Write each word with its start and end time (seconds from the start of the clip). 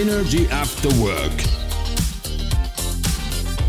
Energy 0.00 0.48
After 0.62 0.92
Work. 0.94 1.42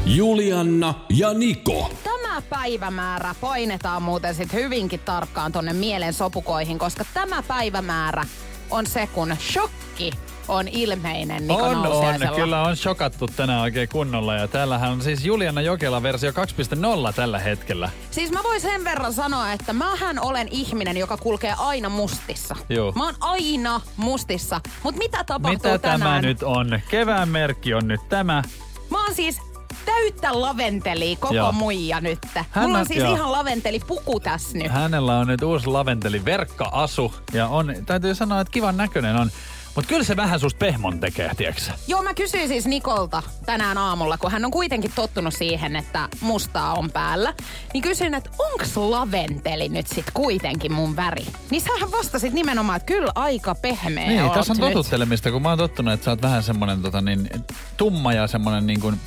Julianna 0.05 0.93
ja 1.09 1.33
Niko. 1.33 1.91
Tämä 2.03 2.41
päivämäärä 2.41 3.35
painetaan 3.41 4.01
muuten 4.01 4.35
sit 4.35 4.53
hyvinkin 4.53 4.99
tarkkaan 4.99 5.51
tonne 5.51 5.73
mielen 5.73 6.13
sopukoihin, 6.13 6.79
koska 6.79 7.05
tämä 7.13 7.43
päivämäärä 7.43 8.25
on 8.69 8.87
se, 8.87 9.07
kun 9.07 9.35
shokki 9.53 10.11
on 10.47 10.67
ilmeinen 10.67 11.47
Niko 11.47 11.63
On, 11.63 11.77
on. 11.87 12.15
Kyllä 12.35 12.61
on 12.61 12.77
shokattu 12.77 13.27
tänään 13.27 13.61
oikein 13.61 13.89
kunnolla. 13.89 14.35
Ja 14.35 14.47
täällähän 14.47 14.91
on 14.91 15.01
siis 15.01 15.25
Juliana 15.25 15.61
Jokela 15.61 16.03
versio 16.03 16.31
2.0 16.31 17.13
tällä 17.15 17.39
hetkellä. 17.39 17.89
Siis 18.11 18.31
mä 18.31 18.43
voin 18.43 18.61
sen 18.61 18.83
verran 18.83 19.13
sanoa, 19.13 19.51
että 19.51 19.73
mähän 19.73 20.19
olen 20.19 20.47
ihminen, 20.51 20.97
joka 20.97 21.17
kulkee 21.17 21.55
aina 21.57 21.89
mustissa. 21.89 22.55
Joo. 22.69 22.91
Mä 22.91 23.05
oon 23.05 23.15
aina 23.19 23.81
mustissa. 23.97 24.61
Mut 24.83 24.95
mitä 24.95 25.23
tapahtuu 25.23 25.71
Mitä 25.71 25.77
tänään? 25.77 25.99
tämä 25.99 26.21
nyt 26.21 26.43
on? 26.43 26.79
Kevään 26.89 27.29
merkki 27.29 27.73
on 27.73 27.87
nyt 27.87 28.01
tämä. 28.09 28.43
Mä 28.89 29.03
oon 29.03 29.15
siis 29.15 29.41
täyttä 29.85 30.41
laventeli 30.41 31.15
koko 31.15 31.33
Joo. 31.33 31.51
muija 31.51 32.01
nyt. 32.01 32.19
Hän 32.51 32.65
Mulla 32.65 32.79
on 32.79 32.85
siis 32.85 32.99
joo. 32.99 33.15
ihan 33.15 33.31
laventeli 33.31 33.79
puku 33.79 34.19
tässä 34.19 34.57
nyt. 34.57 34.71
Hänellä 34.71 35.17
on 35.17 35.27
nyt 35.27 35.41
uusi 35.41 35.67
laventeli 35.67 36.25
verkka-asu. 36.25 37.13
Ja 37.33 37.47
on, 37.47 37.75
täytyy 37.85 38.15
sanoa, 38.15 38.41
että 38.41 38.51
kivan 38.51 38.77
näköinen 38.77 39.15
on. 39.15 39.31
Mutta 39.75 39.89
kyllä 39.89 40.03
se 40.03 40.15
vähän 40.15 40.39
susta 40.39 40.57
pehmon 40.57 40.99
tekee, 40.99 41.31
tiedätkö? 41.37 41.61
Joo, 41.87 42.03
mä 42.03 42.13
kysyin 42.13 42.47
siis 42.47 42.65
Nikolta 42.65 43.23
tänään 43.45 43.77
aamulla, 43.77 44.17
kun 44.17 44.31
hän 44.31 44.45
on 44.45 44.51
kuitenkin 44.51 44.91
tottunut 44.95 45.33
siihen, 45.33 45.75
että 45.75 46.09
mustaa 46.21 46.73
on 46.73 46.91
päällä. 46.91 47.33
Niin 47.73 47.81
kysyin, 47.81 48.13
että 48.13 48.29
onks 48.39 48.77
laventeli 48.77 49.69
nyt 49.69 49.87
sit 49.87 50.05
kuitenkin 50.13 50.73
mun 50.73 50.95
väri? 50.95 51.25
Niin 51.49 51.61
sähän 51.61 51.91
vastasit 51.91 52.33
nimenomaan, 52.33 52.77
että 52.77 52.85
kyllä 52.85 53.11
aika 53.15 53.55
pehmeä 53.55 54.07
Niin, 54.07 54.23
oot 54.23 54.33
tässä 54.33 54.53
on 54.53 54.57
nyt. 54.59 54.67
totuttelemista, 54.69 55.31
kun 55.31 55.41
mä 55.41 55.49
oon 55.49 55.57
tottunut, 55.57 55.93
että 55.93 56.05
sä 56.05 56.11
oot 56.11 56.21
vähän 56.21 56.43
semmonen 56.43 56.81
tota, 56.81 57.01
niin, 57.01 57.29
tumma 57.77 58.13
ja 58.13 58.27
semmonen 58.27 58.67
niin 58.67 58.79
kuin... 58.79 58.99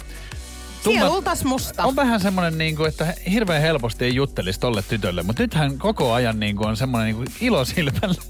Sielultas 0.84 1.44
musta. 1.44 1.84
On 1.84 1.96
vähän 1.96 2.20
semmonen, 2.20 2.58
niin 2.58 2.76
kuin, 2.76 2.88
että 2.88 3.14
hirveän 3.30 3.62
helposti 3.62 4.04
ei 4.04 4.14
juttelisi 4.14 4.60
tolle 4.60 4.82
tytölle, 4.82 5.22
mutta 5.22 5.42
nythän 5.42 5.78
koko 5.78 6.12
ajan 6.12 6.40
niin 6.40 6.56
kuin, 6.56 6.68
on 6.68 6.76
semmonen 6.76 7.06
niin 7.06 7.16
kuin 7.16 7.28
ilo 7.40 7.64
silmällä. 7.64 8.22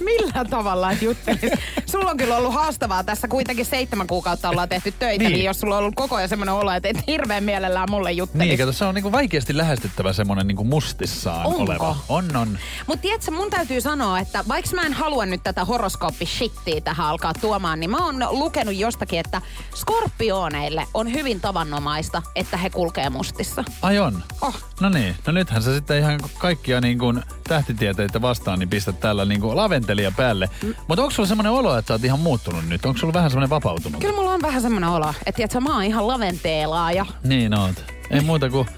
Millä 0.00 0.44
tavalla 0.50 0.90
et 0.92 1.02
juttelis? 1.02 1.40
sulla 1.86 2.10
on 2.10 2.16
kyllä 2.16 2.36
ollut 2.36 2.54
haastavaa 2.54 3.04
tässä 3.04 3.28
kuitenkin 3.28 3.64
seitsemän 3.66 4.06
kuukautta 4.06 4.48
ollaan 4.48 4.68
tehty 4.68 4.92
töitä, 4.98 5.24
niin, 5.24 5.32
Niin. 5.32 5.44
jos 5.44 5.60
sulla 5.60 5.74
on 5.76 5.78
ollut 5.82 5.94
koko 5.94 6.16
ajan 6.16 6.28
semmoinen 6.28 6.54
olo, 6.54 6.72
että 6.72 6.88
et 6.88 7.06
hirveän 7.06 7.44
mielellään 7.44 7.90
mulle 7.90 8.12
juttelis. 8.12 8.46
Niin, 8.48 8.58
kato, 8.58 8.72
se 8.72 8.84
on 8.84 8.94
niinku 8.94 9.12
vaikeasti 9.12 9.56
lähestyttävä 9.56 10.12
semmonen 10.12 10.46
niinku 10.46 10.64
mustissaan 10.64 11.46
Onko? 11.46 11.62
oleva. 11.62 11.96
On, 12.08 12.36
on. 12.36 12.58
Mutta 12.86 13.02
tiedätkö, 13.02 13.30
mun 13.30 13.50
täytyy 13.50 13.80
sanoa, 13.80 14.18
että 14.18 14.44
vaikka 14.48 14.70
mä 14.76 14.82
en 14.82 14.92
halua 14.92 15.26
nyt 15.26 15.42
tätä 15.42 15.64
horoskooppi-shittiä 15.64 16.80
tähän 16.84 17.06
alkaa 17.06 17.32
tuomaan, 17.40 17.80
niin 17.80 17.90
mä 17.90 18.04
oon 18.06 18.16
lukenut 18.30 18.74
jostakin, 18.76 19.18
että 19.20 19.42
skorpioneille 19.74 20.86
on 20.94 21.12
hyvin 21.12 21.40
tavanomaista, 21.40 22.22
että 22.36 22.56
he 22.56 22.70
kulkee 22.70 23.10
mustissa. 23.10 23.64
Ai 23.82 23.98
on. 23.98 24.22
Oh. 24.42 24.54
No 24.80 24.88
niin, 24.88 25.16
no 25.26 25.32
nythän 25.32 25.62
sä 25.62 25.74
sitten 25.74 25.98
ihan 25.98 26.20
kaikkia 26.38 26.80
niin 26.80 26.98
kuin 26.98 27.22
tähtitieteitä 27.48 28.22
vastaan, 28.22 28.58
niin 28.58 28.68
pistät 28.68 29.00
täällä 29.00 29.24
niin 29.24 29.40
kuin 29.40 29.56
laventelia 29.90 30.12
päälle. 30.16 30.48
Mm. 30.62 30.74
Mutta 30.88 31.02
onko 31.02 31.10
sulla 31.14 31.26
semmoinen 31.28 31.52
olo, 31.52 31.78
että 31.78 31.88
sä 31.88 31.94
oot 31.94 32.04
ihan 32.04 32.20
muuttunut 32.20 32.68
nyt? 32.68 32.86
Onko 32.86 32.98
sulla 32.98 33.12
vähän 33.12 33.30
semmoinen 33.30 33.50
vapautunut? 33.50 34.00
Kyllä 34.00 34.14
mulla 34.14 34.30
on 34.30 34.42
vähän 34.42 34.62
semmoinen 34.62 34.90
olo, 34.90 35.08
että 35.10 35.32
tiedätkö, 35.36 35.60
mä 35.60 35.74
oon 35.74 35.82
ihan 35.84 36.06
laventeelaa 36.08 36.92
ja 36.92 37.06
Niin 37.24 37.58
oot. 37.58 37.84
Ei 38.10 38.20
muuta 38.20 38.50
kuin... 38.50 38.68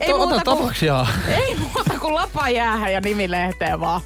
ei 0.00 0.08
To- 0.10 0.16
muuta 0.16 0.34
ota 0.34 0.44
kuin, 0.44 0.58
tavaksia. 0.58 1.06
ei 1.28 1.56
muuta 1.56 1.98
kuin 2.00 2.14
lapa 2.14 2.48
jäähän 2.48 2.92
ja 2.92 3.00
nimilehteen 3.00 3.80
vaan. 3.80 4.00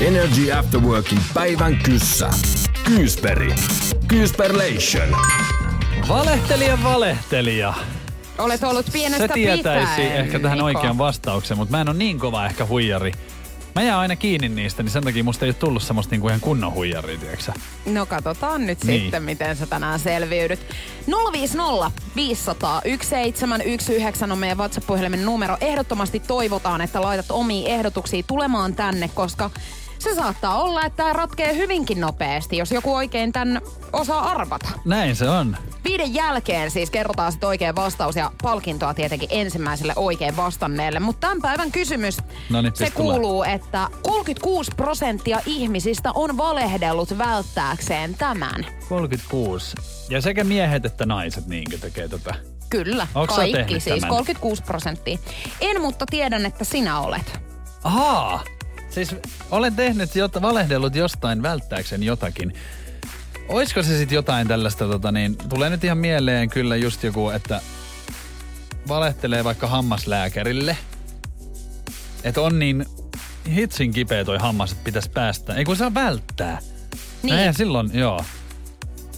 Energy 0.00 0.52
After 0.52 0.80
Workin 0.80 1.20
päivän 1.34 1.76
kyssä. 1.82 2.30
Kyysperi. 2.84 3.54
Kyysperlation. 4.08 5.08
Valehtelija, 6.08 6.78
valehtelija. 6.84 7.74
Olet 8.38 8.62
ollut 8.62 8.86
pienestä 8.92 9.26
Se 9.26 9.32
tietäisi 9.34 9.86
pitäen, 9.96 10.16
ehkä 10.16 10.38
tähän 10.38 10.58
Niko. 10.58 10.64
oikean 10.66 10.98
vastauksen, 10.98 11.56
mutta 11.56 11.72
mä 11.76 11.80
en 11.80 11.88
ole 11.88 11.96
niin 11.96 12.18
kova 12.18 12.46
ehkä 12.46 12.66
huijari. 12.66 13.12
Mä 13.74 13.82
jään 13.82 13.98
aina 14.00 14.16
kiinni 14.16 14.48
niistä, 14.48 14.82
niin 14.82 14.90
sen 14.90 15.04
takia 15.04 15.24
musta 15.24 15.44
ei 15.44 15.48
ole 15.48 15.54
tullut 15.54 15.82
semmoista 15.82 16.10
niinku 16.10 16.28
ihan 16.28 16.40
kunnon 16.40 16.72
huijaria, 16.74 17.18
tiedätkö 17.18 17.44
sä? 17.44 17.52
No 17.86 18.06
katsotaan 18.06 18.66
nyt 18.66 18.84
Niin. 18.84 19.00
sitten, 19.02 19.22
miten 19.22 19.56
sä 19.56 19.66
tänään 19.66 19.98
selviydyt. 20.00 20.60
050 21.32 21.90
500 22.16 22.80
1719 22.80 24.24
on 24.32 24.38
meidän 24.38 24.58
WhatsApp-puhelimen 24.58 25.24
numero. 25.24 25.56
Ehdottomasti 25.60 26.20
toivotaan, 26.20 26.80
että 26.80 27.02
laitat 27.02 27.26
omia 27.30 27.68
ehdotuksia 27.68 28.22
tulemaan 28.26 28.74
tänne, 28.74 29.10
koska 29.14 29.50
se 30.04 30.14
saattaa 30.14 30.62
olla, 30.62 30.84
että 30.84 30.96
tämä 30.96 31.12
ratkee 31.12 31.56
hyvinkin 31.56 32.00
nopeasti, 32.00 32.56
jos 32.56 32.72
joku 32.72 32.94
oikein 32.94 33.32
tämän 33.32 33.60
osaa 33.92 34.30
arvata. 34.30 34.68
Näin 34.84 35.16
se 35.16 35.28
on. 35.28 35.56
Viiden 35.84 36.14
jälkeen 36.14 36.70
siis 36.70 36.90
kerrotaan 36.90 37.32
sitten 37.32 37.48
oikein 37.48 37.76
vastaus 37.76 38.16
ja 38.16 38.32
palkintoa 38.42 38.94
tietenkin 38.94 39.28
ensimmäiselle 39.32 39.92
oikein 39.96 40.36
vastanneelle. 40.36 41.00
Mutta 41.00 41.20
tämän 41.20 41.42
päivän 41.42 41.72
kysymys, 41.72 42.18
Noniin, 42.50 42.76
se 42.76 42.90
kuuluu, 42.90 43.42
että 43.42 43.88
36 44.02 44.70
prosenttia 44.76 45.40
ihmisistä 45.46 46.10
on 46.14 46.36
valehdellut 46.36 47.18
välttääkseen 47.18 48.14
tämän. 48.14 48.66
36. 48.88 49.76
Ja 50.10 50.20
sekä 50.20 50.44
miehet 50.44 50.84
että 50.84 51.06
naiset 51.06 51.46
niinkö 51.46 51.78
tekee 51.78 52.08
tätä. 52.08 52.34
Kyllä, 52.70 53.06
Onks 53.14 53.34
sä 53.34 53.40
kaikki 53.40 53.80
siis, 53.80 54.00
tämän? 54.00 54.10
36 54.10 54.62
prosenttia. 54.62 55.18
En, 55.60 55.80
mutta 55.80 56.06
tiedän, 56.10 56.46
että 56.46 56.64
sinä 56.64 57.00
olet. 57.00 57.40
Ahaa! 57.84 58.44
Siis 58.94 59.16
olen 59.50 59.76
tehnyt, 59.76 60.16
jota, 60.16 60.42
valehdellut 60.42 60.94
jostain 60.94 61.42
välttääkseni 61.42 62.06
jotakin. 62.06 62.54
Oisko 63.48 63.82
se 63.82 63.98
sitten 63.98 64.16
jotain 64.16 64.48
tällaista, 64.48 64.88
tota 64.88 65.12
niin, 65.12 65.36
tulee 65.36 65.70
nyt 65.70 65.84
ihan 65.84 65.98
mieleen 65.98 66.50
kyllä 66.50 66.76
just 66.76 67.02
joku, 67.02 67.30
että 67.30 67.60
valehtelee 68.88 69.44
vaikka 69.44 69.66
hammaslääkärille. 69.66 70.76
Että 72.24 72.40
on 72.40 72.58
niin 72.58 72.86
hitsin 73.54 73.92
kipeä 73.92 74.24
toi 74.24 74.38
hammas, 74.38 74.72
että 74.72 74.84
pitäisi 74.84 75.10
päästä. 75.10 75.54
Ei 75.54 75.64
kun 75.64 75.76
saa 75.76 75.94
välttää. 75.94 76.58
Niin. 77.22 77.38
Eihän 77.38 77.54
silloin, 77.54 77.90
joo. 77.94 78.24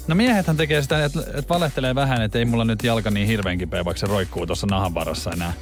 No 0.09 0.15
miehethän 0.15 0.57
tekee 0.57 0.83
sitä, 0.83 1.05
että, 1.05 1.21
että 1.21 1.55
valehtelee 1.55 1.95
vähän, 1.95 2.23
että 2.23 2.39
ei 2.39 2.45
mulla 2.45 2.65
nyt 2.65 2.85
jalka 2.85 3.11
niin 3.11 3.27
hirveän 3.27 3.59
kipeä, 3.59 3.85
vaikka 3.85 4.01
se 4.01 4.07
roikkuu 4.07 4.47
tuossa 4.47 4.67
nahan 4.67 4.95
varassa 4.95 5.31
enää. 5.31 5.53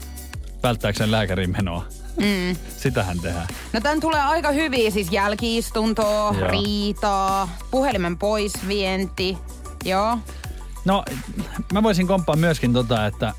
Välttääkseen 0.63 1.11
lääkärin 1.11 1.51
menoa. 1.51 1.87
Mm. 2.17 2.57
Sitähän 2.77 3.21
tehdään. 3.21 3.47
No 3.73 3.81
tän 3.81 4.01
tulee 4.01 4.21
aika 4.21 4.51
hyvin, 4.51 4.93
siis 4.93 5.13
jälkiistuntoa, 5.13 6.35
Joo. 6.39 6.49
riitaa, 6.51 7.49
puhelimen 7.71 8.19
poisvienti. 8.19 9.39
Joo. 9.85 10.19
No, 10.85 11.05
mä 11.73 11.83
voisin 11.83 12.07
komppaa 12.07 12.37
myöskin 12.37 12.73
tota, 12.73 13.07
että 13.07 13.33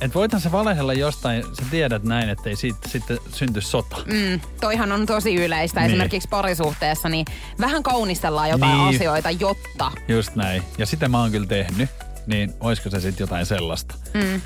et 0.00 0.14
voithan 0.14 0.40
se 0.40 0.52
valehdella 0.52 0.92
jostain, 0.92 1.42
sä 1.42 1.62
tiedät 1.70 2.02
näin, 2.02 2.28
ettei 2.28 2.56
siitä 2.56 2.88
sitten 2.88 3.18
synty 3.34 3.60
sota. 3.60 3.96
Mm, 4.06 4.40
toihan 4.60 4.92
on 4.92 5.06
tosi 5.06 5.34
yleistä. 5.34 5.80
Niin. 5.80 5.90
Esimerkiksi 5.90 6.28
parisuhteessa, 6.28 7.08
niin 7.08 7.26
vähän 7.60 7.82
kaunistellaan 7.82 8.48
jotain 8.50 8.78
Niin. 8.78 8.96
asioita, 8.96 9.30
jotta... 9.30 9.92
Just 10.08 10.34
näin. 10.34 10.62
Ja 10.78 10.86
sitä 10.86 11.08
mä 11.08 11.20
oon 11.20 11.30
kyllä 11.30 11.46
tehnyt. 11.46 11.90
Niin 12.26 12.54
oisko 12.60 12.90
se 12.90 13.00
sitten 13.00 13.24
jotain 13.24 13.46
sellaista? 13.46 13.94
Mm. 14.14 14.40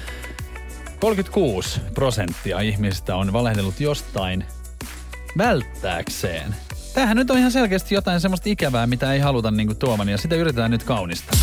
36 1.04 1.80
prosenttia 1.94 2.60
ihmisistä 2.60 3.16
on 3.16 3.32
valehdellut 3.32 3.80
jostain 3.80 4.44
välttääkseen. 5.38 6.56
Tämähän 6.94 7.16
nyt 7.16 7.30
on 7.30 7.38
ihan 7.38 7.52
selkeästi 7.52 7.94
jotain 7.94 8.20
semmoista 8.20 8.48
ikävää, 8.48 8.86
mitä 8.86 9.12
ei 9.12 9.20
haluta 9.20 9.50
niinku 9.50 9.74
tuoman, 9.74 10.08
ja 10.08 10.18
sitä 10.18 10.34
yritetään 10.34 10.70
nyt 10.70 10.82
kaunistaa. 10.82 11.38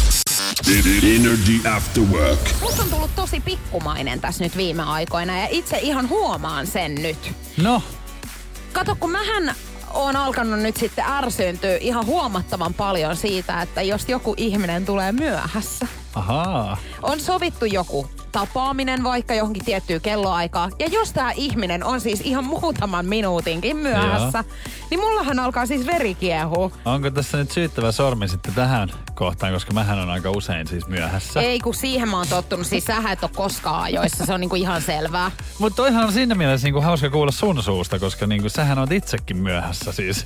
Energy 1.04 1.70
After 1.76 2.04
Work. 2.04 2.40
Musta 2.62 2.84
on 2.84 2.90
tullut 2.90 3.16
tosi 3.16 3.40
pikkumainen 3.40 4.22
tässä 4.22 4.44
nyt 4.44 4.58
viime 4.58 4.84
aikoina 4.84 5.40
ja 5.40 5.48
itse 5.50 5.78
ihan 5.82 6.10
huomaan 6.10 6.68
sen 6.68 6.96
nyt. 6.96 7.32
No, 7.58 7.82
Kato, 8.74 8.96
kun 9.00 9.12
mähän 9.12 9.56
on 9.94 10.16
alkanut 10.16 10.60
nyt 10.60 10.78
sitten 10.78 11.06
ärsyyntyä 11.08 11.78
ihan 11.78 12.06
huomattavan 12.06 12.74
paljon 12.74 13.16
siitä, 13.16 13.62
että 13.62 13.82
jos 13.82 14.10
joku 14.10 14.34
ihminen 14.38 14.86
tulee 14.86 15.12
myöhässä. 15.12 15.88
ahaa. 16.16 16.78
On 17.02 17.20
sovittu 17.20 17.66
joku 17.66 18.10
tapaaminen 18.32 19.04
vaikka 19.04 19.34
johonkin 19.34 19.66
tiettyyn 19.66 20.02
kelloaikaan. 20.02 20.72
Ja 20.80 20.88
jos 20.92 21.14
tämä 21.14 21.32
ihminen 21.32 21.84
on 21.84 22.02
siis 22.02 22.22
ihan 22.22 22.44
muutaman 22.46 23.06
minuutinkin 23.06 23.78
myöhässä, 23.78 24.44
niin 24.90 25.00
mullahan 25.00 25.40
alkaa 25.40 25.66
siis 25.66 25.86
veri 25.88 26.16
kiehua. 26.16 26.72
Onko 26.86 27.12
tässä 27.12 27.38
nyt 27.38 27.52
syyttävä 27.52 27.92
sormi 27.92 28.28
sitten 28.28 28.54
tähän 28.54 28.90
kohtaan, 29.16 29.54
koska 29.54 29.74
mähän 29.74 30.00
on 30.00 30.10
aika 30.10 30.32
usein 30.32 30.68
siis 30.68 30.88
myöhässä. 30.88 31.42
Ei, 31.42 31.60
kun 31.60 31.74
siihen 31.74 32.10
mä 32.10 32.18
oon 32.18 32.28
tottunut. 32.28 32.68
Siis 32.68 32.86
sähän 32.86 33.14
et 33.14 33.24
ole 33.24 33.32
koskaan 33.36 33.84
ajoissa, 33.84 34.26
se 34.26 34.34
on 34.34 34.40
niinku 34.42 34.56
ihan 34.56 34.82
selvää. 34.82 35.32
Mutta 35.60 35.76
toihan 35.76 36.06
on 36.06 36.14
siinä 36.14 36.36
mielessä 36.36 36.68
niinku 36.68 36.82
hauska 36.82 37.10
kuulla 37.10 37.32
sun 37.32 37.64
suusta, 37.64 38.00
koska 38.00 38.28
niinku 38.28 38.50
sähän 38.50 38.80
on 38.80 38.92
itsekin 38.94 39.38
myöhässä 39.38 39.92
siis. 39.92 40.26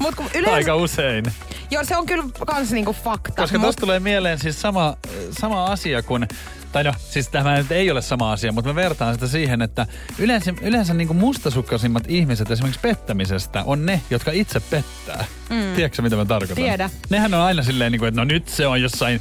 Mut 0.00 0.14
kun 0.14 0.26
yleensä, 0.34 0.54
Aika 0.54 0.74
usein. 0.76 1.24
joo, 1.70 1.84
se 1.84 1.96
on 1.96 2.06
kyllä 2.06 2.24
kans 2.46 2.70
niinku 2.70 2.92
fakta. 3.04 3.42
Koska 3.42 3.58
Mut- 3.58 3.62
tuosta 3.62 3.80
tulee 3.80 4.00
mieleen 4.00 4.38
siis 4.38 4.60
sama, 4.60 4.96
sama 5.40 5.64
asia 5.64 6.02
kuin, 6.02 6.28
tai 6.72 6.84
no 6.84 6.94
siis 6.98 7.28
tämä 7.28 7.56
nyt 7.56 7.72
ei 7.72 7.90
ole 7.90 8.02
sama 8.02 8.32
asia, 8.32 8.52
mutta 8.52 8.70
mä 8.70 8.74
vertaan 8.74 9.14
sitä 9.14 9.26
siihen, 9.26 9.62
että 9.62 9.86
yleensä, 10.18 10.54
yleensä 10.62 10.94
niin 10.94 11.16
mustasukkasimmat 11.16 12.04
ihmiset 12.08 12.50
esimerkiksi 12.50 12.80
pettämisestä 12.80 13.62
on 13.64 13.86
ne, 13.86 14.00
jotka 14.10 14.30
itse 14.30 14.60
pettää. 14.60 15.24
Mm. 15.50 15.74
Tiedätkö 15.76 16.02
mitä 16.02 16.16
mä 16.16 16.24
tarkoitan? 16.24 16.64
Tiedä. 16.64 16.90
Nehän 17.10 17.34
on 17.34 17.40
aina 17.40 17.62
silleen, 17.62 17.92
niin 17.92 17.98
kuin, 17.98 18.08
että 18.08 18.20
no 18.20 18.24
nyt 18.24 18.48
se 18.48 18.66
on 18.66 18.82
jossain 18.82 19.20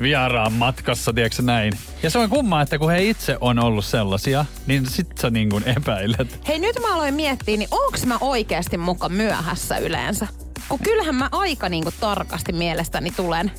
vieraan 0.00 0.52
matkassa, 0.52 1.12
tiedätkö 1.12 1.42
näin. 1.42 1.72
Ja 2.02 2.10
se 2.10 2.18
on 2.18 2.30
kummaa, 2.30 2.62
että 2.62 2.78
kun 2.78 2.90
he 2.90 3.02
itse 3.02 3.36
on 3.40 3.58
ollut 3.58 3.84
sellaisia, 3.84 4.44
niin 4.66 4.86
sit 4.86 5.18
sä 5.20 5.30
niin 5.30 5.50
kuin 5.50 5.64
epäilet. 5.68 6.40
Hei, 6.48 6.58
nyt 6.58 6.76
mä 6.80 6.94
aloin 6.94 7.14
miettiä, 7.14 7.56
niin 7.56 7.68
onks 7.70 8.06
mä 8.06 8.18
oikeasti 8.20 8.78
muka 8.78 9.08
myöhässä 9.08 9.78
yleensä? 9.78 10.26
Kun 10.68 10.78
kyllähän 10.78 11.14
mä 11.14 11.28
aika 11.32 11.68
niinku 11.68 11.90
tarkasti 12.00 12.52
mielestäni 12.52 13.10
tulen. 13.10 13.52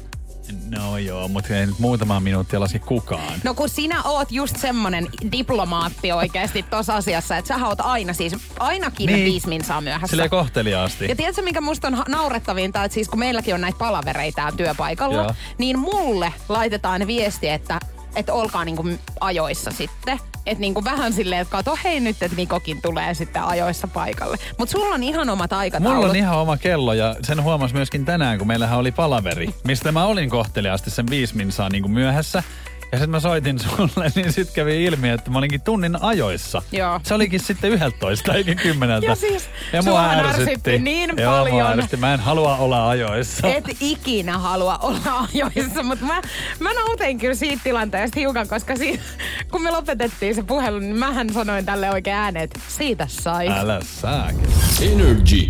No 0.70 0.98
joo, 0.98 1.28
mutta 1.28 1.56
ei 1.56 1.66
nyt 1.66 1.80
muutama 1.80 2.20
minuuttia 2.20 2.60
laske 2.60 2.80
kukaan. 2.80 3.34
No 3.44 3.54
kun 3.54 3.70
sinä 3.70 4.04
oot 4.04 4.32
just 4.32 4.58
semmonen 4.58 5.08
diplomaatti 5.32 6.12
oikeasti 6.12 6.64
tossa 6.64 6.96
asiassa, 6.96 7.38
että 7.38 7.48
sä 7.60 7.68
oot 7.68 7.80
aina 7.82 8.14
siis, 8.14 8.36
ainakin 8.60 9.08
Niin. 9.08 9.26
viisi 9.26 9.48
minsaa 9.48 9.82
myöhässä. 9.82 10.08
Silleen 10.08 10.30
kohteliaasti. 10.30 11.06
Ja 11.08 11.16
tiedätkö, 11.16 11.42
mikä 11.42 11.62
musta 11.62 11.88
on 11.88 12.04
naurettavinta, 12.08 12.84
että 12.84 12.94
siis 12.94 13.10
kun 13.10 13.20
meilläkin 13.20 13.54
on 13.56 13.62
näitä 13.62 13.78
palavereita 13.78 14.52
työpaikalla, 14.58 15.16
Joo. 15.24 15.34
niin 15.58 15.80
mulle 15.80 16.34
laitetaan 16.50 17.08
viesti, 17.08 17.50
että 17.50 17.80
että 18.16 18.34
olkaa 18.34 18.66
niinku 18.66 18.86
ajoissa 19.22 19.72
sitten. 19.72 20.20
Että 20.46 20.62
niinku 20.62 20.84
vähän 20.84 21.14
silleen, 21.14 21.42
että 21.42 21.52
kato 21.52 21.78
hei 21.84 22.00
nyt, 22.00 22.24
että 22.24 22.38
Nikokin 22.38 22.82
tulee 22.82 23.14
sitten 23.14 23.44
ajoissa 23.44 23.88
paikalle. 23.88 24.38
Mutta 24.58 24.72
sulla 24.72 24.96
on 24.96 25.04
ihan 25.04 25.30
omat 25.30 25.54
aikataulut. 25.54 25.96
Mulla 25.96 26.10
on 26.10 26.16
ihan 26.16 26.38
oma 26.38 26.58
kello 26.58 26.94
ja 26.94 27.16
sen 27.22 27.44
huomasi 27.44 27.74
myöskin 27.74 28.06
tänään, 28.06 28.38
kun 28.38 28.48
meillähän 28.48 28.80
oli 28.80 28.92
palaveri, 28.92 29.56
mistä 29.64 29.92
mä 29.92 30.06
olin 30.06 30.30
kohteliaasti 30.30 30.90
sen 30.90 31.10
viisi 31.10 31.38
minsaa 31.38 31.70
niin 31.70 31.82
kuin 31.82 31.92
myöhässä. 31.92 32.44
Ja 32.92 32.98
sitten 32.98 33.10
mä 33.10 33.20
soitin 33.20 33.60
sulle, 33.60 34.12
niin 34.16 34.34
sitten 34.34 34.56
kävi 34.56 34.84
ilmi, 34.86 35.10
että 35.10 35.32
mä 35.32 35.38
olinkin 35.38 35.62
tunnin 35.62 36.04
ajoissa. 36.04 36.62
Joo. 36.72 37.00
Se 37.04 37.14
olikin 37.14 37.40
sitten 37.40 37.72
yhdeltoista 37.72 38.34
eikä 38.34 38.56
kymmeneltä. 38.56 39.06
Ja 39.06 39.16
siis 39.16 39.50
ja 39.74 39.82
mua 39.82 40.10
ärsytti. 40.10 40.80
niin 40.80 41.14
Joo, 41.18 41.32
mua 41.32 41.40
paljon. 41.50 41.68
ärsytti. 41.68 41.98
Mä 41.98 42.14
en 42.14 42.20
halua 42.20 42.56
olla 42.58 42.90
ajoissa. 42.90 43.48
Et 43.48 43.64
ikinä 43.80 44.38
halua 44.38 44.78
olla 44.78 45.28
ajoissa, 45.34 45.84
mutta 45.84 46.06
mä, 46.06 46.22
mä 46.60 46.74
nautin 46.74 47.18
kyllä 47.20 47.36
siitä 47.36 47.62
tilanteesta 47.64 48.20
hiukan, 48.20 48.48
koska 48.48 48.76
siitä, 48.76 49.04
kun 49.52 49.62
me 49.62 49.72
lopetettiin 49.72 50.36
se 50.36 50.44
puhelu, 50.44 50.80
niin 50.80 50.98
mähän 50.98 51.34
sanoin 51.34 51.66
tälle 51.66 51.92
oikein 51.92 52.16
ääneen, 52.16 52.44
että 52.44 52.60
siitä 52.68 53.08
sai. 53.10 53.48
Älä 53.48 53.80
saakin. 53.84 54.48
Energy 54.82 55.50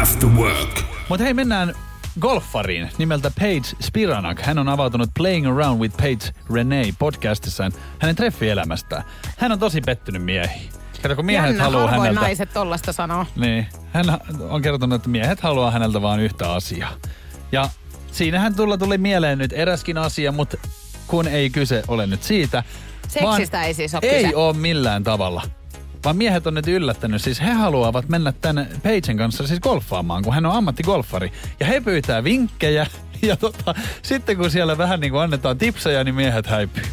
After 0.00 0.28
Work. 0.28 0.80
Mutta 1.08 1.24
hei, 1.24 1.34
mennään 1.34 1.74
golfariin 2.20 2.90
nimeltä 2.98 3.32
Paige 3.40 3.68
Spiranak. 3.80 4.40
Hän 4.40 4.58
on 4.58 4.68
avautunut 4.68 5.10
Playing 5.18 5.46
Around 5.46 5.80
with 5.80 5.96
Paige 5.96 6.24
Renee 6.54 6.94
podcastissaan 6.98 7.72
hänen 7.98 8.16
treffielämästään. 8.16 9.02
Hän 9.38 9.52
on 9.52 9.58
tosi 9.58 9.80
pettynyt 9.80 10.24
miehiin. 10.24 10.70
Kato, 11.02 11.16
kun 11.16 11.26
miehet 11.26 11.46
Jännä, 11.48 11.64
haluaa 11.64 11.90
häneltä... 11.90 12.20
naiset 12.20 12.52
tollasta 12.52 12.92
sanoo. 12.92 13.26
Niin, 13.36 13.66
hän 13.92 14.04
on 14.48 14.62
kertonut, 14.62 14.96
että 14.96 15.08
miehet 15.08 15.40
haluaa 15.40 15.70
häneltä 15.70 16.02
vain 16.02 16.20
yhtä 16.20 16.52
asiaa. 16.52 16.90
Ja 17.52 17.68
siinähän 18.12 18.54
tulla 18.54 18.78
tuli 18.78 18.98
mieleen 18.98 19.38
nyt 19.38 19.52
eräskin 19.52 19.98
asia, 19.98 20.32
mutta 20.32 20.56
kun 21.06 21.28
ei 21.28 21.50
kyse 21.50 21.82
ole 21.88 22.06
nyt 22.06 22.22
siitä. 22.22 22.62
Seksistä 23.08 23.62
ei 23.64 23.74
siis 23.74 23.94
oo 23.94 24.00
Ei 24.02 24.24
kyse. 24.24 24.36
ole 24.36 24.56
millään 24.56 25.04
tavalla. 25.04 25.42
Vaan 26.04 26.16
miehet 26.16 26.46
on 26.46 26.54
nyt 26.54 26.68
yllättänyt, 26.68 27.22
siis 27.22 27.40
he 27.40 27.50
haluavat 27.50 28.08
mennä 28.08 28.32
tänne 28.40 28.66
Peijen 28.82 29.16
kanssa 29.16 29.46
siis 29.46 29.60
golfaamaan, 29.60 30.22
kun 30.22 30.34
hän 30.34 30.46
on 30.46 30.52
ammattigolfari. 30.52 31.32
Ja 31.60 31.66
he 31.66 31.80
pyytää 31.80 32.24
vinkkejä, 32.24 32.86
ja 33.22 33.36
tota, 33.36 33.74
sitten 34.02 34.36
kun 34.36 34.50
siellä 34.50 34.78
vähän 34.78 35.00
niin 35.00 35.10
kuin 35.10 35.22
annetaan 35.22 35.58
tipsejä, 35.58 36.04
niin 36.04 36.14
miehet 36.14 36.46
häipyy. 36.46 36.84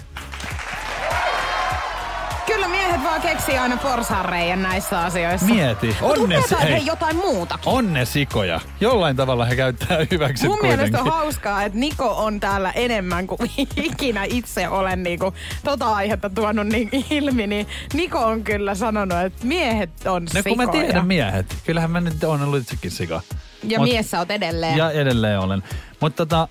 Keksii 3.49 3.59
aina 3.63 3.77
porsaanreijän 3.77 4.61
näissä 4.61 5.01
asioissa. 5.01 5.45
Mieti, 5.47 5.95
onne, 6.01 6.35
hei, 6.61 6.71
hei, 6.71 6.85
jotain 6.85 7.15
muutakin. 7.15 7.69
onne 7.73 8.05
sikoja. 8.05 8.59
Jollain 8.81 9.15
tavalla 9.15 9.45
he 9.45 9.55
käyttää 9.55 9.97
hyväksi 10.11 10.47
Mun 10.47 10.57
kuitenkin. 10.59 10.77
mielestä 10.79 11.01
on 11.03 11.11
hauskaa, 11.11 11.63
että 11.63 11.79
Niko 11.79 12.17
on 12.17 12.39
täällä 12.39 12.71
enemmän 12.71 13.27
kuin 13.27 13.39
ikinä 13.75 14.23
itse 14.23 14.69
olen 14.69 15.03
niinku 15.03 15.33
tota 15.63 15.93
aihetta 15.95 16.29
tuonut 16.29 16.67
niin 16.67 16.89
ilmi, 17.09 17.47
niin 17.47 17.67
Niko 17.93 18.19
on 18.19 18.43
kyllä 18.43 18.75
sanonut, 18.75 19.17
että 19.19 19.45
miehet 19.47 19.89
on 20.05 20.23
No 20.35 20.43
kun 20.47 20.57
mä 20.57 20.63
sikoja. 20.65 20.83
tiedän 20.83 21.07
miehet. 21.07 21.55
Kyllähän 21.65 21.91
mä 21.91 22.01
nyt 22.01 22.23
on 22.23 22.41
ollut 22.43 22.61
itsekin 22.61 22.91
sika. 22.91 23.21
Ja 23.63 23.79
Mut- 23.79 23.83
mies 23.89 24.11
sä 24.11 24.19
oot 24.19 24.31
edelleen. 24.31 24.77
Ja 24.77 24.91
edelleen 24.91 25.39
olen. 25.39 25.63
Mutta 25.99 26.25
tota, 26.25 26.47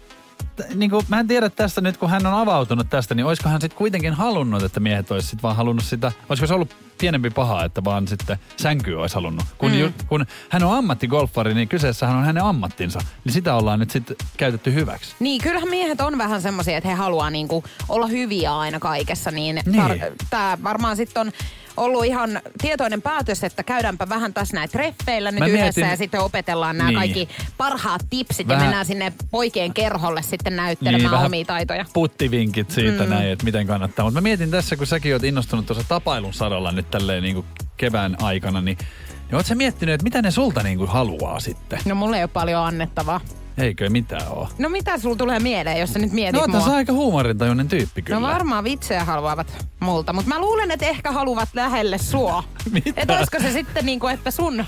niin 0.74 0.90
kuin, 0.90 1.04
mä 1.08 1.20
en 1.20 1.26
tiedä 1.28 1.50
tästä 1.50 1.80
nyt, 1.80 1.96
kun 1.96 2.10
hän 2.10 2.26
on 2.26 2.34
avautunut 2.34 2.90
tästä, 2.90 3.14
niin 3.14 3.26
olisiko 3.26 3.48
hän 3.48 3.60
sitten 3.60 3.78
kuitenkin 3.78 4.14
halunnut, 4.14 4.62
että 4.62 4.80
miehet 4.80 5.10
olisi 5.10 5.28
sit 5.28 5.42
vaan 5.42 5.56
halunnut 5.56 5.84
sitä, 5.84 6.12
olisiko 6.28 6.46
se 6.46 6.54
ollut 6.54 6.76
pienempi 6.98 7.30
paha, 7.30 7.64
että 7.64 7.84
vaan 7.84 8.08
sitten 8.08 8.38
sänky 8.56 8.94
olisi 8.94 9.14
halunnut. 9.14 9.44
Kun, 9.58 9.70
mm. 9.72 9.78
ju, 9.78 9.90
kun 10.08 10.26
hän 10.48 10.62
on 10.64 10.78
ammattigolfari, 10.78 11.54
niin 11.54 11.68
kyseessähän 11.68 12.16
on 12.16 12.24
hänen 12.24 12.44
ammattinsa, 12.44 12.98
niin 13.24 13.32
sitä 13.32 13.54
ollaan 13.54 13.78
nyt 13.78 13.90
sitten 13.90 14.16
käytetty 14.36 14.74
hyväksi. 14.74 15.14
Niin, 15.20 15.42
kyllähän 15.42 15.68
miehet 15.68 16.00
on 16.00 16.18
vähän 16.18 16.42
semmoisia, 16.42 16.76
että 16.76 16.88
he 16.88 16.94
haluaa 16.94 17.30
niinku 17.30 17.64
olla 17.88 18.06
hyviä 18.06 18.56
aina 18.58 18.80
kaikessa, 18.80 19.30
niin, 19.30 19.60
Niin. 19.66 20.02
tämä 20.30 20.58
varmaan 20.64 20.96
sitten 20.96 21.20
on 21.20 21.32
ollut 21.76 22.04
ihan 22.04 22.40
tietoinen 22.62 23.02
päätös, 23.02 23.44
että 23.44 23.62
käydäänpä 23.62 24.08
vähän 24.08 24.34
tässä 24.34 24.54
näitä 24.56 24.72
treffeillä 24.72 25.30
nyt 25.30 25.38
Mä 25.38 25.46
yhdessä 25.46 25.80
mietin- 25.80 25.90
ja 25.90 25.96
sitten 25.96 26.20
opetellaan 26.20 26.78
nämä 26.78 26.90
Niin. 26.90 26.98
kaikki 26.98 27.28
parhaat 27.56 28.00
tipsit 28.10 28.48
Vähän- 28.48 28.60
ja 28.60 28.64
mennään 28.64 28.86
sinne 28.86 29.12
poikien 29.30 29.74
kerholle 29.74 30.22
sitten 30.22 30.56
näyttelemään 30.56 31.14
Niin, 31.14 31.26
omia 31.26 31.44
taitoja. 31.44 31.84
Puttivinkit 31.92 32.70
siitä 32.70 33.02
mm. 33.02 33.10
näin, 33.10 33.28
että 33.28 33.44
miten 33.44 33.66
kannattaa. 33.66 34.04
Mutta 34.04 34.20
mä 34.20 34.22
mietin 34.22 34.50
tässä, 34.50 34.76
kun 34.76 34.86
säkin 34.86 35.12
oot 35.14 35.24
innostunut 35.24 35.66
tuossa 35.66 35.84
tapailun 35.88 36.32
saralla 36.34 36.72
nyt 36.72 36.87
tälleen 36.90 37.22
niin 37.22 37.34
kuin 37.34 37.46
kevään 37.76 38.16
aikana, 38.22 38.60
niin, 38.60 38.78
niin 39.08 39.34
oot 39.34 39.46
sä 39.46 39.54
miettinyt, 39.54 39.94
että 39.94 40.04
mitä 40.04 40.22
ne 40.22 40.30
sulta 40.30 40.62
niin 40.62 40.78
kuin 40.78 40.90
haluaa 40.90 41.40
sitten? 41.40 41.78
No 41.84 41.94
mulla 41.94 42.16
ei 42.16 42.22
ole 42.22 42.30
paljon 42.32 42.64
annettavaa. 42.64 43.20
Eikö 43.58 43.90
mitään 43.90 44.28
ole? 44.28 44.48
No 44.58 44.68
mitä 44.68 44.98
sulla 44.98 45.16
tulee 45.16 45.38
mieleen, 45.38 45.80
jos 45.80 45.92
sä 45.92 45.98
nyt 45.98 46.12
mietit 46.12 46.46
No 46.46 46.54
oot 46.58 46.64
sä 46.64 46.70
aika 46.76 46.92
huumorintajuinen 46.92 47.68
tyyppi 47.68 48.02
kyllä. 48.02 48.20
No 48.20 48.26
varmaan 48.26 48.64
vitsejä 48.64 49.04
haluavat 49.04 49.66
multa, 49.80 50.12
mutta 50.12 50.28
mä 50.28 50.40
luulen, 50.40 50.70
että 50.70 50.86
ehkä 50.86 51.12
haluavat 51.12 51.48
lähelle 51.54 51.98
sua. 51.98 52.44
Mitä? 52.72 53.00
Että 53.00 53.18
olisiko 53.18 53.38
se 53.40 53.52
sitten 53.52 53.86
niinku, 53.86 54.06
että 54.06 54.30
sun, 54.30 54.64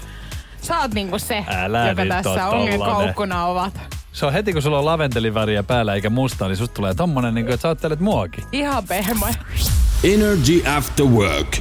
sä 0.62 0.80
oot 0.80 0.94
niinku 0.94 1.18
se, 1.18 1.44
Älä 1.48 1.88
joka 1.88 2.04
nyt 2.04 2.12
oo 2.12 2.22
tässä 2.22 2.48
omien 2.48 2.78
tollanen. 2.78 3.04
koukkuna 3.06 3.46
ovat. 3.46 3.80
Se 4.12 4.26
on 4.26 4.32
heti, 4.32 4.52
kun 4.52 4.62
sulla 4.62 4.78
on 4.78 4.84
laventeliväriä 4.84 5.62
päällä 5.62 5.94
eikä 5.94 6.10
mustaa, 6.10 6.48
niin 6.48 6.56
susta 6.56 6.74
tulee 6.74 6.94
tommonen, 6.94 7.34
niin 7.34 7.44
kuin, 7.44 7.54
että 7.54 7.62
sä 7.62 7.68
ajattelet 7.68 8.00
muakin. 8.00 8.44
Ihan 8.52 8.84
pehmoja. 8.88 9.34
Energy 10.04 10.62
After 10.76 11.06
Work. 11.06 11.56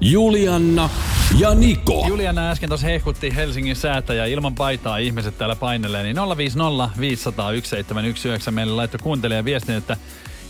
Julianna 0.00 0.90
ja 1.38 1.54
Niko. 1.54 2.04
Juliana 2.08 2.50
äsken 2.50 2.68
tuossa 2.68 2.86
hehkutti 2.86 3.36
Helsingin 3.36 3.76
säätä 3.76 4.14
ja 4.14 4.26
ilman 4.26 4.54
paitaa 4.54 4.96
ihmiset 4.98 5.38
täällä 5.38 5.56
painelee, 5.56 6.02
niin 6.02 6.16
050 6.36 6.90
500 7.00 7.44
1719 7.46 8.50
meille 8.50 8.72
laittoi 8.72 9.00
kuuntelija 9.02 9.44
viestin, 9.44 9.74
että 9.74 9.96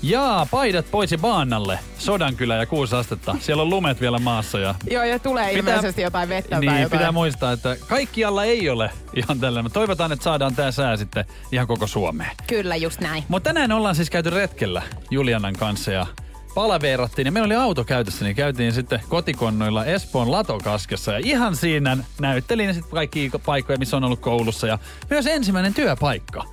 Jaa, 0.03 0.47
paidat 0.51 0.91
pois 0.91 1.13
ja 1.13 1.19
baanalle. 1.19 1.79
Sodankylä 1.99 2.57
ja 2.57 2.67
kuusi 2.67 2.97
astetta. 2.97 3.37
Siellä 3.41 3.63
on 3.63 3.71
lumet 3.71 4.01
vielä 4.01 4.19
maassa 4.19 4.59
ja 4.59 4.75
Joo, 4.91 5.05
ja 5.05 5.19
tulee 5.19 5.55
Pitää- 5.55 5.59
ilmeisesti 5.75 6.03
jotain 6.03 6.29
vettä 6.29 6.61
niin, 6.61 6.71
tai 6.73 6.83
jotain. 6.83 6.99
pitää 6.99 7.13
muistaa, 7.13 7.53
että 7.53 7.77
kaikkialla 7.89 8.45
ei 8.45 8.71
ole 8.71 8.91
ihan 9.17 9.41
tällä. 9.41 9.63
Mutta 9.63 9.81
toivotaan, 9.81 10.13
että 10.13 10.23
saadaan 10.25 10.55
tää 10.55 10.71
sää 10.73 10.97
sitten 10.97 11.25
ihan 11.53 11.67
koko 11.67 11.87
Suomeen. 11.87 12.31
Kyllä, 12.47 12.77
just 12.77 13.01
näin. 13.01 13.25
Mutta 13.29 13.49
tänään 13.49 13.73
ollaan 13.73 13.95
siis 13.95 14.11
käyty 14.11 14.31
retkellä 14.31 14.83
Julianan 15.11 15.55
kanssa 15.55 15.91
ja 15.93 16.07
palaveerattiin 16.55 17.27
ja 17.27 17.33
meillä 17.33 17.47
oli 17.47 17.55
auto 17.55 17.85
käytössä, 17.85 18.25
niin 18.25 18.37
käytiin 18.37 18.73
sitten 18.73 19.03
kotikonnoilla 19.09 19.85
Espoon 19.85 20.31
Latokaskessa 20.31 21.13
ja 21.13 21.21
ihan 21.25 21.57
siinä 21.57 21.99
näyttelin 22.21 22.75
sitten 22.75 22.93
kaikki 22.93 23.31
paikkoja, 23.47 23.79
missä 23.79 23.97
on 23.97 24.05
ollut 24.05 24.21
koulussa 24.21 24.67
ja 24.67 24.79
myös 25.11 25.27
ensimmäinen 25.27 25.75
työpaikka. 25.75 26.45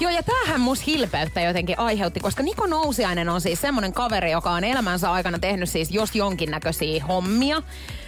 Joo, 0.00 0.10
ja 0.10 0.22
tämähän 0.22 0.60
mus 0.60 0.86
hilpeyttä 0.86 1.40
jotenkin 1.40 1.78
aiheutti, 1.78 2.20
koska 2.20 2.42
Niko 2.42 2.66
Nousiainen 2.66 3.28
on 3.28 3.40
siis 3.40 3.60
semmoinen 3.60 3.92
kaveri, 3.92 4.30
joka 4.30 4.50
on 4.50 4.64
elämänsä 4.64 5.12
aikana 5.12 5.38
tehnyt 5.38 5.68
siis 5.68 5.90
jos 5.90 6.14
jonkinnäköisiä 6.14 7.04
hommia. 7.04 7.62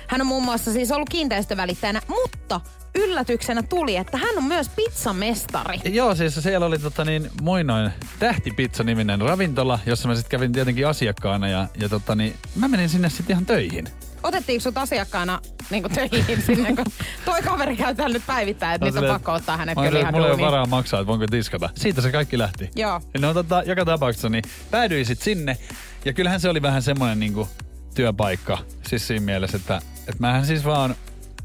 Hän 0.07 0.21
on 0.21 0.27
muun 0.27 0.45
muassa 0.45 0.73
siis 0.73 0.93
ollut 0.93 1.09
kiinteistövälittäjänä, 1.09 2.03
mutta 2.09 2.61
yllätyksenä 2.99 3.63
tuli, 3.63 3.97
että 3.97 4.17
hän 4.17 4.39
on 4.39 4.45
myös 4.45 4.69
pizzamestari. 4.69 5.79
Joo, 5.85 6.15
siis 6.15 6.35
siellä 6.35 6.67
oli 6.67 6.79
tota 6.79 7.05
niin, 7.05 7.31
muinoin 7.43 7.91
Tähtipizza-niminen 8.19 9.21
ravintola, 9.21 9.79
jossa 9.87 10.09
mä 10.09 10.15
sitten 10.15 10.31
kävin 10.31 10.53
tietenkin 10.53 10.87
asiakkaana 10.87 11.49
ja, 11.49 11.67
ja 11.81 11.89
tota 11.89 12.15
niin, 12.15 12.35
mä 12.57 12.69
menin 12.69 12.89
sinne 12.89 13.09
sitten 13.09 13.35
ihan 13.35 13.47
töihin. 13.47 13.89
Otettiinko 14.23 14.63
sut 14.63 14.79
asiakkaana 14.79 15.41
niin 15.71 15.85
töihin 15.95 16.43
sinne, 16.43 16.75
kun 16.75 16.85
toi 17.25 17.43
kaveri 17.43 17.77
käy 17.77 17.95
täällä 17.95 18.15
nyt 18.15 18.27
päivittäin, 18.27 18.75
että 18.75 18.87
No 18.87 19.01
nyt 19.01 19.11
on 19.11 19.15
pakko 19.15 19.33
ottaa 19.33 19.57
hänet 19.57 19.79
kyllä 19.79 20.01
ihan 20.01 20.15
Mulla 20.15 20.27
ei 20.27 20.33
ole 20.33 20.41
varaa 20.41 20.67
maksaa, 20.67 21.01
että 21.01 21.07
voinko 21.07 21.27
tiskata. 21.27 21.71
Siitä 21.75 22.01
se 22.01 22.13
kaikki 22.13 22.39
lähti. 22.39 22.71
Joo. 22.77 23.01
No 23.21 23.35
tota, 23.35 23.63
joka 23.67 23.85
tapauksessa 23.85 24.29
niin 24.29 24.45
päädyin 24.71 25.07
sit 25.07 25.23
sinne. 25.23 25.59
Ja 26.05 26.13
kyllähän 26.13 26.41
se 26.41 26.49
oli 26.49 26.63
vähän 26.63 26.83
semmoinen 26.83 27.21
niinku 27.21 27.49
työpaikka. 27.95 28.59
Siis 28.89 29.07
siinä 29.07 29.25
mielessä, 29.25 29.57
että, 29.57 29.83
että 30.01 30.21
mähän 30.21 30.47
siis 30.47 30.65
vaan 30.65 30.95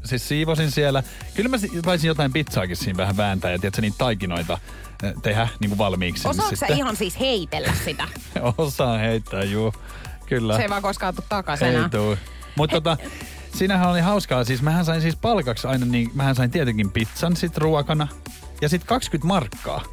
siis 0.04 0.28
siivosin 0.28 0.70
siellä. 0.70 1.02
Kyllä 1.34 1.48
mä 1.48 1.58
si- 1.58 1.82
taisin 1.82 2.08
jotain 2.08 2.32
pizzaakin 2.32 2.76
siinä 2.76 2.96
vähän 2.96 3.16
vääntää 3.16 3.50
ja 3.50 3.58
tiedätkö, 3.58 3.80
niitä 3.80 3.98
taikinoita 3.98 4.58
eh, 5.02 5.14
tehdä 5.22 5.48
niinku 5.60 5.78
valmiiksi. 5.78 6.22
sinne 6.22 6.30
Osaatko 6.30 6.56
sä 6.56 6.58
sitten. 6.58 6.76
ihan 6.76 6.96
siis 6.96 7.20
heitellä 7.20 7.72
sitä? 7.84 8.08
Osaan 8.58 9.00
heittää, 9.00 9.44
juu. 9.44 9.74
Kyllä. 10.26 10.56
Se 10.56 10.62
ei 10.62 10.68
vaan 10.70 10.82
koskaan 10.82 11.14
tule 11.14 11.26
takaisin 11.28 11.68
Ei 11.68 11.88
tuu. 11.90 12.16
Mutta 12.56 12.74
tota, 12.76 12.96
siinähän 13.54 13.90
oli 13.90 14.00
hauskaa. 14.00 14.44
Siis 14.44 14.62
mähän 14.62 14.84
sain 14.84 15.02
siis 15.02 15.16
palkaksi 15.16 15.66
aina 15.66 15.86
niin, 15.86 16.10
mähän 16.14 16.34
sain 16.34 16.50
tietenkin 16.50 16.90
pizzan 16.90 17.36
sit 17.36 17.58
ruokana. 17.58 18.08
Ja 18.60 18.68
sit 18.68 18.84
20 18.84 19.26
markkaa. 19.28 19.84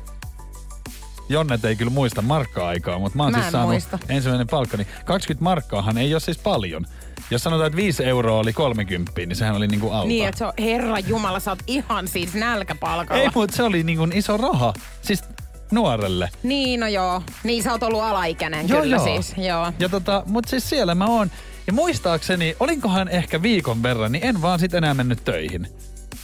Jonnet 1.31 1.65
ei 1.65 1.75
kyllä 1.75 1.91
muista 1.91 2.21
markkaa-aikaa, 2.21 2.99
mutta 2.99 3.17
mä 3.17 3.23
oon 3.23 3.31
Mä 3.31 3.41
siis 3.41 3.51
saanut 3.51 3.71
muista. 3.71 3.99
ensimmäinen 4.09 4.47
palkka. 4.47 4.77
Niin 4.77 4.87
20 5.05 5.43
markkaahan 5.43 5.97
ei 5.97 6.13
ole 6.13 6.19
siis 6.19 6.37
paljon. 6.37 6.85
Jos 7.31 7.43
sanotaan, 7.43 7.67
että 7.67 7.77
5 7.77 8.03
euroa 8.05 8.39
oli 8.39 8.53
30, 8.53 9.11
niin 9.15 9.35
sehän 9.35 9.55
oli 9.55 9.67
niinku 9.67 9.91
alta. 9.91 10.07
Niin, 10.07 10.27
että 10.27 10.37
se 10.37 10.45
on, 10.45 10.53
herra 10.59 10.99
jumala, 10.99 11.39
sä 11.39 11.51
oot 11.51 11.59
ihan 11.67 12.07
siis 12.07 12.33
nälkäpalkalla. 12.33 13.21
Ei, 13.23 13.29
mutta 13.35 13.55
se 13.55 13.63
oli 13.63 13.83
niinku 13.83 14.07
iso 14.13 14.37
raha. 14.37 14.73
Siis 15.01 15.23
nuorelle. 15.71 16.29
Niin, 16.43 16.79
no 16.79 16.87
joo. 16.87 17.21
Niin, 17.43 17.63
sä 17.63 17.71
oot 17.71 17.83
ollut 17.83 18.01
alaikäinen 18.01 18.69
Joo, 18.69 18.81
kyllä 18.81 18.95
joo. 18.95 19.05
siis. 19.05 19.33
Joo. 19.37 19.73
Ja 19.79 19.89
tota, 19.89 20.23
mut 20.25 20.47
siis 20.47 20.69
siellä 20.69 20.95
mä 20.95 21.05
oon. 21.05 21.31
Ja 21.67 21.73
muistaakseni, 21.73 22.55
olinkohan 22.59 23.07
ehkä 23.07 23.41
viikon 23.41 23.83
verran, 23.83 24.11
niin 24.11 24.25
en 24.25 24.41
vaan 24.41 24.59
sit 24.59 24.73
enää 24.73 24.93
mennyt 24.93 25.23
töihin. 25.23 25.67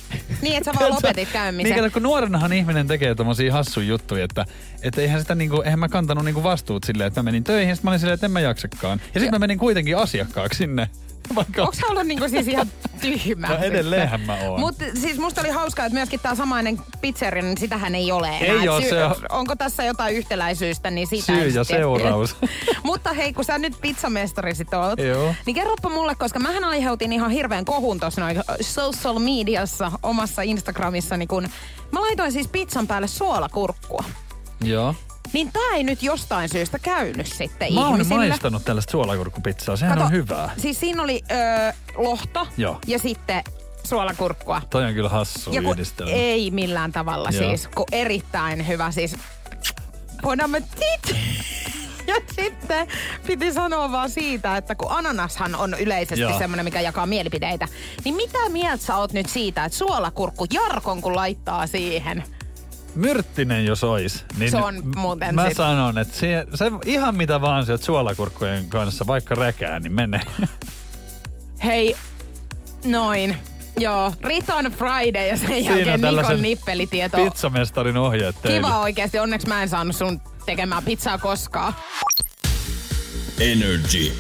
Niin, 0.41 0.57
että 0.57 0.73
sä 0.73 0.79
vaan 0.79 0.93
lopetit 0.93 1.29
käymisen. 1.33 1.71
Niin, 1.71 1.83
kato, 1.83 1.93
kun 1.93 2.03
nuorenahan 2.03 2.53
ihminen 2.53 2.87
tekee 2.87 3.15
tommosia 3.15 3.53
hassuja 3.53 3.87
juttuja, 3.87 4.23
että, 4.23 4.45
että 4.81 5.01
eihän 5.01 5.21
sitä 5.21 5.35
niinku, 5.35 5.61
eihän 5.61 5.79
mä 5.79 5.89
kantanut 5.89 6.25
niinku 6.25 6.43
vastuut 6.43 6.83
silleen, 6.83 7.07
että 7.07 7.19
mä 7.19 7.23
menin 7.23 7.43
töihin, 7.43 7.75
sit 7.75 7.83
mä 7.83 7.89
olin 7.89 7.99
silleen, 7.99 8.13
että 8.13 8.27
en 8.27 8.31
mä 8.31 8.39
jaksakaan. 8.39 9.01
Ja 9.13 9.19
sitten 9.19 9.35
mä 9.35 9.39
menin 9.39 9.57
kuitenkin 9.59 9.97
asiakkaaksi 9.97 10.57
sinne. 10.57 10.89
Onko 11.35 11.73
sä 11.73 11.87
ollut 11.89 12.07
niinku 12.07 12.29
siis 12.29 12.47
ihan 12.47 12.67
tyhmä? 13.01 13.47
No 13.47 13.57
edelleenhän 13.57 14.21
mä 14.21 14.37
oon. 14.43 14.59
Mutta 14.59 14.85
siis 15.01 15.17
musta 15.17 15.41
oli 15.41 15.49
hauskaa, 15.49 15.85
että 15.85 15.93
myöskin 15.99 16.19
tämä 16.19 16.35
samainen 16.35 16.81
pizzeria, 17.01 17.43
niin 17.43 17.57
sitähän 17.57 17.95
ei 17.95 18.11
ole 18.11 18.27
enää. 18.27 18.61
Ei 18.61 18.67
oo, 18.69 18.81
se 18.81 19.03
on- 19.05 19.15
Onko 19.29 19.55
tässä 19.55 19.83
jotain 19.83 20.15
yhtäläisyystä, 20.15 20.91
niin 20.91 21.07
sitä 21.07 21.25
Syy 21.25 21.47
ja 21.47 21.63
seuraus. 21.63 22.35
Mutta 22.83 23.13
hei, 23.13 23.33
kun 23.33 23.45
sä 23.45 23.57
nyt 23.57 23.73
pizzamestari 23.81 24.55
sit 24.55 24.73
oot, 24.73 24.99
Joo. 24.99 25.33
niin 25.45 25.55
kerropa 25.55 25.89
mulle, 25.89 26.15
koska 26.15 26.39
mähän 26.39 26.63
aiheutin 26.63 27.13
ihan 27.13 27.31
hirveän 27.31 27.65
kohun 27.65 27.99
tuossa 27.99 28.21
noin 28.21 28.41
social 28.61 29.19
mediassa 29.19 29.91
omassa 30.03 30.41
Instagramissani, 30.41 31.27
kun 31.27 31.49
mä 31.91 32.01
laitoin 32.01 32.31
siis 32.31 32.47
pizzan 32.47 32.87
päälle 32.87 33.07
suolakurkkua. 33.07 34.03
Joo. 34.63 34.95
Niin 35.33 35.51
tää 35.51 35.61
ei 35.73 35.83
nyt 35.83 36.03
jostain 36.03 36.49
syystä 36.49 36.79
käynyt 36.79 37.27
sitten 37.27 37.73
Mä 37.73 37.81
oon 37.81 37.91
ihmisille. 37.93 38.27
maistanut 38.27 38.65
tällaista 38.65 38.91
suolakurkkupizzaa, 38.91 39.75
sehän 39.75 39.93
Kato, 39.97 40.05
on 40.05 40.11
hyvää. 40.11 40.49
Siis 40.57 40.79
siinä 40.79 41.03
oli 41.03 41.23
öö, 41.31 41.71
lohto 41.95 42.47
Joo. 42.57 42.79
ja 42.87 42.99
sitten 42.99 43.43
suolakurkkua. 43.83 44.61
Toi 44.69 44.85
on 44.85 44.93
kyllä 44.93 45.09
hassu 45.09 45.51
Ja 45.53 45.61
kun 45.61 45.71
yhdistelmä. 45.71 46.11
ei 46.11 46.51
millään 46.51 46.91
tavalla 46.91 47.29
Joo. 47.31 47.49
siis, 47.49 47.67
kun 47.75 47.85
erittäin 47.91 48.67
hyvä 48.67 48.91
siis. 48.91 49.15
Bon 50.21 50.41
appetit! 50.43 51.15
Ja 52.07 52.15
sitten 52.35 52.87
piti 53.27 53.53
sanoa 53.53 53.91
vaan 53.91 54.09
siitä, 54.09 54.57
että 54.57 54.75
kun 54.75 54.91
ananashan 54.91 55.55
on 55.55 55.73
yleisesti 55.79 56.21
Joo. 56.21 56.37
semmoinen, 56.37 56.63
mikä 56.65 56.81
jakaa 56.81 57.05
mielipiteitä, 57.05 57.67
niin 58.05 58.15
mitä 58.15 58.49
mieltä 58.49 58.83
sä 58.85 58.97
oot 58.97 59.13
nyt 59.13 59.29
siitä, 59.29 59.65
että 59.65 59.77
suolakurkku 59.77 60.45
Jarkon 60.53 61.01
kun 61.01 61.15
laittaa 61.15 61.67
siihen? 61.67 62.23
Myrttinen 62.97 63.65
jos 63.65 63.83
ois. 63.83 64.25
Niin 64.37 64.51
Se 64.51 64.57
on 64.57 64.81
muuten 64.95 65.35
Mä 65.35 65.47
sit- 65.47 65.57
sanon, 65.57 65.97
että 65.97 66.17
se, 66.17 66.47
se, 66.55 66.71
ihan 66.85 67.15
mitä 67.15 67.41
vaan 67.41 67.65
sieltä 67.65 67.85
suolakurkkujen 67.85 68.69
kanssa, 68.69 69.07
vaikka 69.07 69.35
räkää, 69.35 69.79
niin 69.79 69.93
menee. 69.93 70.21
Hei, 71.63 71.95
noin. 72.85 73.37
Joo, 73.79 74.13
Riton 74.23 74.65
Friday 74.65 75.27
ja 75.27 75.37
sen 75.37 75.47
Siinä 75.47 75.75
jälkeen 75.75 76.01
Nikon 76.01 76.41
nippelitieto. 76.41 77.17
Pizzamestarin 77.17 77.97
ohjeet 77.97 78.35
teille. 78.41 78.57
Kiva 78.59 78.79
oikeasti, 78.79 79.19
onneksi 79.19 79.47
mä 79.47 79.61
en 79.63 79.69
saanut 79.69 79.95
sun 79.95 80.21
tekemään 80.45 80.83
pizzaa 80.83 81.17
koskaan. 81.17 81.75
Energy. 83.39 84.11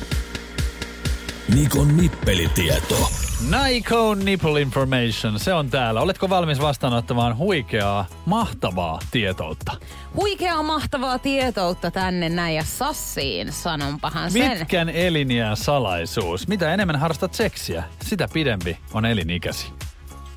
Nikon 1.55 1.97
nippelitieto. 1.97 3.09
Nike 3.41 3.95
Nipple 4.23 4.61
Information, 4.61 5.39
se 5.39 5.53
on 5.53 5.69
täällä. 5.69 6.01
Oletko 6.01 6.29
valmis 6.29 6.61
vastaanottamaan 6.61 7.37
huikeaa, 7.37 8.05
mahtavaa 8.25 8.99
tietoutta? 9.11 9.71
Huikeaa 10.15 10.63
mahtavaa 10.63 11.19
tietoutta 11.19 11.91
tänne 11.91 12.29
näin 12.29 12.55
ja 12.55 12.63
sassiin, 12.63 13.51
sanonpahan 13.51 14.31
sen. 14.31 14.57
Pitkän 14.57 14.89
eliniän 14.89 15.57
salaisuus. 15.57 16.47
Mitä 16.47 16.73
enemmän 16.73 16.99
harrastat 16.99 17.33
seksiä, 17.33 17.83
sitä 18.03 18.27
pidempi 18.33 18.77
on 18.93 19.05
elinikäsi. 19.05 19.67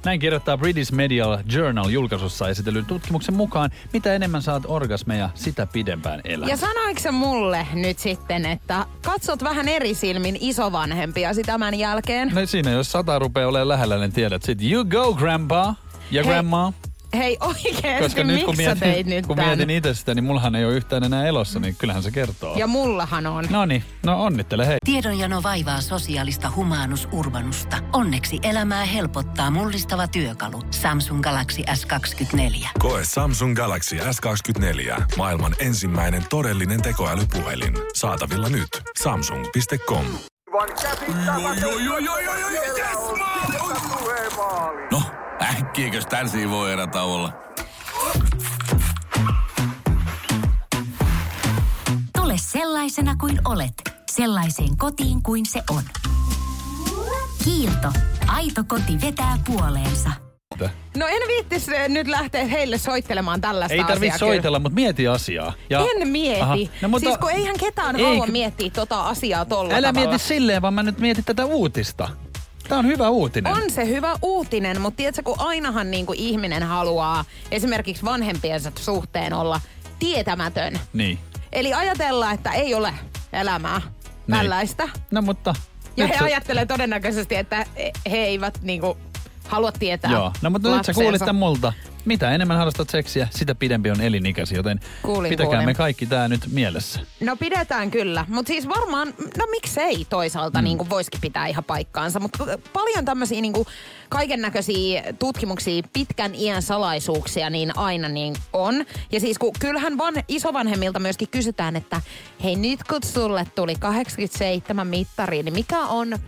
Näin 0.05 0.21
kirjoittaa 0.21 0.59
British 0.59 0.93
Medical 0.93 1.39
Journal 1.53 1.89
julkaisussa 1.89 2.49
esitellyn 2.49 2.87
tutkimuksen 2.87 3.35
mukaan, 3.35 3.71
mitä 3.93 4.15
enemmän 4.15 4.43
saat 4.43 4.63
orgasmeja, 4.67 5.31
sitä 5.35 5.67
pidempään 5.67 6.21
elät. 6.25 6.49
Ja 6.49 6.57
sanoiko 6.57 7.01
se 7.01 7.11
mulle 7.11 7.67
nyt 7.75 7.99
sitten, 7.99 8.47
että 8.47 8.87
katsot 9.05 9.43
vähän 9.43 9.69
eri 9.69 9.95
silmin 9.95 10.37
isovanhempiasi 10.41 11.43
tämän 11.43 11.75
jälkeen? 11.75 12.31
No 12.35 12.47
siinä, 12.47 12.71
jos 12.71 12.93
sata 12.93 13.19
rupeaa 13.19 13.49
olemaan 13.49 13.69
lähellä, 13.69 13.99
niin 13.99 14.13
tiedät 14.13 14.43
sit 14.43 14.63
you 14.63 14.85
go 14.85 15.15
grandpa 15.15 15.75
ja 16.11 16.23
Hei, 16.23 16.33
grandma. 16.33 16.73
Hei 17.15 17.37
oikeesti, 17.41 18.03
Koska 18.03 18.25
nyt 18.25 18.45
kun 18.45 18.57
miksi 18.57 18.65
sä 18.65 18.77
teit 18.77 18.95
mietin, 18.95 19.11
nyt 19.11 19.27
kun 19.27 19.37
tän? 19.37 19.47
mietin 19.47 19.71
itse 19.71 19.95
sitä, 19.95 20.15
niin 20.15 20.25
mullahan 20.25 20.55
ei 20.55 20.65
ole 20.65 20.75
yhtään 20.75 21.05
enää 21.05 21.27
elossa, 21.27 21.61
niin 21.61 21.77
kyllähän 21.79 22.03
se 22.03 22.11
kertoo. 22.11 22.57
Ja 22.57 22.67
mullahan 22.67 23.27
on. 23.27 23.47
No 23.51 23.65
niin, 23.65 23.85
no 24.07 24.23
onnittele 24.25 24.67
hei. 24.67 24.77
Tiedonjano 24.85 25.43
vaivaa 25.43 25.81
sosiaalista 25.81 26.53
humanus 26.57 27.09
urbanusta. 27.13 27.77
Onneksi 27.93 28.39
elämää 28.43 28.85
helpottaa 28.85 29.51
mullistava 29.51 30.09
työkalu. 30.09 30.63
Samsung 30.71 31.21
Galaxy 31.23 31.63
S24. 31.63 32.69
Koe 32.79 33.01
Samsung 33.05 33.57
Galaxy 33.57 33.97
S24. 33.97 35.03
Maailman 35.17 35.55
ensimmäinen 35.59 36.25
todellinen 36.31 36.83
tekoälypuhelin. 36.83 37.75
Saatavilla 37.95 38.49
nyt. 38.49 38.69
Samsung.com. 39.03 40.05
No, 41.27 41.33
äkkiäkös 45.71 46.07
tän 46.07 46.51
voi 46.51 46.73
erä 46.73 46.89
olla? 47.03 47.33
Tule 52.17 52.35
sellaisena 52.37 53.17
kuin 53.17 53.41
olet, 53.45 53.73
sellaiseen 54.11 54.77
kotiin 54.77 55.23
kuin 55.23 55.47
se 55.47 55.63
on. 55.71 55.83
Kiilto. 57.45 57.93
Aito 58.29 58.65
koti 58.69 59.01
vetää 59.07 59.39
puoleensa. 59.47 60.11
No 60.97 61.07
en 61.07 61.23
viittis 61.29 61.69
eh, 61.69 61.89
nyt 61.89 62.09
lähteä 62.09 62.45
heille 62.47 62.79
soittelemaan 62.79 63.41
tällaista 63.41 63.75
Ei 63.75 63.85
tarvi 63.85 64.07
asiaa 64.11 64.19
soitella, 64.19 64.59
mutta 64.59 64.75
mieti 64.75 65.09
asiaa. 65.09 65.53
Ja, 65.71 65.87
En 65.97 66.09
mieti. 66.09 66.41
Aha. 66.41 66.57
No, 66.83 66.89
mutta, 66.89 67.09
siis 67.09 67.19
kun 67.19 67.31
eihän 67.31 67.59
ketään 67.59 67.97
Ei, 67.97 68.05
halua 68.05 68.27
miettiä 68.27 68.71
tota 68.71 69.03
asiaa 69.03 69.45
tolla 69.45 69.75
Älä 69.75 69.93
tavalla. 69.93 70.09
mieti 70.11 70.25
silleen, 70.25 70.63
vaan 70.63 70.75
mä 70.75 70.83
nyt 70.83 70.99
mietin 70.99 71.25
tätä 71.25 71.45
uutista. 71.45 72.09
Tää 72.71 72.79
on 72.79 72.87
hyvä 72.87 73.09
uutinen. 73.09 73.53
On 73.53 73.71
se 73.71 73.87
hyvä 73.87 74.17
uutinen, 74.23 74.81
mutta 74.81 74.97
tiedätkö, 74.97 75.23
kun 75.23 75.35
ainahan 75.39 75.91
niin 75.91 76.07
kuin 76.07 76.19
ihminen 76.19 76.63
haluaa 76.63 77.25
esimerkiksi 77.51 78.05
vanhempiensa 78.05 78.73
suhteen 78.79 79.33
olla 79.33 79.61
tietämätön. 79.99 80.79
Niin. 80.93 81.19
Eli 81.53 81.75
ajatella, 81.75 82.33
että 82.33 82.53
ei 82.53 82.75
ole 82.75 82.95
elämää 83.33 83.81
tällaista. 84.31 84.89
No 85.11 85.23
mutta... 85.23 85.55
Ja 85.97 86.07
he 86.07 86.19
sä- 86.19 86.25
ajattelee 86.25 86.67
todennäköisesti, 86.67 87.35
että 87.35 87.67
he 88.11 88.17
eivät 88.17 88.59
niinku 88.63 88.97
halua 89.51 89.73
tietää 89.73 90.13
Joo, 90.13 90.33
no 90.43 90.51
mutta 90.51 90.69
nyt 90.69 90.75
sä 90.75 90.77
lapsensa. 90.77 91.01
kuulit 91.01 91.23
tän 91.25 91.37
multa. 91.37 91.73
Mitä 92.05 92.31
enemmän 92.31 92.57
harrastat 92.57 92.91
seksiä, 92.91 93.29
sitä 93.31 93.55
pidempi 93.55 93.91
on 93.91 94.01
elinikäsi, 94.01 94.55
joten 94.55 94.81
Kuulin, 95.03 95.29
pitäkäämme 95.29 95.63
kuulin. 95.63 95.77
kaikki 95.77 96.07
tää 96.07 96.29
nyt 96.29 96.41
mielessä. 96.53 97.01
No 97.21 97.37
pidetään 97.37 97.91
kyllä, 97.91 98.25
mutta 98.29 98.49
siis 98.51 98.69
varmaan, 98.69 99.15
no 99.39 99.47
miksei 99.51 100.07
toisaalta 100.11 100.59
mm. 100.59 100.65
niin 100.65 100.91
voisikin 100.91 101.21
pitää 101.21 101.47
ihan 101.47 101.65
paikkaansa, 101.65 102.21
mutta 102.21 102.45
paljon 102.73 103.05
tämmöisiä 103.05 103.41
niin 103.41 103.53
kaiken 104.09 104.41
näköisiä 104.41 105.03
tutkimuksia, 105.19 105.83
pitkän 105.93 106.35
iän 106.35 106.63
salaisuuksia 106.63 107.51
niin 107.51 107.79
aina 107.79 108.09
niin 108.09 108.35
on. 108.53 108.85
Ja 109.13 109.21
siis 109.21 109.39
kun 109.39 109.53
kyllähän 109.59 109.99
van, 109.99 110.15
isovanhemmilta 110.29 110.99
myöskin 110.99 111.29
kysytään, 111.29 111.77
että 111.77 112.01
hei 112.45 112.57
nyt 112.57 112.85
kun 112.85 113.01
sulle 113.05 113.47
tuli 113.55 113.75
87 113.75 114.87
mittari, 114.87 115.43
niin 115.43 115.55
mikä 115.55 115.81
on 115.81 116.19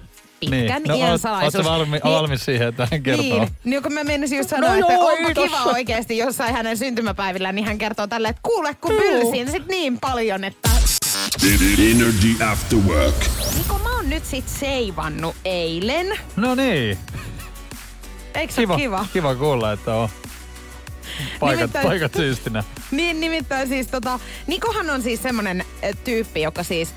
pitkän 0.50 0.82
no, 0.88 0.94
iän 0.96 1.18
salaisuus. 1.18 1.54
Ootko 1.66 1.70
valmi, 1.70 2.00
valmis 2.04 2.44
siihen, 2.44 2.68
että 2.68 2.88
hän 2.90 3.02
kertoo? 3.02 3.25
Niin, 3.38 3.49
niin 3.64 3.82
kun 3.82 3.92
mä 3.92 4.04
menisin 4.04 4.38
just 4.38 4.50
sanoa, 4.50 4.70
No 4.70 4.76
että 4.80 4.92
joo, 4.92 5.06
onpa 5.06 5.28
kiva 5.34 5.56
tossa. 5.56 5.62
oikeasti 5.70 6.18
jossain 6.18 6.54
hänen 6.54 6.76
syntymäpäivillä, 6.78 7.52
niin 7.52 7.64
hän 7.64 7.78
kertoo 7.78 8.06
tälle, 8.06 8.28
että 8.28 8.40
kuule 8.42 8.75
kun 8.75 8.94
pylsin 8.94 9.50
sit 9.50 9.66
niin 9.66 10.00
paljon, 10.00 10.44
että 10.44 10.68
Energy 11.90 12.44
After 12.52 12.78
Work. 12.78 13.14
Niko 13.58 13.78
mä 13.78 13.96
oon 13.96 14.11
nyt 14.11 14.25
sit 14.26 14.49
seivannut 14.49 15.37
eilen. 15.44 16.06
No 16.37 16.54
niin. 16.54 16.99
Eikö 18.34 18.52
se 18.52 18.61
Kiva, 18.62 18.76
kiva? 18.76 19.06
kiva? 19.12 19.34
kuulla, 19.34 19.72
että 19.72 19.94
on 19.94 20.08
paikat, 21.40 21.61
Nimittäin- 21.61 21.87
paikat 21.87 22.14
siistinä. 22.14 22.64
Niin 22.90 23.20
nimittäin 23.20 23.68
siis 23.68 23.87
tota, 23.87 24.20
Nikohan 24.46 24.90
on 24.90 25.02
siis 25.02 25.22
semmonen 25.22 25.64
tyyppi, 26.04 26.42
joka 26.42 26.62
siis 26.62 26.94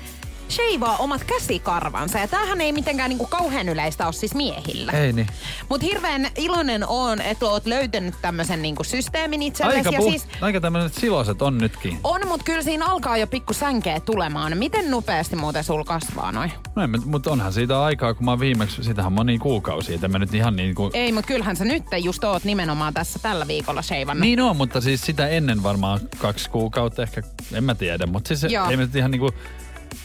sheivaa 0.50 0.96
omat 0.96 1.24
käsikarvansa. 1.24 2.18
Ja 2.18 2.28
tämähän 2.28 2.60
ei 2.60 2.72
mitenkään 2.72 3.08
niinku 3.08 3.26
kauhean 3.26 3.68
yleistä 3.68 4.04
ole 4.04 4.12
siis 4.12 4.34
miehillä. 4.34 4.92
Ei 4.92 5.12
niin. 5.12 5.26
Mut 5.68 5.82
hirveän 5.82 6.28
iloinen 6.36 6.88
on, 6.88 7.20
että 7.20 7.46
oot 7.46 7.66
löytänyt 7.66 8.14
tämmöisen 8.22 8.62
niinku 8.62 8.84
systeemin 8.84 9.42
itsellesi. 9.42 9.78
Aika, 9.78 9.90
ja 9.90 9.98
puh- 9.98 10.10
siis 10.10 10.26
aika 10.40 10.60
tämmöiset 10.60 10.94
siloset 10.94 11.42
on 11.42 11.58
nytkin. 11.58 11.98
on, 12.04 12.20
mut 12.28 12.42
kyllä 12.42 12.62
siinä 12.62 12.86
alkaa 12.86 13.16
jo 13.16 13.26
pikku 13.26 13.52
sänkeä 13.52 14.00
tulemaan. 14.00 14.58
Miten 14.58 14.90
nopeasti 14.90 15.36
muuten 15.36 15.64
sul 15.64 15.84
kasvaa 15.84 16.32
noin? 16.32 16.52
No 16.76 16.88
mä- 16.88 16.98
mutta 17.04 17.30
onhan 17.30 17.52
siitä 17.52 17.82
aikaa, 17.82 18.14
kun 18.14 18.24
mä 18.24 18.30
oon 18.30 18.40
viimeksi, 18.40 18.84
sitähän 18.84 19.12
moni 19.12 19.38
kuukausi, 19.38 19.94
että 19.94 20.08
mä 20.08 20.18
nyt 20.18 20.34
ihan 20.34 20.56
niin 20.56 20.74
kuin... 20.74 20.90
Ei, 20.94 21.12
mut 21.12 21.26
kyllähän 21.26 21.56
sä 21.56 21.64
nyt 21.64 21.84
just 22.02 22.24
oot 22.24 22.44
nimenomaan 22.44 22.94
tässä 22.94 23.18
tällä 23.18 23.48
viikolla 23.48 23.82
sheivannut. 23.82 24.20
Niin 24.22 24.40
on, 24.40 24.56
mutta 24.56 24.80
siis 24.80 25.00
sitä 25.00 25.28
ennen 25.28 25.62
varmaan 25.62 26.00
kaksi 26.18 26.50
kuukautta 26.50 27.02
ehkä, 27.02 27.22
en 27.52 27.64
mä 27.64 27.74
tiedä. 27.74 28.06
Mutta 28.06 28.28
siis 28.28 28.52
Joo. 28.52 28.70
ei 28.70 28.76
me 28.76 28.82
nyt 28.82 28.96
ihan 28.96 29.10
niinku 29.10 29.30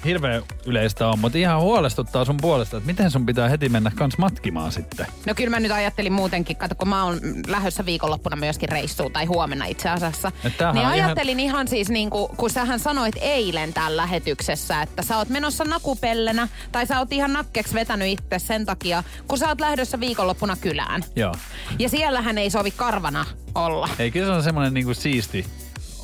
hirveän 0.05 0.43
yleistä 0.65 1.07
on, 1.07 1.19
mutta 1.19 1.38
ihan 1.38 1.61
huolestuttaa 1.61 2.25
sun 2.25 2.38
puolesta, 2.41 2.77
että 2.77 2.88
miten 2.88 3.11
sun 3.11 3.25
pitää 3.25 3.50
heti 3.50 3.69
mennä 3.69 3.91
kans 3.95 4.17
matkimaan 4.17 4.71
sitten. 4.71 5.07
No 5.25 5.33
kyllä 5.35 5.50
mä 5.50 5.59
nyt 5.59 5.71
ajattelin 5.71 6.13
muutenkin, 6.13 6.55
kato 6.57 6.75
kun 6.75 6.88
mä 6.89 7.03
oon 7.03 7.19
lähdössä 7.47 7.85
viikonloppuna 7.85 8.35
myöskin 8.35 8.69
reissuun, 8.69 9.11
tai 9.13 9.25
huomenna 9.25 9.65
itse 9.65 9.89
asiassa. 9.89 10.31
Niin 10.43 10.59
on 10.63 10.75
ihan- 10.75 10.91
ajattelin 10.91 11.39
ihan 11.39 11.67
siis 11.67 11.89
niin 11.89 12.09
kuin, 12.09 12.38
kun 12.38 12.50
sähän 12.50 12.79
sanoit 12.79 13.15
eilen 13.21 13.73
täällä 13.73 13.97
lähetyksessä, 13.97 14.81
että 14.81 15.01
sä 15.03 15.17
oot 15.17 15.29
menossa 15.29 15.63
nakupellenä, 15.63 16.47
tai 16.71 16.85
sä 16.88 17.00
oot 17.00 17.13
ihan 17.13 17.33
nakkeksi 17.33 17.73
vetänyt 17.73 18.07
itse 18.07 18.39
sen 18.39 18.65
takia, 18.65 19.03
kun 19.27 19.38
sä 19.38 19.47
oot 19.47 19.61
lähdössä 19.61 20.00
viikonloppuna 20.00 20.55
kylään. 20.61 21.03
Joo. 21.15 21.33
Ja 21.79 21.89
siellähän 21.89 22.38
ei 22.38 22.50
sovi 22.50 22.71
karvana 22.71 23.25
olla. 23.55 23.89
Ei, 24.00 24.11
kyllä 24.11 24.25
se 24.25 24.31
on 24.31 24.43
semmoinen 24.43 24.73
niinku 24.73 24.93
siisti 24.93 25.45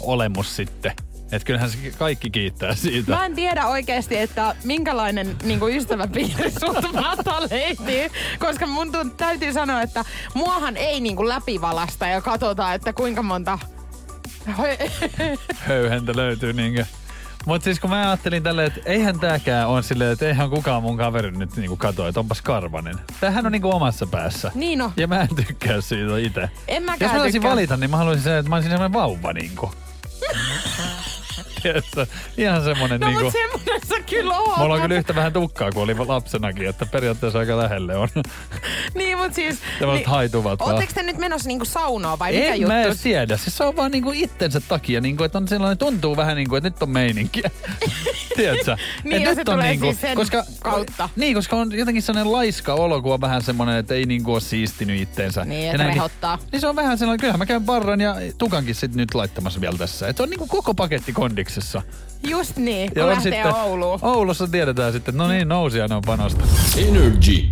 olemus 0.01 0.55
sitten. 0.55 0.91
Että 1.31 1.45
kyllähän 1.45 1.69
se 1.69 1.77
kaikki 1.97 2.29
kiittää 2.29 2.75
siitä. 2.75 3.11
Mä 3.11 3.25
en 3.25 3.35
tiedä 3.35 3.67
oikeasti, 3.67 4.17
että 4.17 4.55
minkälainen 4.63 5.35
niin 5.43 5.59
kuin 5.59 5.77
ystäväpiiri 5.77 6.51
sulta 6.51 6.89
löytyy, 7.51 8.09
koska 8.39 8.67
mun 8.67 8.87
tunt- 8.95 9.15
täytyy 9.17 9.53
sanoa, 9.53 9.81
että 9.81 10.05
muahan 10.33 10.77
ei 10.77 10.99
niin 10.99 11.15
kuin 11.15 11.29
läpivalasta 11.29 12.07
ja 12.07 12.21
katsotaan, 12.21 12.75
että 12.75 12.93
kuinka 12.93 13.23
monta... 13.23 13.59
höyhentä 15.67 16.15
löytyy 16.15 16.53
niinkö. 16.53 16.85
Mutta 17.45 17.63
siis 17.63 17.79
kun 17.79 17.89
mä 17.89 18.01
ajattelin 18.09 18.43
tälleen, 18.43 18.67
että 18.67 18.79
eihän 18.85 19.19
tääkään 19.19 19.67
on 19.67 19.83
silleen, 19.83 20.11
että 20.11 20.27
eihän 20.27 20.49
kukaan 20.49 20.81
mun 20.81 20.97
kaveri 20.97 21.31
nyt 21.31 21.55
niinku 21.55 21.77
katso, 21.77 22.07
että 22.07 22.19
onpas 22.19 22.41
karvanen. 22.41 22.95
Tämähän 23.19 23.45
on 23.45 23.51
niinku 23.51 23.75
omassa 23.75 24.07
päässä. 24.07 24.51
Niin 24.55 24.81
on. 24.81 24.91
Ja 24.97 25.07
mä 25.07 25.21
en 25.21 25.35
tykkää 25.35 25.81
siitä 25.81 26.17
itse. 26.17 26.49
En 26.67 26.83
mäkään 26.83 27.11
Jos 27.15 27.23
mä 27.23 27.31
tykkää. 27.31 27.51
valita, 27.51 27.77
niin 27.77 27.89
mä 27.89 27.97
haluaisin 27.97 28.23
sen, 28.23 28.37
että 28.37 28.49
mä 28.49 28.55
olisin 28.55 28.71
semmoinen 28.71 28.93
vauva 28.93 29.33
niinku. 29.33 29.73
Tiedätkö? 31.63 32.05
Ihan 32.37 32.63
semmoinen 32.63 32.99
No 32.99 33.07
niinku... 33.07 33.23
mut 33.23 33.33
semmonen 33.33 33.87
sä 33.87 33.95
kyllä 34.09 34.37
oot. 34.39 34.57
Mulla 34.57 34.73
on 34.73 34.81
kyllä 34.81 34.95
yhtä 34.95 35.15
vähän 35.15 35.33
tukkaa 35.33 35.71
kuin 35.71 35.83
oli 35.83 35.95
lapsenakin, 36.07 36.67
että 36.69 36.85
periaatteessa 36.85 37.39
aika 37.39 37.57
lähelle 37.57 37.95
on. 37.95 38.09
Niin 38.95 39.17
mut 39.17 39.33
siis... 39.33 39.59
Tämmöiset 39.79 40.07
haituvat 40.07 40.59
vaan. 40.59 40.87
Te 40.95 41.03
nyt 41.03 41.17
menossa 41.17 41.47
niinku 41.47 41.65
saunoa 41.65 42.19
vai 42.19 42.31
mikä 42.33 42.53
En 42.53 42.61
juttu? 42.61 42.73
mä 42.73 42.81
edes 42.81 43.01
tiedä. 43.01 43.37
Siis 43.37 43.57
se 43.57 43.63
on 43.63 43.75
vaan 43.75 43.91
niinku 43.91 44.11
itsensä 44.13 44.61
takia, 44.67 45.01
niinku, 45.01 45.23
että 45.23 45.37
on 45.37 45.47
sellainen, 45.47 45.77
tuntuu 45.77 46.17
vähän 46.17 46.35
niinku, 46.35 46.55
että 46.55 46.69
nyt 46.69 46.83
on 46.83 46.89
meininkiä. 46.89 47.51
Tiedätkö? 48.35 48.77
Niin, 49.03 49.21
ja 49.21 49.29
nyt 49.29 49.35
se 49.35 49.41
on 49.41 49.45
tulee 49.45 49.69
niinku, 49.69 49.85
siis 49.85 50.01
sen 50.01 50.17
kautta. 50.59 51.09
Niin, 51.15 51.33
koska 51.33 51.55
on 51.55 51.77
jotenkin 51.77 52.03
sellainen 52.03 52.31
laiska 52.31 52.73
olo, 52.73 53.01
kun 53.01 53.13
on 53.13 53.21
vähän 53.21 53.41
semmoinen, 53.41 53.77
että 53.77 53.93
ei 53.93 54.05
niinku 54.05 54.33
ole 54.33 54.41
siistinyt 54.41 55.01
itteensä. 55.01 55.45
Niin, 55.45 55.65
että 55.65 55.77
näinkin- 55.77 55.95
rehottaa. 55.95 56.37
Niin 56.51 56.61
se 56.61 56.67
on 56.67 56.75
vähän 56.75 56.97
sellainen, 56.97 57.19
kyllähän 57.19 57.39
mä 57.39 57.45
käyn 57.45 57.65
parran 57.65 58.01
ja 58.01 58.15
tukankin 58.37 58.75
sit 58.75 58.95
nyt 58.95 59.13
laittamassa 59.13 59.61
vielä 59.61 59.77
tässä. 59.77 60.07
Että 60.07 60.23
on 60.23 60.29
niinku 60.29 60.47
koko 60.47 60.73
paketti 60.73 61.13
kondiksessa. 61.47 61.81
Just 62.27 62.57
niin, 62.57 62.89
kun 62.89 62.97
Ja 62.97 63.03
on 63.03 63.09
lähtee 63.09 63.31
sitten, 63.31 63.55
Ouluun. 63.55 63.99
Oulussa 64.01 64.47
tiedetään 64.47 64.93
sitten, 64.93 65.17
no 65.17 65.27
niin, 65.27 65.47
nousijan 65.47 65.91
on 65.91 66.01
panosta. 66.05 66.43
Energy 66.77 67.43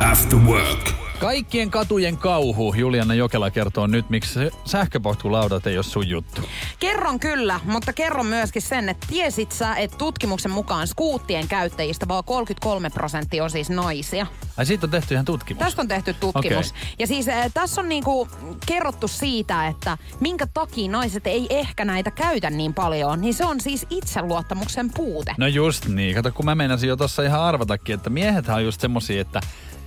After 0.00 0.38
Work. 0.38 1.03
Kaikkien 1.18 1.70
katujen 1.70 2.16
kauhu, 2.16 2.74
Juliana 2.74 3.14
Jokela 3.14 3.50
kertoo 3.50 3.86
nyt, 3.86 4.10
miksi 4.10 4.40
sähköpotkulaudat 4.64 5.66
ei 5.66 5.76
ole 5.76 5.82
sun 5.82 6.08
juttu. 6.08 6.40
Kerron 6.80 7.20
kyllä, 7.20 7.60
mutta 7.64 7.92
kerron 7.92 8.26
myöskin 8.26 8.62
sen, 8.62 8.88
että 8.88 9.06
tiesit 9.10 9.52
sä, 9.52 9.74
että 9.74 9.98
tutkimuksen 9.98 10.50
mukaan 10.50 10.86
skuuttien 10.86 11.48
käyttäjistä 11.48 12.08
vaan 12.08 12.24
33 12.24 12.90
prosenttia 12.90 13.44
on 13.44 13.50
siis 13.50 13.70
naisia. 13.70 14.26
Ai 14.56 14.66
siitä 14.66 14.86
on 14.86 14.90
tehty 14.90 15.14
ihan 15.14 15.24
tutkimus. 15.24 15.58
Tästä 15.64 15.82
on 15.82 15.88
tehty 15.88 16.14
tutkimus. 16.14 16.70
Okei. 16.70 16.82
Ja 16.98 17.06
siis 17.06 17.28
äh, 17.28 17.50
tässä 17.54 17.80
on 17.80 17.88
niinku 17.88 18.28
kerrottu 18.66 19.08
siitä, 19.08 19.66
että 19.66 19.98
minkä 20.20 20.46
takia 20.54 20.90
naiset 20.90 21.26
ei 21.26 21.46
ehkä 21.50 21.84
näitä 21.84 22.10
käytä 22.10 22.50
niin 22.50 22.74
paljon, 22.74 23.20
niin 23.20 23.34
se 23.34 23.44
on 23.44 23.60
siis 23.60 23.86
itseluottamuksen 23.90 24.90
puute. 24.94 25.34
No 25.38 25.46
just 25.46 25.86
niin. 25.88 26.14
Kato, 26.14 26.32
kun 26.32 26.44
mä 26.44 26.54
meinasin 26.54 26.88
jo 26.88 26.96
tuossa 26.96 27.22
ihan 27.22 27.40
arvatakin, 27.40 27.94
että 27.94 28.10
miehethän 28.10 28.56
on 28.56 28.64
just 28.64 28.80
semmosia, 28.80 29.20
että 29.20 29.40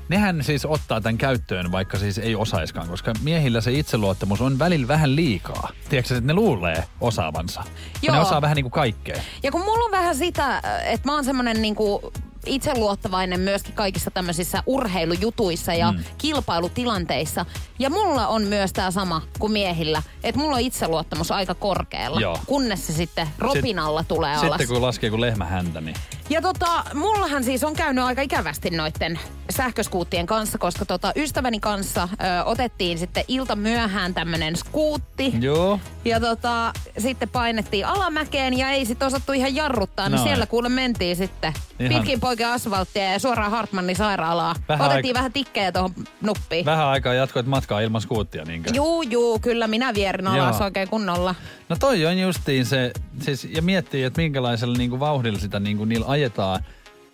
nehän 0.09 0.43
siis 0.43 0.65
ottaa 0.65 1.01
tämän 1.01 1.17
käyttöön, 1.17 1.71
vaikka 1.71 1.97
siis 1.97 2.17
ei 2.17 2.35
osaiskaan, 2.35 2.87
koska 2.87 3.13
miehillä 3.23 3.61
se 3.61 3.71
itseluottamus 3.71 4.41
on 4.41 4.59
välillä 4.59 4.87
vähän 4.87 5.15
liikaa. 5.15 5.69
Tiedätkö, 5.89 6.15
että 6.15 6.27
ne 6.27 6.33
luulee 6.33 6.83
osaavansa. 7.01 7.63
Ja 8.01 8.11
ne 8.11 8.17
Joo. 8.17 8.27
osaa 8.27 8.41
vähän 8.41 8.55
niin 8.55 8.63
kuin 8.63 8.71
kaikkea. 8.71 9.17
Ja 9.43 9.51
kun 9.51 9.61
mulla 9.61 9.85
on 9.85 9.91
vähän 9.91 10.15
sitä, 10.15 10.61
että 10.85 11.09
mä 11.09 11.13
oon 11.13 11.25
semmonen 11.25 11.61
niinku 11.61 12.13
itseluottavainen 12.47 13.39
myöskin 13.39 13.73
kaikissa 13.73 14.11
tämmöisissä 14.11 14.63
urheilujutuissa 14.65 15.73
ja 15.73 15.91
mm. 15.91 15.99
kilpailutilanteissa. 16.17 17.45
Ja 17.79 17.89
mulla 17.89 18.27
on 18.27 18.43
myös 18.43 18.73
tämä 18.73 18.91
sama 18.91 19.21
kuin 19.39 19.51
miehillä, 19.51 20.01
että 20.23 20.41
mulla 20.41 20.55
on 20.55 20.61
itseluottamus 20.61 21.31
aika 21.31 21.55
korkealla, 21.55 22.19
Joo. 22.21 22.39
kunnes 22.45 22.87
se 22.87 22.93
sitten 22.93 23.27
ropinalla 23.37 24.03
tulee 24.03 24.35
alas. 24.35 24.47
Sitten 24.47 24.67
kun 24.67 24.81
laskee 24.81 25.09
kuin 25.09 25.21
lehmä 25.21 25.45
häntä, 25.45 25.81
niin... 25.81 25.95
Ja 26.29 26.41
tota, 26.41 26.83
mullahan 26.93 27.43
siis 27.43 27.63
on 27.63 27.73
käynyt 27.73 28.03
aika 28.03 28.21
ikävästi 28.21 28.69
noitten 28.69 29.19
sähköskuuttien 29.49 30.25
kanssa, 30.25 30.57
koska 30.57 30.85
tota, 30.85 31.11
ystäväni 31.15 31.59
kanssa 31.59 32.09
ö, 32.11 32.43
otettiin 32.43 32.97
sitten 32.97 33.23
ilta 33.27 33.55
myöhään 33.55 34.13
tämmönen 34.13 34.55
skuutti. 34.55 35.33
Joo. 35.39 35.79
Ja 36.05 36.19
tota, 36.19 36.73
sitten 36.97 37.29
painettiin 37.29 37.85
alamäkeen 37.85 38.57
ja 38.57 38.69
ei 38.69 38.85
sitten 38.85 39.05
osattu 39.05 39.31
ihan 39.31 39.55
jarruttaa, 39.55 40.09
niin 40.09 40.15
Noin. 40.15 40.27
siellä 40.27 40.45
kuule 40.45 40.69
mentiin 40.69 41.15
sitten 41.15 41.53
Ihan- 41.79 41.93
pitkin 41.93 42.19
poikin 42.19 42.36
asfalttia 42.45 43.03
ja 43.11 43.19
suoraan 43.19 43.51
Hartmannin 43.51 43.95
sairaalaa. 43.95 44.55
Vähän 44.69 44.87
Otettiin 44.91 45.11
aik- 45.15 45.17
vähän 45.17 45.31
tikkejä 45.33 45.71
tuohon 45.71 45.91
nuppiin. 46.21 46.65
Vähän 46.65 46.85
aikaa 46.87 47.13
jatkoit 47.13 47.45
matkaa 47.45 47.79
ilman 47.81 48.01
skuuttia, 48.01 48.43
niinkö? 48.45 48.71
Juu, 48.73 49.01
juu, 49.01 49.39
kyllä 49.39 49.67
minä 49.67 49.93
vierin 49.93 50.27
alas 50.27 50.55
Joo. 50.55 50.63
oikein 50.65 50.87
kunnolla. 50.89 51.35
No 51.69 51.75
toi 51.79 52.05
on 52.05 52.17
justiin 52.19 52.65
se, 52.65 52.91
siis, 53.21 53.43
ja 53.51 53.61
miettii, 53.61 54.03
että 54.03 54.21
minkälaisella 54.21 54.77
niinku 54.77 54.99
vauhdilla 54.99 55.39
sitä 55.39 55.59
niinku 55.59 55.85
niillä 55.85 56.05
ajetaan. 56.07 56.63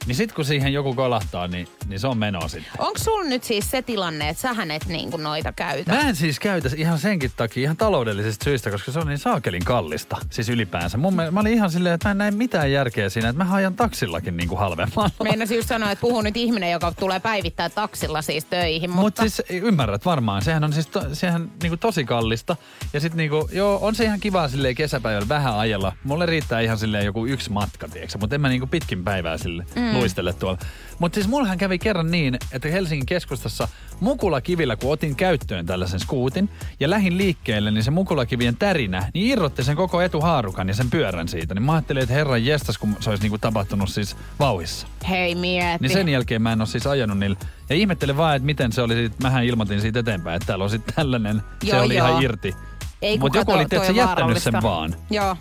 Niin 0.08 0.16
sit 0.16 0.34
kun 0.34 0.46
siihen 0.46 0.74
joku 0.74 0.94
kolahtaa, 0.94 1.48
niin, 1.48 1.68
niin 1.88 2.00
se 2.00 2.08
on 2.08 2.18
meno 2.18 2.48
sitten. 2.48 2.72
Onko 2.78 3.00
sulla 3.00 3.24
nyt 3.24 3.44
siis 3.44 3.72
se 3.72 3.82
tilanne, 3.82 4.30
että 4.30 4.42
sähän 4.42 4.72
et 4.72 4.86
niinku 4.86 5.18
noita 5.18 5.54
käytä? 5.54 5.92
Mä 5.94 6.00
en 6.00 6.16
siis 6.16 6.40
käytä 6.40 6.70
ihan 6.76 7.00
senkin 7.00 7.32
takia, 7.36 7.64
ihan 7.64 7.78
taloudellisista 7.78 8.44
syistä, 8.44 8.72
koska 8.72 8.92
se 8.92 9.00
on 9.00 9.08
niin 9.08 9.18
saakelin 9.18 9.66
kallista, 9.66 10.18
siis 10.30 10.50
ylipäänsä. 10.50 10.98
Mun 10.98 11.14
mä 11.14 11.40
olin 11.40 11.54
ihan 11.54 11.72
silleen, 11.72 11.96
että 11.96 12.08
mä 12.08 12.12
en 12.12 12.18
näe 12.18 12.32
mitään 12.32 12.72
järkeä 12.72 13.10
siinä, 13.10 13.30
että 13.30 13.44
mä 13.44 13.54
ajan 13.54 13.76
taksillakin 13.76 14.38
niin 14.38 14.50
kuin 14.50 14.60
halvemmalla. 14.60 15.10
Meinasin 15.24 15.58
just 15.58 15.70
sanoa, 15.70 15.92
että 15.92 16.02
puhuu 16.02 16.22
nyt 16.22 16.38
ihminen, 16.38 16.72
joka 16.72 16.92
tulee 16.92 17.20
päivittää 17.20 17.70
taksilla 17.70 18.22
siis 18.22 18.46
töihin, 18.46 18.90
mutta... 18.90 19.02
Mutta 19.02 19.22
siis 19.22 19.64
ymmärrät 19.64 20.06
varmaan, 20.06 20.42
sehän 20.42 20.64
on 20.64 20.74
siis 20.74 20.88
to, 20.88 21.02
sehän 21.14 21.52
niinku 21.64 21.78
tosi 21.78 22.06
kallista. 22.06 22.56
Ja 22.94 23.00
sitten 23.00 23.18
niinku, 23.18 23.50
joo, 23.52 23.80
on 23.82 23.96
se 23.96 24.04
ihan 24.04 24.20
kiva 24.20 24.48
silleen 24.48 24.76
kesäpäivällä 24.76 25.30
vähän 25.30 25.58
ajella. 25.58 25.94
Mulle 26.04 26.26
riittää 26.26 26.60
ihan 26.60 26.78
silleen 26.78 27.06
joku 27.06 27.26
yksi 27.26 27.50
matka, 27.52 27.88
tiedätkö? 27.88 28.18
Mutta 28.18 28.36
en 28.36 28.42
mä 28.42 28.50
niinku 28.50 28.68
pitkin 28.68 29.04
päivää 29.04 29.38
sille 29.38 29.66
mm. 29.76 29.93
Luistele 29.94 30.34
tuolla. 30.34 30.60
Mutta 31.00 31.16
siis 31.16 31.28
mullahan 31.28 31.58
kävi 31.58 31.80
kerran 31.80 32.12
niin, 32.12 32.38
että 32.52 32.68
Helsingin 32.68 33.06
keskustassa 33.06 33.68
Mukulakivillä, 34.00 34.76
kun 34.76 34.92
otin 34.92 35.16
käyttöön 35.16 35.66
tällaisen 35.66 36.00
skuutin 36.00 36.50
ja 36.80 36.90
lähin 36.90 37.18
liikkeelle, 37.18 37.72
niin 37.72 37.84
se 37.84 37.92
Mukulakivien 37.92 38.58
tärinä, 38.58 39.10
niin 39.14 39.28
irrotti 39.32 39.64
sen 39.64 39.76
koko 39.76 40.02
etuhaarukan 40.02 40.68
ja 40.68 40.74
sen 40.74 40.90
pyörän 40.90 41.28
siitä. 41.28 41.54
Niin 41.54 41.64
mä 41.64 41.74
ajattelin, 41.74 42.04
että 42.04 42.16
herran 42.16 42.46
jestas, 42.46 42.78
kun 42.78 42.96
se 43.00 43.10
olisi 43.10 43.24
niinku 43.24 43.38
tapahtunut 43.38 43.90
siis 43.90 44.18
vauhissa. 44.40 44.88
Hei 45.10 45.36
mieti. 45.36 45.84
Niin 45.84 45.94
sen 45.94 46.10
jälkeen 46.10 46.42
mä 46.42 46.54
en 46.54 46.62
ole 46.62 46.68
siis 46.68 46.88
ajanut 46.88 47.18
niillä. 47.20 47.38
Ja 47.70 47.76
ihmettelen 47.76 48.18
vaan, 48.18 48.36
että 48.36 48.46
miten 48.46 48.72
se 48.72 48.82
oli, 48.82 48.96
sit, 48.96 49.20
mähän 49.20 49.44
ilmoitin 49.44 49.82
siitä 49.82 50.00
eteenpäin, 50.00 50.36
että 50.36 50.48
täällä 50.48 50.64
on 50.64 50.70
sitten 50.70 50.96
tällainen, 50.96 51.42
se 51.64 51.70
Joo, 51.70 51.84
oli 51.84 51.96
joo. 51.96 52.08
ihan 52.08 52.24
irti. 52.24 52.56
Mutta 53.20 53.38
joku 53.38 53.52
oli 53.52 53.66
tietysti 53.66 53.96
jättänyt 53.96 54.44
sen 54.44 54.54
vaan. 54.62 54.96
Joo. 55.10 55.38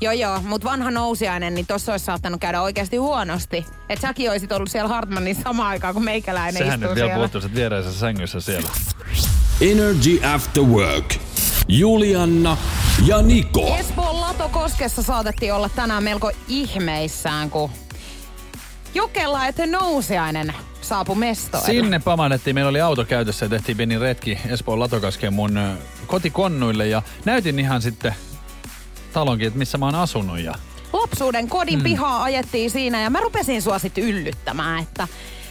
Joo 0.00 0.12
joo, 0.12 0.40
mutta 0.40 0.70
vanha 0.70 0.90
nousiainen, 0.90 1.54
niin 1.54 1.66
tossa 1.66 1.92
olisi 1.92 2.04
saattanut 2.04 2.40
käydä 2.40 2.62
oikeasti 2.62 2.96
huonosti. 2.96 3.66
Että 3.88 4.06
säkin 4.06 4.30
olisit 4.30 4.52
ollut 4.52 4.70
siellä 4.70 4.88
Hartmanin 4.88 5.36
samaan 5.44 5.68
aikaan, 5.68 5.94
kun 5.94 6.04
meikäläinen 6.04 6.62
Sehän 6.62 6.74
istuu 6.74 6.88
nyt 6.88 6.94
vielä 6.94 7.08
siellä. 7.08 7.22
puuttuisit 7.22 7.54
viereisessä 7.54 8.00
sängyssä 8.00 8.40
siellä. 8.40 8.68
Energy 9.60 10.20
After 10.34 10.62
Work. 10.62 11.14
Julianna 11.68 12.56
ja 13.06 13.22
Niko. 13.22 13.76
Espoon 13.78 14.20
Latokoskessa 14.20 15.02
saatettiin 15.02 15.54
olla 15.54 15.68
tänään 15.68 16.04
melko 16.04 16.30
ihmeissään, 16.48 17.50
kun 17.50 17.70
Jokella, 18.94 19.46
että 19.46 19.66
nousiainen 19.66 20.54
saapui 20.80 21.16
mestoille. 21.16 21.66
Sinne 21.66 21.98
pamahdettiin, 21.98 22.54
meillä 22.54 22.68
oli 22.68 22.80
auto 22.80 23.04
käytössä 23.04 23.46
ja 23.46 23.50
tehtiin 23.50 23.76
pieni 23.76 23.98
retki 23.98 24.38
Espoon 24.48 24.80
Latokaskeen 24.80 25.32
mun 25.32 25.78
kotikonnuille 26.06 26.86
ja 26.86 27.02
näytin 27.24 27.58
ihan 27.58 27.82
sitten 27.82 28.14
talonkin, 29.12 29.46
että 29.46 29.58
missä 29.58 29.78
mä 29.78 29.84
oon 29.86 29.94
asunut 29.94 30.38
ja 30.40 30.54
Lapsuuden 30.92 31.48
kodin 31.48 31.82
pihaa 31.82 32.22
ajettiin 32.22 32.70
siinä 32.70 33.00
ja 33.00 33.10
mä 33.10 33.20
rupesin 33.20 33.62
sua 33.62 33.78
sit 33.78 33.98
yllyttämään, 33.98 34.82
että 34.82 35.08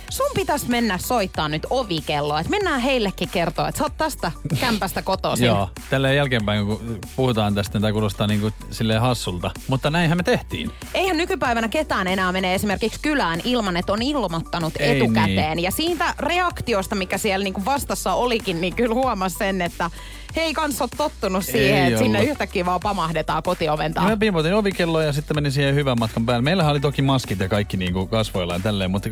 sun 0.09 0.29
pitäisi 0.35 0.69
mennä 0.69 0.97
soittaa 0.97 1.49
nyt 1.49 1.67
ovikelloa. 1.69 2.39
Että 2.39 2.49
mennään 2.49 2.81
heillekin 2.81 3.29
kertoa, 3.29 3.67
että 3.67 3.77
sä 3.79 3.83
oot 3.83 3.97
tästä 3.97 4.31
kämpästä 4.59 5.01
kotoisin. 5.01 5.45
Joo, 5.45 5.69
tälleen 5.89 6.15
jälkeenpäin 6.15 6.65
kun 6.65 6.99
puhutaan 7.15 7.55
tästä, 7.55 7.73
niin 7.73 7.81
tämä 7.81 7.91
kuulostaa 7.91 8.27
niin 8.27 8.41
kuin 8.41 8.53
silleen 8.71 9.01
hassulta. 9.01 9.51
Mutta 9.67 9.89
näinhän 9.89 10.17
me 10.17 10.23
tehtiin. 10.23 10.71
Eihän 10.93 11.17
nykypäivänä 11.17 11.67
ketään 11.67 12.07
enää 12.07 12.31
mene 12.31 12.55
esimerkiksi 12.55 12.99
kylään 13.01 13.41
ilman, 13.43 13.77
että 13.77 13.93
on 13.93 14.01
ilmoittanut 14.01 14.73
Ei 14.79 14.97
etukäteen. 14.97 15.55
niin. 15.57 15.63
Ja 15.63 15.71
siitä 15.71 16.13
reaktiosta, 16.19 16.95
mikä 16.95 17.17
siellä 17.17 17.43
niinku 17.43 17.65
vastassa 17.65 18.13
olikin, 18.13 18.61
niin 18.61 18.75
kyllä 18.75 18.95
huomasi 18.95 19.35
sen, 19.37 19.61
että 19.61 19.91
hei 20.37 20.53
kans 20.53 20.81
oot 20.81 20.91
tottunut 20.97 21.45
siihen, 21.45 21.83
Ei 21.83 21.87
että 21.87 21.99
sinne 21.99 22.23
yhtäkkiä 22.23 22.65
vaan 22.65 22.79
pamahdetaan 22.79 23.43
kotioven 23.43 23.89
Ja 23.89 23.93
taa. 23.93 24.09
mä 24.09 24.17
pimpotin 24.17 24.53
ovikelloa 24.53 25.03
ja 25.03 25.13
sitten 25.13 25.37
menin 25.37 25.51
siihen 25.51 25.75
hyvän 25.75 25.99
matkan 25.99 26.25
päälle. 26.25 26.41
Meillähän 26.41 26.71
oli 26.71 26.79
toki 26.79 27.01
maskit 27.01 27.39
ja 27.39 27.49
kaikki 27.49 27.77
niin 27.77 27.93
kuin 27.93 28.07
kasvoillaan 28.07 28.61
tälleen, 28.61 28.91
mutta 28.91 29.09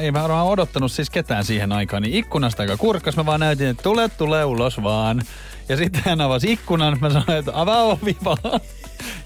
ei 0.00 0.12
varmaan 0.12 0.46
odottanut 0.46 0.92
siis 0.92 1.10
ketään 1.10 1.44
siihen 1.44 1.72
aikaan, 1.72 2.02
niin 2.02 2.14
ikkunasta 2.14 2.62
aika 2.62 2.76
kurkkas 2.76 3.16
mä 3.16 3.26
vaan 3.26 3.40
näytin, 3.40 3.66
että 3.66 3.82
tule, 3.82 4.08
tule 4.08 4.44
ulos 4.44 4.82
vaan. 4.82 5.22
Ja 5.68 5.76
sitten 5.76 6.02
hän 6.04 6.20
avasi 6.20 6.52
ikkunan, 6.52 6.98
mä 7.00 7.10
sanoin, 7.10 7.38
että 7.38 7.52
avaa 7.54 7.82
ovi 7.82 8.16
vaan. 8.24 8.60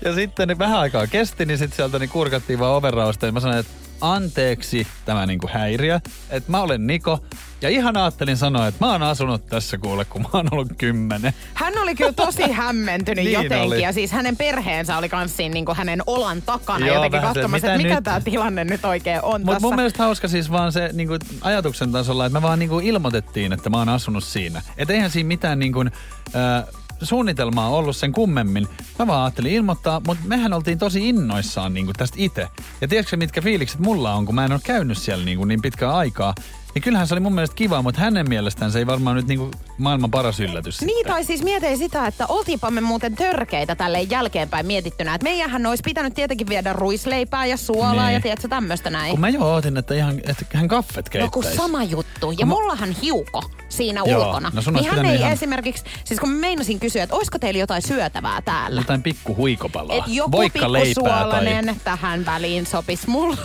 Ja 0.04 0.14
sitten 0.14 0.48
niin 0.48 0.58
vähän 0.58 0.78
aikaa 0.78 1.06
kesti, 1.06 1.46
niin 1.46 1.58
sitten 1.58 1.76
sieltä 1.76 1.98
niin 1.98 2.10
kurkattiin 2.10 2.58
vaan 2.58 2.74
overrausta 2.74 3.26
ja 3.26 3.32
mä 3.32 3.40
sanoin, 3.40 3.60
että 3.60 3.72
anteeksi 4.00 4.86
tämä 5.04 5.26
niinku 5.26 5.48
häiriö, 5.52 6.00
että 6.30 6.50
mä 6.50 6.60
olen 6.60 6.86
Niko. 6.86 7.18
Ja 7.62 7.68
ihan 7.68 7.96
ajattelin 7.96 8.36
sanoa, 8.36 8.66
että 8.66 8.84
mä 8.86 8.92
oon 8.92 9.02
asunut 9.02 9.46
tässä 9.46 9.78
kuule, 9.78 10.04
kun 10.04 10.22
mä 10.22 10.28
oon 10.32 10.48
ollut 10.52 10.72
kymmenen. 10.78 11.34
Hän 11.54 11.78
oli 11.82 11.94
kyllä 11.94 12.12
tosi 12.12 12.52
hämmentynyt 12.62 13.24
Niin 13.24 13.32
jotenkin 13.32 13.58
oli. 13.58 13.82
ja 13.82 13.92
siis 13.92 14.12
hänen 14.12 14.36
perheensä 14.36 14.98
oli 14.98 15.08
kans 15.08 15.36
siinä 15.36 15.52
niin 15.52 15.64
hänen 15.74 16.02
olan 16.06 16.42
takana 16.42 16.86
Joo, 16.86 16.94
jotenkin 16.96 17.20
katsomassa, 17.20 17.72
että 17.74 17.82
mikä 17.88 18.00
tämä 18.02 18.20
tilanne 18.20 18.64
nyt 18.64 18.84
oikein 18.84 19.20
on 19.22 19.40
Mutta 19.40 19.52
tässä. 19.52 19.66
mun 19.66 19.74
mielestä 19.76 20.02
hauska 20.02 20.28
siis 20.28 20.50
vaan 20.50 20.72
se 20.72 20.90
niinku, 20.92 21.14
ajatuksen 21.40 21.92
tasolla, 21.92 22.26
että 22.26 22.38
me 22.38 22.42
vaan 22.42 22.58
niinku 22.58 22.78
ilmoitettiin, 22.78 23.52
että 23.52 23.70
mä 23.70 23.76
oon 23.78 23.88
asunut 23.88 24.24
siinä. 24.24 24.62
Että 24.76 24.94
eihän 24.94 25.10
siinä 25.10 25.28
mitään 25.28 25.58
niinku, 25.58 25.80
äh, 25.80 26.64
suunnitelmaa 27.02 27.68
ollut 27.68 27.96
sen 27.96 28.12
kummemmin. 28.12 28.68
Mä 28.98 29.06
vaan 29.06 29.24
ajattelin 29.24 29.52
ilmoittaa, 29.52 30.00
mutta 30.06 30.24
mehän 30.26 30.52
oltiin 30.52 30.78
tosi 30.78 31.08
innoissaan 31.08 31.74
niinku 31.74 31.92
tästä 31.92 32.16
itse. 32.18 32.48
Ja 32.80 32.88
tiedätkö 32.88 33.16
mitkä 33.16 33.42
fiilikset 33.42 33.80
mulla 33.80 34.14
on, 34.14 34.26
kun 34.26 34.34
mä 34.34 34.44
en 34.44 34.52
ole 34.52 34.60
käynyt 34.64 34.98
siellä 34.98 35.24
niinku 35.24 35.44
niin 35.44 35.62
pitkää 35.62 35.96
aikaa. 35.96 36.34
Niin 36.74 36.82
kyllähän 36.82 37.06
se 37.08 37.14
oli 37.14 37.20
mun 37.20 37.34
mielestä 37.34 37.56
kiva, 37.56 37.82
mutta 37.82 38.00
hänen 38.00 38.28
mielestään 38.28 38.72
se 38.72 38.78
ei 38.78 38.86
varmaan 38.86 39.16
nyt 39.16 39.26
niinku 39.26 39.50
maailman 39.78 40.10
paras 40.10 40.40
yllätys. 40.40 40.80
Niin, 40.80 40.96
sitten. 40.96 41.12
tai 41.12 41.24
siis 41.24 41.42
mietin 41.42 41.78
sitä, 41.78 42.06
että 42.06 42.26
oltiinpa 42.26 42.70
me 42.70 42.80
muuten 42.80 43.14
törkeitä 43.16 43.74
tälleen 43.74 44.10
jälkeenpäin 44.10 44.66
mietittynä. 44.66 45.14
Että 45.14 45.24
meidänhän 45.24 45.66
olisi 45.66 45.82
pitänyt 45.84 46.14
tietenkin 46.14 46.46
viedä 46.48 46.72
ruisleipää 46.72 47.46
ja 47.46 47.56
suolaa 47.56 48.04
Niin. 48.06 48.14
ja 48.14 48.20
tiedätkö 48.20 48.48
tämmöistä 48.48 48.90
näin. 48.90 49.10
Kun 49.10 49.20
mä 49.20 49.28
jo 49.28 49.40
ootin, 49.40 49.76
että, 49.76 49.94
ihan, 49.94 50.18
että 50.18 50.44
hän 50.54 50.68
kaffet 50.68 50.96
No 51.14 51.28
kun 51.30 51.42
keittäisi. 51.42 51.56
sama 51.56 51.82
juttu. 51.84 52.30
Ja 52.30 52.36
Kun 52.36 52.48
mä- 52.48 52.54
mullahan 52.54 52.90
hiuko 53.02 53.42
siinä 53.68 54.02
Joo, 54.06 54.26
ulkona. 54.26 54.52
no 54.54 54.62
niin 54.80 54.90
hän 54.90 55.06
ei 55.06 55.16
ihan- 55.18 55.32
esimerkiksi, 55.32 55.84
siis 56.04 56.20
kun 56.20 56.28
mä 56.30 56.40
meinasin 56.40 56.80
kysyä, 56.80 57.02
että 57.02 57.16
olisiko 57.16 57.38
teillä 57.38 57.60
jotain 57.60 57.82
syötävää 57.82 58.42
täällä. 58.42 58.80
Jotain 58.80 59.02
pikku 59.02 59.36
huikopalaa. 59.36 59.96
Et 59.96 60.04
joku 60.06 60.32
Voikka 60.32 60.72
leipää 60.72 61.24
tai... 61.30 61.74
tähän 61.84 62.26
väliin 62.26 62.66
sopisi 62.66 63.10
mulle. 63.10 63.36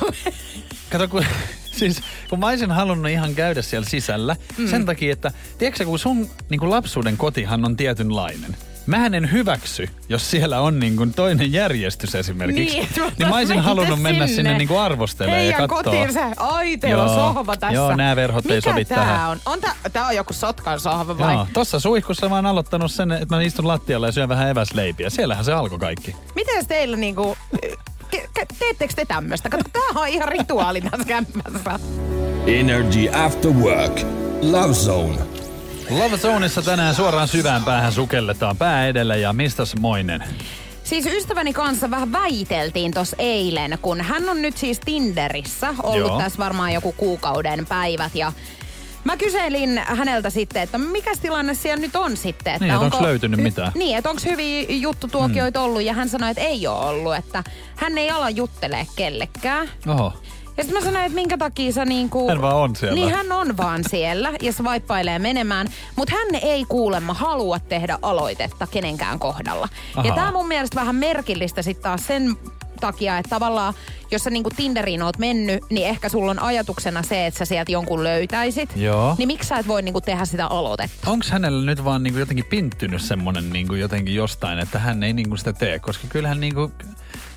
Kato, 0.91 1.07
kun, 1.07 1.25
siis, 1.79 2.01
kun 2.29 2.39
mä 2.39 2.47
olisin 2.47 2.71
halunnut 2.71 3.11
ihan 3.11 3.35
käydä 3.35 3.61
siellä 3.61 3.89
sisällä 3.89 4.35
mm. 4.57 4.67
sen 4.67 4.85
takia, 4.85 5.13
että 5.13 5.31
tiedätkö 5.57 5.85
kun 5.85 5.99
sun 5.99 6.29
niin 6.49 6.59
kuin 6.59 6.69
lapsuuden 6.69 7.17
kotihan 7.17 7.65
on 7.65 7.75
tietynlainen. 7.75 8.57
Mähän 8.87 9.13
en 9.13 9.31
hyväksy, 9.31 9.89
jos 10.09 10.31
siellä 10.31 10.59
on 10.59 10.79
niin 10.79 10.95
kuin 10.95 11.13
toinen 11.13 11.53
järjestys 11.53 12.15
esimerkiksi. 12.15 12.77
Niin, 12.77 12.89
Niin, 12.95 13.13
niin 13.19 13.29
mä 13.29 13.35
olisin 13.35 13.59
halunnut 13.59 14.01
mennä 14.01 14.27
sinne. 14.27 14.35
sinne 14.35 14.57
niin 14.57 14.67
kuin 14.67 14.79
arvostelemaan 14.79 15.45
ja 15.45 15.51
Heidän 15.51 15.67
katsoa. 15.69 15.83
kotiin 15.83 16.13
se, 16.13 16.21
ai 16.37 16.77
teillä 16.77 17.03
on 17.03 17.09
sohva 17.09 17.57
tässä. 17.57 17.75
Joo, 17.75 17.95
nää 17.95 18.15
verhot 18.15 18.45
ei 18.45 18.55
Mikä 18.55 18.69
sovi 18.69 18.85
tää 18.85 18.97
tähän. 18.97 19.29
on? 19.29 19.39
on 19.45 19.61
tää, 19.61 19.75
tää 19.93 20.07
on 20.07 20.15
joku 20.15 20.33
sotkan 20.33 20.79
sohva 20.79 21.17
vai? 21.17 21.33
Joo, 21.33 21.47
tossa 21.53 21.79
suihkussa 21.79 22.29
mä 22.29 22.35
oon 22.35 22.45
aloittanut 22.45 22.91
sen, 22.91 23.11
että 23.11 23.35
mä 23.35 23.41
istun 23.41 23.67
lattialla 23.67 24.07
ja 24.07 24.11
syön 24.11 24.29
vähän 24.29 24.49
eväsleipiä. 24.49 25.09
Siellähän 25.09 25.45
se 25.45 25.53
alkoi 25.53 25.79
kaikki. 25.79 26.15
Miten 26.35 26.65
teillä 26.67 26.97
niinku... 26.97 27.37
Teettekö 28.59 28.93
te 28.95 29.05
tämmöistä? 29.05 29.49
Kato, 29.49 29.63
tää 29.73 30.01
on 30.01 30.07
ihan 30.07 30.27
rituaali 30.27 30.81
tässä 30.81 31.07
kämpässä. 31.07 31.79
Energy 32.47 33.09
After 33.13 33.51
Work. 33.51 34.01
Love 34.41 34.73
Zone. 34.73 35.17
Love 35.89 36.17
Zoneissa 36.17 36.61
tänään 36.61 36.95
suoraan 36.95 37.27
syvään 37.27 37.63
päähän 37.63 37.91
sukelletaan 37.91 38.57
pää 38.57 38.87
edellä 38.87 39.15
ja 39.15 39.33
mistäs 39.33 39.75
moinen? 39.79 40.23
Siis 40.83 41.05
ystäväni 41.05 41.53
kanssa 41.53 41.91
vähän 41.91 42.11
väiteltiin 42.11 42.91
tos 42.91 43.15
eilen, 43.17 43.77
kun 43.81 44.01
hän 44.01 44.29
on 44.29 44.41
nyt 44.41 44.57
siis 44.57 44.79
Tinderissä 44.79 45.73
ollut 45.83 46.09
Joo. 46.09 46.19
tässä 46.19 46.37
varmaan 46.37 46.73
joku 46.73 46.91
kuukauden 46.97 47.65
päivät 47.65 48.15
ja 48.15 48.33
Mä 49.05 49.17
kyselin 49.17 49.81
häneltä 49.85 50.29
sitten, 50.29 50.61
että 50.61 50.77
mikä 50.77 51.11
tilanne 51.21 51.53
siellä 51.53 51.81
nyt 51.81 51.95
on 51.95 52.17
sitten. 52.17 52.53
Että 52.53 52.65
Niin, 52.65 52.73
että 52.73 52.85
onks 52.85 53.01
löytynyt 53.01 53.39
mitään? 53.39 53.71
Niin, 53.75 53.97
että 53.97 54.09
onko 54.09 54.21
hyviä 54.25 54.65
juttutuokioita 54.69 55.61
ollut 55.61 55.81
ja 55.81 55.93
hän 55.93 56.09
sanoi, 56.09 56.31
että 56.31 56.43
ei 56.43 56.67
ole 56.67 56.85
ollut, 56.85 57.15
että 57.15 57.43
hän 57.75 57.97
ei 57.97 58.11
ala 58.11 58.29
juttelee 58.29 58.87
kellekään. 58.95 59.69
Oho. 59.87 60.13
Ja 60.57 60.63
sitten 60.63 60.83
mä 60.83 60.85
sanoin, 60.85 61.05
että 61.05 61.15
minkä 61.15 61.37
takia 61.37 61.71
sä 61.71 61.85
niinku... 61.85 62.29
Hän 62.29 62.41
vaan 62.41 62.55
on 62.55 62.75
siellä. 62.75 62.95
Niin 62.95 63.15
hän 63.15 63.31
on 63.31 63.57
vaan 63.57 63.81
siellä 63.89 64.33
ja 64.41 64.53
se 64.53 64.63
vaippailee 64.63 65.19
menemään. 65.19 65.67
Mutta 65.95 66.15
hän 66.15 66.35
ei 66.41 66.65
kuulemma 66.69 67.13
halua 67.13 67.59
tehdä 67.59 67.99
aloitetta 68.01 68.67
kenenkään 68.71 69.19
kohdalla. 69.19 69.69
Aha. 69.95 70.07
Ja 70.07 70.15
tämä 70.15 70.31
mun 70.31 70.47
mielestä 70.47 70.79
vähän 70.79 70.95
merkillistä 70.95 71.61
sitten 71.61 71.83
taas 71.83 72.07
sen 72.07 72.35
takia, 72.81 73.17
että 73.17 73.29
tavallaan 73.29 73.73
jos 74.11 74.23
sä 74.23 74.29
niinku 74.29 74.49
Tinderiin 74.55 75.03
oot 75.03 75.17
mennyt, 75.17 75.63
niin 75.69 75.87
ehkä 75.87 76.09
sulla 76.09 76.31
on 76.31 76.39
ajatuksena 76.39 77.03
se, 77.03 77.25
että 77.25 77.37
sä 77.37 77.45
sieltä 77.45 77.71
jonkun 77.71 78.03
löytäisit. 78.03 78.69
Joo. 78.75 79.15
Niin 79.17 79.27
miksi 79.27 79.49
sä 79.49 79.57
et 79.57 79.67
voi 79.67 79.81
niinku 79.81 80.01
tehdä 80.01 80.25
sitä 80.25 80.47
aloitetta? 80.47 81.11
Onko 81.11 81.25
hänellä 81.29 81.65
nyt 81.65 81.83
vaan 81.83 82.03
niinku 82.03 82.19
jotenkin 82.19 82.45
pinttynyt 82.45 83.01
semmonen 83.01 83.49
niinku 83.49 83.75
jotenkin 83.75 84.15
jostain, 84.15 84.59
että 84.59 84.79
hän 84.79 85.03
ei 85.03 85.13
niinku 85.13 85.37
sitä 85.37 85.53
tee? 85.53 85.79
Koska 85.79 86.07
kyllähän 86.09 86.39
niinku, 86.39 86.71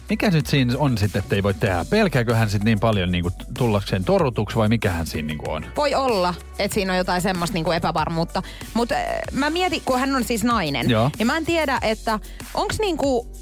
mikä 0.09 0.31
nyt 0.31 0.46
siinä 0.46 0.74
on 0.79 0.98
sitten, 0.98 1.22
että 1.22 1.35
ei 1.35 1.42
voi 1.42 1.55
tehdä? 1.55 1.85
Pelkääkö 1.85 2.35
hän 2.35 2.51
sitten 2.51 2.64
niin 2.64 2.81
paljon 2.81 3.12
niinku 3.12 3.31
tullakseen 3.59 4.05
torutuksi 4.05 4.57
vai 4.57 4.68
mikä 4.68 4.90
hän 4.90 5.07
siinä 5.07 5.27
niinku 5.27 5.51
on? 5.51 5.66
Voi 5.77 5.94
olla, 5.94 6.35
että 6.59 6.74
siinä 6.74 6.92
on 6.92 6.98
jotain 6.98 7.22
semmoista 7.22 7.55
niinku 7.55 7.72
epävarmuutta. 7.72 8.42
Mutta 8.74 8.94
äh, 8.94 9.03
mä 9.33 9.51
mietin, 9.51 9.83
kun 9.85 10.01
hän 10.01 10.16
on 10.16 10.24
siis 10.24 10.44
nainen, 10.44 10.90
Joo. 10.90 11.11
niin 11.18 11.27
mä 11.27 11.37
en 11.37 11.44
tiedä, 11.46 11.79
että 11.83 12.20
onks 12.55 12.79
niinku 12.79 13.38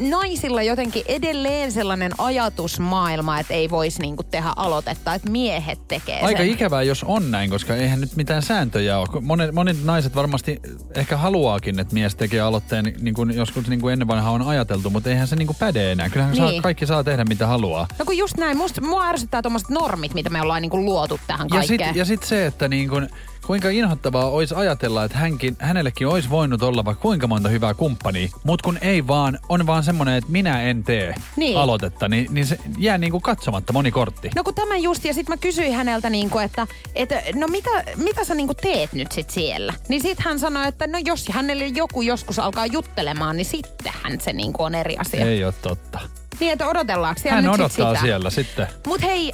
naisilla 0.00 0.62
jotenkin 0.62 1.02
edelleen 1.08 1.72
sellainen 1.72 2.12
ajatusmaailma, 2.18 3.38
että 3.40 3.54
ei 3.54 3.70
voisi 3.70 4.00
niinku 4.02 4.22
tehdä 4.22 4.52
aloitetta, 4.56 5.14
että 5.14 5.30
miehet 5.30 5.88
tekee 5.88 6.20
Aika 6.20 6.38
sen. 6.38 6.48
ikävää, 6.50 6.82
jos 6.82 7.04
on 7.04 7.30
näin, 7.30 7.50
koska 7.50 7.76
eihän 7.76 8.00
nyt 8.00 8.16
mitään 8.16 8.42
sääntöjä 8.42 8.98
ole. 8.98 9.08
Monet, 9.20 9.54
monet 9.54 9.84
naiset 9.84 10.14
varmasti 10.14 10.60
ehkä 10.94 11.16
haluaakin, 11.16 11.78
että 11.80 11.94
mies 11.94 12.14
tekee 12.14 12.40
aloitteen, 12.40 12.94
niin 13.00 13.14
kuin 13.14 13.34
joskus 13.36 13.68
niin 13.68 13.80
kuin 13.80 13.92
ennen 13.92 14.08
vanhaa 14.08 14.30
on 14.32 14.42
ajateltu, 14.42 14.90
mutta 14.90 15.10
eihän 15.10 15.28
se 15.28 15.36
niin 15.36 15.46
kuin 15.46 15.56
päde 15.60 15.92
enää. 15.92 16.08
Kyllähän 16.10 16.32
niin. 16.32 16.42
saa, 16.42 16.50
Niin. 16.50 16.62
kaikki 16.62 16.86
saa 16.86 17.04
tehdä 17.04 17.24
mitä 17.24 17.46
haluaa. 17.46 17.86
No 17.98 18.04
kun 18.04 18.16
just 18.16 18.36
näin, 18.36 18.56
musta, 18.56 18.80
mua 18.80 19.04
ärsyttää 19.08 19.42
tuommoiset 19.42 19.68
normit, 19.70 20.14
mitä 20.14 20.30
me 20.30 20.40
ollaan 20.42 20.62
niinku 20.62 20.84
luotu 20.84 21.20
tähän 21.26 21.46
Ja 21.46 21.56
kaikkeen. 21.56 21.78
sitten 21.80 21.98
ja 21.98 22.04
sit 22.04 22.22
se, 22.22 22.46
että 22.46 22.68
niin 22.68 22.88
kun, 22.88 23.08
kuinka 23.46 23.68
inhottavaa 23.70 24.30
olisi 24.30 24.54
ajatella, 24.54 25.04
että 25.04 25.18
hänkin, 25.18 25.56
hänellekin 25.58 26.06
olisi 26.08 26.30
voinut 26.30 26.62
olla 26.62 26.84
vaikka 26.84 27.02
kuinka 27.02 27.26
monta 27.26 27.48
hyvää 27.48 27.74
kumppania, 27.74 28.28
mutta 28.44 28.64
kun 28.64 28.78
ei 28.80 29.06
vaan, 29.06 29.38
on 29.48 29.66
vaan 29.66 29.84
semmoinen, 29.84 30.14
että 30.14 30.32
minä 30.32 30.62
en 30.62 30.84
tee 30.84 31.14
Niin. 31.36 31.58
aloitetta, 31.58 32.08
niin, 32.08 32.26
niin 32.30 32.46
se 32.46 32.58
jää 32.78 32.98
niin 32.98 33.10
kuin 33.10 33.22
katsomatta 33.22 33.72
moni 33.72 33.90
kortti. 33.90 34.30
No 34.36 34.44
kun 34.44 34.54
tämä 34.54 34.76
just, 34.76 35.04
ja 35.04 35.14
sitten 35.14 35.32
mä 35.32 35.36
kysyin 35.36 35.74
häneltä, 35.74 36.10
niinku, 36.10 36.38
että, 36.38 36.66
että 36.94 37.22
no 37.34 37.46
mitä, 37.48 37.70
mitä 37.96 38.24
sä 38.24 38.34
niinku 38.34 38.54
teet 38.54 38.92
nyt 38.92 39.12
sit 39.12 39.30
siellä? 39.30 39.74
Niin 39.88 40.02
sit 40.02 40.20
hän 40.20 40.38
sanoi, 40.38 40.68
että 40.68 40.86
no 40.86 40.98
jos 41.04 41.28
hänelle 41.28 41.66
joku 41.66 42.02
joskus 42.02 42.38
alkaa 42.38 42.66
juttelemaan, 42.66 43.36
niin 43.36 43.44
sittenhän 43.44 44.20
se 44.20 44.32
niinku 44.32 44.62
on 44.62 44.74
eri 44.74 44.96
asia. 44.96 45.26
Ei 45.26 45.44
ole 45.44 45.54
totta. 45.62 45.98
Niin, 46.40 46.52
että 46.52 46.66
odotellaanko 46.68 47.20
siellä 47.20 47.34
Hän 47.36 47.44
nyt 47.44 47.52
sit 47.52 47.60
odottaa 47.60 47.94
sitä? 47.94 48.06
siellä 48.06 48.30
sitten. 48.30 48.66
Mut 48.86 49.02
hei, 49.02 49.32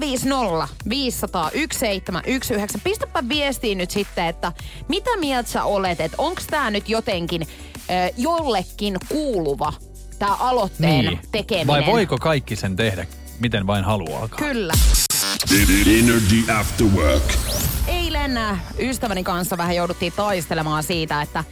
050 0.00 0.68
500 0.88 1.42
1719. 1.50 2.78
Pistäpä 2.84 3.28
viestiin 3.28 3.78
nyt 3.78 3.90
sitten, 3.90 4.26
että 4.26 4.52
mitä 4.88 5.16
mieltä 5.16 5.50
sä 5.50 5.64
olet, 5.64 6.00
että 6.00 6.14
onks 6.20 6.46
tää 6.46 6.70
nyt 6.70 6.88
jotenkin 6.88 7.42
ö, 7.42 8.12
jollekin 8.16 8.96
kuuluva 9.08 9.72
tämä 10.18 10.34
aloitteen 10.34 11.04
Niin. 11.04 11.20
tekeminen. 11.32 11.66
Vai 11.66 11.86
voiko 11.86 12.18
kaikki 12.18 12.56
sen 12.56 12.76
tehdä, 12.76 13.06
miten 13.40 13.66
vain 13.66 13.84
haluaa? 13.84 14.28
Kyllä. 14.28 14.72
Energy 15.98 16.52
After 16.60 16.86
Work. 16.86 17.22
Eilen 17.86 18.36
äh, 18.36 18.60
ystäväni 18.78 19.24
kanssa 19.24 19.58
vähän 19.58 19.76
jouduttiin 19.76 20.12
taistelemaan 20.16 20.82
siitä, 20.82 21.22
että 21.22 21.44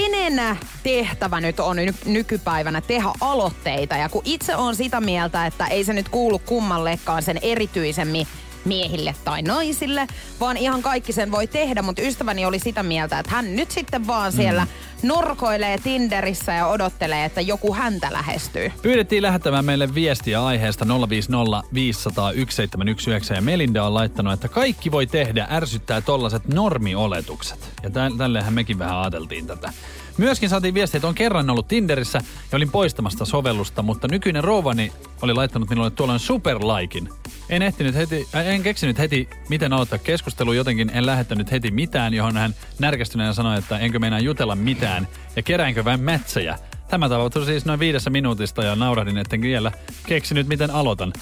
kenen 0.00 0.58
tehtävä 0.82 1.40
nyt 1.40 1.60
on 1.60 1.76
ny- 1.76 1.94
nykypäivänä 2.06 2.80
tehdä 2.80 3.08
aloitteita. 3.20 3.96
Ja 3.96 4.08
kun 4.08 4.22
itse 4.24 4.56
on 4.56 4.76
sitä 4.76 5.00
mieltä, 5.00 5.46
että 5.46 5.66
ei 5.66 5.84
se 5.84 5.92
nyt 5.92 6.08
kuulu 6.08 6.38
kummallekaan 6.38 7.22
sen 7.22 7.38
erityisemmin 7.42 8.26
miehille 8.66 9.14
tai 9.24 9.42
naisille, 9.42 10.06
vaan 10.40 10.56
ihan 10.56 10.82
kaikki 10.82 11.12
sen 11.12 11.30
voi 11.30 11.46
tehdä, 11.46 11.82
mutta 11.82 12.02
ystäväni 12.02 12.46
oli 12.46 12.58
sitä 12.58 12.82
mieltä, 12.82 13.18
että 13.18 13.32
hän 13.32 13.56
nyt 13.56 13.70
sitten 13.70 14.06
vaan 14.06 14.32
siellä 14.32 14.64
mm. 14.64 15.08
norkoilee 15.08 15.78
Tinderissä 15.78 16.52
ja 16.52 16.66
odottelee, 16.66 17.24
että 17.24 17.40
joku 17.40 17.74
häntä 17.74 18.12
lähestyy. 18.12 18.72
Pyydettiin 18.82 19.22
lähettämään 19.22 19.64
meille 19.64 19.94
viestiä 19.94 20.44
aiheesta 20.44 20.86
050 21.08 21.68
500 21.74 22.32
1719 22.32 23.34
ja 23.34 23.42
Melinda 23.42 23.84
on 23.84 23.94
laittanut, 23.94 24.32
että 24.32 24.48
kaikki 24.48 24.92
voi 24.92 25.06
tehdä 25.06 25.48
ärsyttää 25.50 26.00
tollaset 26.00 26.48
normioletukset. 26.48 27.70
Ja 27.82 27.90
tä- 27.90 28.10
tälleenhän 28.18 28.54
mekin 28.54 28.78
vähän 28.78 28.96
ajateltiin 28.96 29.46
tätä. 29.46 29.72
Myöskin 30.18 30.48
saatiin 30.48 30.74
viestiä, 30.74 30.98
että 30.98 31.08
on 31.08 31.14
kerran 31.14 31.50
ollut 31.50 31.68
Tinderissä 31.68 32.18
ja 32.52 32.56
olin 32.56 32.70
poistamasta 32.70 33.24
sovellusta, 33.24 33.82
mutta 33.82 34.08
nykyinen 34.08 34.44
rouvani 34.44 34.92
oli 35.22 35.34
laittanut 35.34 35.70
minulle 35.70 35.90
tuolloin 35.90 36.20
superlaikin. 36.20 37.08
En 37.48 37.62
ehtinyt 37.62 37.94
heti, 37.94 38.28
äh, 38.34 38.46
en 38.46 38.62
keksinyt 38.62 38.98
heti, 38.98 39.28
miten 39.48 39.72
aloittaa 39.72 39.98
keskustelu, 39.98 40.52
jotenkin 40.52 40.90
en 40.94 41.06
lähettänyt 41.06 41.50
heti 41.50 41.70
mitään, 41.70 42.14
johon 42.14 42.36
hän 42.36 42.54
närkästyneenä 42.78 43.32
sanoi, 43.32 43.58
että 43.58 43.78
enkö 43.78 43.98
meinaa 43.98 44.20
jutella 44.20 44.56
mitään 44.56 45.08
ja 45.36 45.42
keräänkö 45.42 45.84
vain 45.84 46.00
mätsejä. 46.00 46.58
Tämä 46.88 47.08
tapahtui 47.08 47.46
siis 47.46 47.64
noin 47.64 47.80
viidessä 47.80 48.10
minuutista 48.10 48.64
ja 48.64 48.76
naurahdin, 48.76 49.18
etten 49.18 49.40
vielä 49.40 49.72
keksinyt, 50.06 50.48
miten 50.48 50.70
aloitan. 50.70 51.12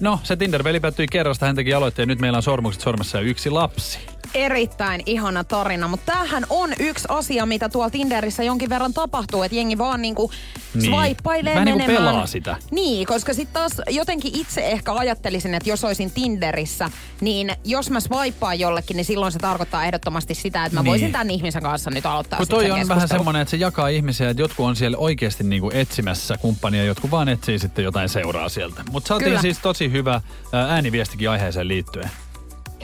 No, 0.00 0.20
se 0.22 0.36
Tinder-veli 0.36 0.80
päättyi 0.80 1.06
kerrasta, 1.06 1.46
hän 1.46 1.56
teki 1.56 1.74
aloitteen, 1.74 2.08
nyt 2.08 2.20
meillä 2.20 2.36
on 2.36 2.42
sormukset 2.42 2.82
sormessa 2.82 3.18
ja 3.18 3.24
yksi 3.24 3.50
lapsi. 3.50 4.09
Erittäin 4.34 5.02
ihana 5.06 5.44
tarina, 5.44 5.88
mutta 5.88 6.12
tämähän 6.12 6.46
on 6.50 6.70
yksi 6.78 7.04
asia, 7.08 7.46
mitä 7.46 7.68
tuolla 7.68 7.90
Tinderissä 7.90 8.42
jonkin 8.42 8.68
verran 8.70 8.94
tapahtuu, 8.94 9.42
että 9.42 9.56
jengi 9.56 9.78
vaan 9.78 10.02
niinku 10.02 10.30
Niin. 10.74 10.84
swipeilee 10.84 11.54
Vähän 11.54 11.64
niinku 11.64 11.78
menemään. 11.86 12.08
pelaa 12.12 12.26
sitä. 12.26 12.56
Niin, 12.70 13.06
koska 13.06 13.34
sitten 13.34 13.54
taas 13.54 13.72
jotenkin 13.90 14.32
itse 14.40 14.60
ehkä 14.60 14.92
ajattelisin, 14.94 15.54
että 15.54 15.68
jos 15.70 15.84
olisin 15.84 16.10
Tinderissä, 16.10 16.90
niin 17.20 17.52
jos 17.64 17.90
mä 17.90 18.00
swipaan 18.00 18.60
jollekin, 18.60 18.96
niin 18.96 19.04
silloin 19.04 19.32
se 19.32 19.38
tarkoittaa 19.38 19.84
ehdottomasti 19.84 20.34
sitä, 20.34 20.64
että 20.64 20.74
mä 20.76 20.82
Niin. 20.82 20.90
voisin 20.90 21.12
tämän 21.12 21.30
ihmisen 21.30 21.62
kanssa 21.62 21.90
nyt 21.90 22.06
aloittaa 22.06 22.36
Kun 22.38 22.48
toi 22.48 22.70
on 22.70 22.88
vähän 22.88 23.08
semmoinen, 23.08 23.42
että 23.42 23.50
se 23.50 23.56
jakaa 23.56 23.88
ihmisiä, 23.88 24.30
että 24.30 24.42
jotkut 24.42 24.66
on 24.66 24.76
siellä 24.76 24.96
oikeasti 24.98 25.44
niinku 25.44 25.70
etsimässä 25.74 26.36
kumppania, 26.38 26.84
jotkut 26.84 27.10
vaan 27.10 27.28
etsii 27.28 27.58
sitten 27.58 27.84
jotain 27.84 28.08
seuraa 28.08 28.48
sieltä. 28.48 28.82
Mutta 28.90 29.08
saatiin 29.08 29.28
Kyllä. 29.28 29.40
siis 29.42 29.58
tosi 29.58 29.92
hyvä 29.92 30.20
ää, 30.52 30.66
ääniviestikin 30.74 31.30
aiheeseen 31.30 31.68
liittyen. 31.68 32.10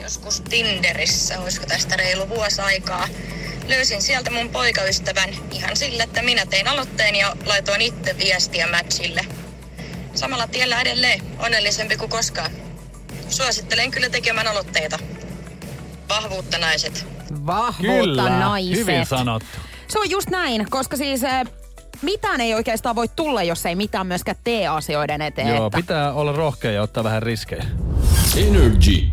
Joskus 0.01 0.41
Tinderissä, 0.41 1.39
olisiko 1.39 1.65
tästä 1.65 1.95
reilu 1.95 2.29
vuosi 2.29 2.61
aikaa. 2.61 3.07
Löysin 3.67 4.01
sieltä 4.01 4.31
mun 4.31 4.49
poikaystävän 4.49 5.29
ihan 5.51 5.77
sillä, 5.77 6.03
että 6.03 6.21
minä 6.21 6.45
tein 6.45 6.67
aloitteen 6.67 7.15
ja 7.15 7.35
laitoin 7.45 7.81
itse 7.81 8.17
viestiä 8.17 8.67
matchille. 8.67 9.21
Samalla 10.13 10.47
tiellä 10.47 10.81
edelleen, 10.81 11.21
onnellisempi 11.39 11.97
kuin 11.97 12.09
koskaan. 12.09 12.51
Suosittelen 13.29 13.91
kyllä 13.91 14.09
tekemään 14.09 14.47
aloitteita. 14.47 14.99
Vahvuutta 16.09 16.57
naiset. 16.57 17.05
Vahvuutta 17.45 18.03
Kyllä, 18.03 18.29
naiset. 18.39 18.75
hyvin 18.75 19.05
sanottu. 19.05 19.47
Se 19.87 19.99
on 19.99 20.09
just 20.09 20.29
näin, 20.29 20.69
koska 20.69 20.97
siis 20.97 21.23
äh, 21.23 21.41
mitään 22.01 22.41
ei 22.41 22.53
oikeastaan 22.53 22.95
voi 22.95 23.07
tulla, 23.15 23.43
jos 23.43 23.65
ei 23.65 23.75
mitään 23.75 24.07
myöskään 24.07 24.37
tee 24.43 24.67
asioiden 24.67 25.21
eteen. 25.21 25.47
Joo, 25.47 25.67
että 25.67 25.75
pitää 25.77 26.13
olla 26.13 26.31
rohkea 26.31 26.71
ja 26.71 26.81
ottaa 26.81 27.03
vähän 27.03 27.23
riskejä. 27.23 27.65
Energy 28.37 29.07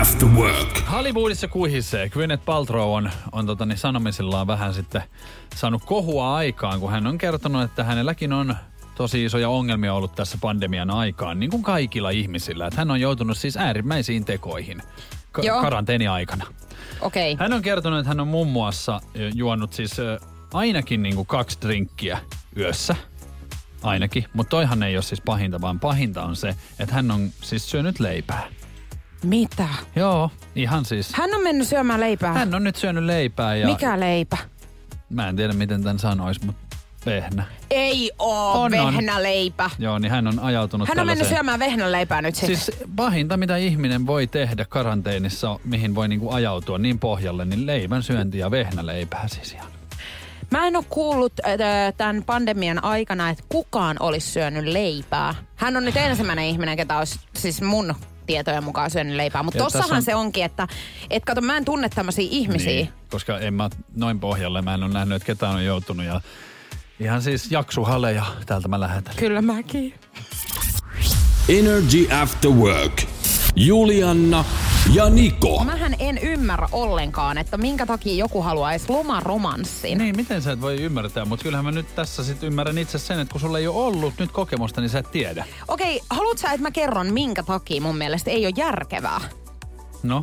After 0.00 0.28
Work. 0.28 0.82
Hollywoodissa 0.92 1.48
kuhisee. 1.48 2.08
Gwyneth 2.08 2.44
Paltrow 2.44 2.94
on, 2.94 3.10
on 3.32 3.46
tota, 3.46 3.66
niin 3.66 3.78
sanomisillaan 3.78 4.46
vähän 4.46 4.74
sitten 4.74 5.02
saanut 5.56 5.84
kohua 5.84 6.36
aikaan, 6.36 6.80
kun 6.80 6.90
hän 6.90 7.06
on 7.06 7.18
kertonut, 7.18 7.62
että 7.62 7.84
hänelläkin 7.84 8.32
on 8.32 8.56
tosi 8.94 9.24
isoja 9.24 9.48
ongelmia 9.48 9.94
ollut 9.94 10.14
tässä 10.14 10.38
pandemian 10.40 10.90
aikaan, 10.90 11.40
niin 11.40 11.50
kuin 11.50 11.62
kaikilla 11.62 12.10
ihmisillä. 12.10 12.66
Että 12.66 12.80
hän 12.80 12.90
on 12.90 13.00
joutunut 13.00 13.38
siis 13.38 13.56
äärimmäisiin 13.56 14.24
tekoihin 14.24 14.82
ka- 15.32 15.42
Joo. 15.42 15.60
karanteeni-aikana. 15.60 16.46
Okei. 17.00 17.32
Okay. 17.32 17.44
Hän 17.44 17.52
on 17.52 17.62
kertonut, 17.62 17.98
että 17.98 18.08
hän 18.08 18.20
on 18.20 18.28
muun 18.28 18.48
muassa 18.48 19.00
ö, 19.16 19.30
juonut 19.34 19.72
siis 19.72 19.98
ö, 19.98 20.20
ainakin 20.54 21.02
niin 21.02 21.14
kuin 21.14 21.26
kaksi 21.26 21.58
drinkkiä 21.62 22.18
yössä. 22.56 22.96
Ainakin. 23.82 24.24
Mutta 24.32 24.50
toihan 24.50 24.82
ei 24.82 24.96
ole 24.96 25.02
siis 25.02 25.20
pahinta, 25.20 25.60
vaan 25.60 25.80
pahinta 25.80 26.22
on 26.24 26.36
se, 26.36 26.54
että 26.78 26.94
hän 26.94 27.10
on 27.10 27.30
siis 27.42 27.70
syönyt 27.70 28.00
leipää. 28.00 28.42
Mitä? 29.22 29.68
Joo, 29.96 30.30
ihan 30.56 30.84
siis. 30.84 31.12
Hän 31.14 31.34
on 31.34 31.42
mennyt 31.42 31.68
syömään 31.68 32.00
leipää. 32.00 32.32
Hän 32.32 32.54
on 32.54 32.64
nyt 32.64 32.76
syönyt 32.76 33.04
leipää 33.04 33.56
ja 33.56 33.66
Mikä 33.66 34.00
leipä? 34.00 34.36
mä 35.10 35.28
en 35.28 35.36
tiedä 35.36 35.52
miten 35.52 35.82
tämän 35.82 35.98
sanois, 35.98 36.42
mutta 36.42 36.76
vehnä. 37.06 37.44
Ei 37.70 38.10
oo 38.18 38.52
On, 38.62 38.74
on. 38.74 38.92
vehnäleipä. 38.92 39.70
Joo, 39.78 39.98
niin 39.98 40.10
hän 40.10 40.26
on 40.26 40.38
ajautunut 40.38 40.88
Hän 40.88 40.98
on 41.00 41.06
mennyt 41.06 41.18
tällaiseen- 41.22 41.36
syömään 41.36 41.58
vehnäleipää 41.60 42.22
nyt 42.22 42.34
sitten. 42.34 42.56
Siis 42.56 42.78
pahinta, 42.96 43.36
mitä 43.36 43.56
ihminen 43.56 44.06
voi 44.06 44.26
tehdä 44.26 44.64
karanteenissa, 44.64 45.58
mihin 45.64 45.94
voi 45.94 46.08
niinku 46.08 46.30
ajautua 46.30 46.78
niin 46.78 46.98
pohjalle, 46.98 47.44
niin 47.44 47.66
leivän 47.66 48.02
syönti 48.02 48.38
ja 48.38 48.50
vehnäleipää 48.50 49.28
siis 49.28 49.52
ihan. 49.52 49.73
Mä 50.50 50.66
en 50.66 50.76
ole 50.76 50.84
kuullut 50.88 51.32
äh, 51.46 51.54
tämän 51.96 52.22
pandemian 52.22 52.84
aikana, 52.84 53.30
että 53.30 53.44
kukaan 53.48 53.96
olisi 54.00 54.30
syönyt 54.30 54.64
leipää. 54.64 55.34
Hän 55.56 55.76
on 55.76 55.84
nyt 55.84 55.96
ensimmäinen 55.96 56.44
ihminen, 56.44 56.76
ketä 56.76 56.98
olisi 56.98 57.20
siis 57.36 57.62
mun 57.62 57.94
tietojen 58.26 58.64
mukaan 58.64 58.90
syönyt 58.90 59.16
leipää. 59.16 59.42
Mutta 59.42 59.58
tossahan 59.58 59.96
on- 59.96 60.02
se 60.02 60.14
onkin, 60.14 60.44
että 60.44 60.68
et 61.10 61.24
kato, 61.24 61.40
mä 61.40 61.56
en 61.56 61.64
tunne 61.64 61.88
tämmöisiä 61.88 62.28
ihmisiä. 62.30 62.72
Niin, 62.72 62.88
koska 63.10 63.38
en 63.38 63.54
mä 63.54 63.70
noin 63.96 64.20
pohjalle, 64.20 64.62
mä 64.62 64.74
en 64.74 64.82
ole 64.82 64.92
nähnyt, 64.92 65.16
että 65.16 65.26
ketään 65.26 65.54
on 65.54 65.64
joutunut 65.64 66.06
ja 66.06 66.20
ihan 67.00 67.22
siis 67.22 67.50
jaksuhaleja 67.50 68.24
täältä 68.46 68.68
mä 68.68 68.80
lähetän. 68.80 69.14
Kyllä 69.16 69.42
mäkin. 69.42 69.94
Energy 71.48 72.08
After 72.22 72.50
Work. 72.50 73.02
Julianna 73.56 74.44
ja 74.92 75.10
Niko. 75.10 75.64
Mähän 75.64 75.94
en 75.98 76.18
ymmärrä 76.18 76.68
ollenkaan, 76.72 77.38
että 77.38 77.56
minkä 77.56 77.86
takia 77.86 78.14
joku 78.14 78.42
haluaisi 78.42 78.86
lomaromanssin. 78.88 79.98
Niin, 79.98 80.16
miten 80.16 80.42
sä 80.42 80.52
et 80.52 80.60
voi 80.60 80.76
ymmärtää, 80.76 81.24
mutta 81.24 81.42
kyllähän 81.42 81.64
mä 81.64 81.70
nyt 81.70 81.94
tässä 81.94 82.24
sit 82.24 82.42
ymmärrän 82.42 82.78
itse 82.78 82.98
sen, 82.98 83.18
että 83.20 83.32
kun 83.32 83.40
sulla 83.40 83.58
ei 83.58 83.66
ole 83.66 83.84
ollut 83.86 84.14
nyt 84.18 84.32
kokemusta, 84.32 84.80
niin 84.80 84.88
sä 84.90 84.98
et 84.98 85.10
tiedä. 85.10 85.44
Okei, 85.68 86.00
haluat 86.10 86.38
sä, 86.38 86.48
että 86.52 86.62
mä 86.62 86.70
kerron, 86.70 87.12
minkä 87.12 87.42
takia 87.42 87.80
mun 87.80 87.96
mielestä 87.96 88.30
ei 88.30 88.46
ole 88.46 88.54
järkevää? 88.56 89.20
No, 90.02 90.22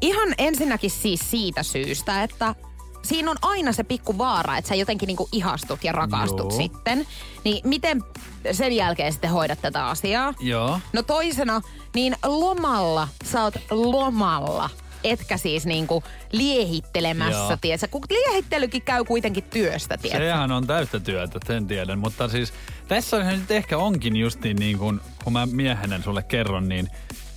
Ihan 0.00 0.34
ensinnäkin 0.38 0.90
siis 0.90 1.30
siitä 1.30 1.62
syystä, 1.62 2.22
että 2.22 2.54
siinä 3.02 3.30
on 3.30 3.36
aina 3.42 3.72
se 3.72 3.84
pikku 3.84 4.18
vaara, 4.18 4.56
että 4.56 4.68
sä 4.68 4.74
jotenkin 4.74 5.06
niinku 5.06 5.28
ihastut 5.32 5.84
ja 5.84 5.92
rakastut 5.92 6.50
Joo. 6.50 6.60
sitten. 6.60 7.06
Niin 7.44 7.68
miten 7.68 8.04
sen 8.52 8.72
jälkeen 8.72 9.12
sitten 9.12 9.30
hoidat 9.30 9.58
tätä 9.62 9.86
asiaa? 9.86 10.34
joo. 10.40 10.80
No 10.92 11.02
toisena, 11.02 11.60
niin 11.94 12.16
lomalla, 12.24 13.08
sä 13.24 13.42
oot 13.42 13.54
lomalla. 13.70 14.70
Etkä 15.04 15.36
siis 15.36 15.66
niinku 15.66 16.02
liehittelemässä, 16.32 17.38
Joo. 17.40 17.56
tiedätkö? 17.60 17.88
Kun 17.90 18.00
liehittelykin 18.10 18.82
käy 18.82 19.04
kuitenkin 19.04 19.44
työstä, 19.44 19.96
tiedätkö? 19.98 20.24
Sehän 20.26 20.52
on 20.52 20.66
täyttä 20.66 21.00
työtä, 21.00 21.38
sen 21.46 21.66
tiedän. 21.66 21.98
Mutta 21.98 22.28
siis 22.28 22.52
tässä 22.88 23.16
on 23.16 23.26
nyt 23.26 23.50
ehkä 23.50 23.78
onkin 23.78 24.16
justiin 24.16 24.56
niin 24.56 24.78
kuin, 24.78 25.00
kun 25.24 25.32
mä 25.32 25.46
miehenä 25.46 26.02
sulle 26.02 26.22
kerron, 26.22 26.68
niin, 26.68 26.88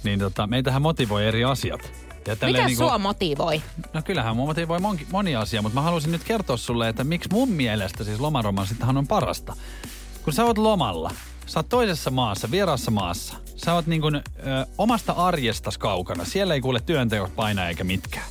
niin 0.03 0.19
tota, 0.19 0.47
meitähän 0.47 0.81
motivoi 0.81 1.27
eri 1.27 1.43
asiat. 1.43 1.91
Ja 2.27 2.33
Mikä 2.33 2.47
niin 2.47 2.63
kuin- 2.65 2.75
sua 2.77 2.97
motivoi? 2.97 3.61
No 3.93 4.01
kyllähän 4.01 4.35
mua 4.35 4.45
motivoi 4.45 4.79
moni, 4.79 5.07
moni 5.11 5.35
asia, 5.35 5.61
mutta 5.61 5.75
mä 5.75 5.81
haluaisin 5.81 6.11
nyt 6.11 6.23
kertoa 6.23 6.57
sulle, 6.57 6.89
että 6.89 7.03
miksi 7.03 7.29
mun 7.31 7.49
mielestä 7.49 8.03
siis 8.03 8.19
lomaromanssittahan 8.19 8.97
on 8.97 9.07
parasta. 9.07 9.55
Kun 10.23 10.33
sä 10.33 10.45
oot 10.45 10.57
lomalla, 10.57 11.11
sä 11.45 11.59
oot 11.59 11.69
toisessa 11.69 12.11
maassa, 12.11 12.51
vieraassa 12.51 12.91
maassa, 12.91 13.35
sä 13.55 13.73
oot 13.73 13.87
niin 13.87 14.01
kuin, 14.01 14.15
ö, 14.15 14.21
omasta 14.77 15.13
arjestas 15.13 15.77
kaukana, 15.77 16.25
siellä 16.25 16.53
ei 16.53 16.61
kuule 16.61 16.79
työnteot 16.79 17.35
painaa 17.35 17.67
eikä 17.67 17.83
mitkään. 17.83 18.25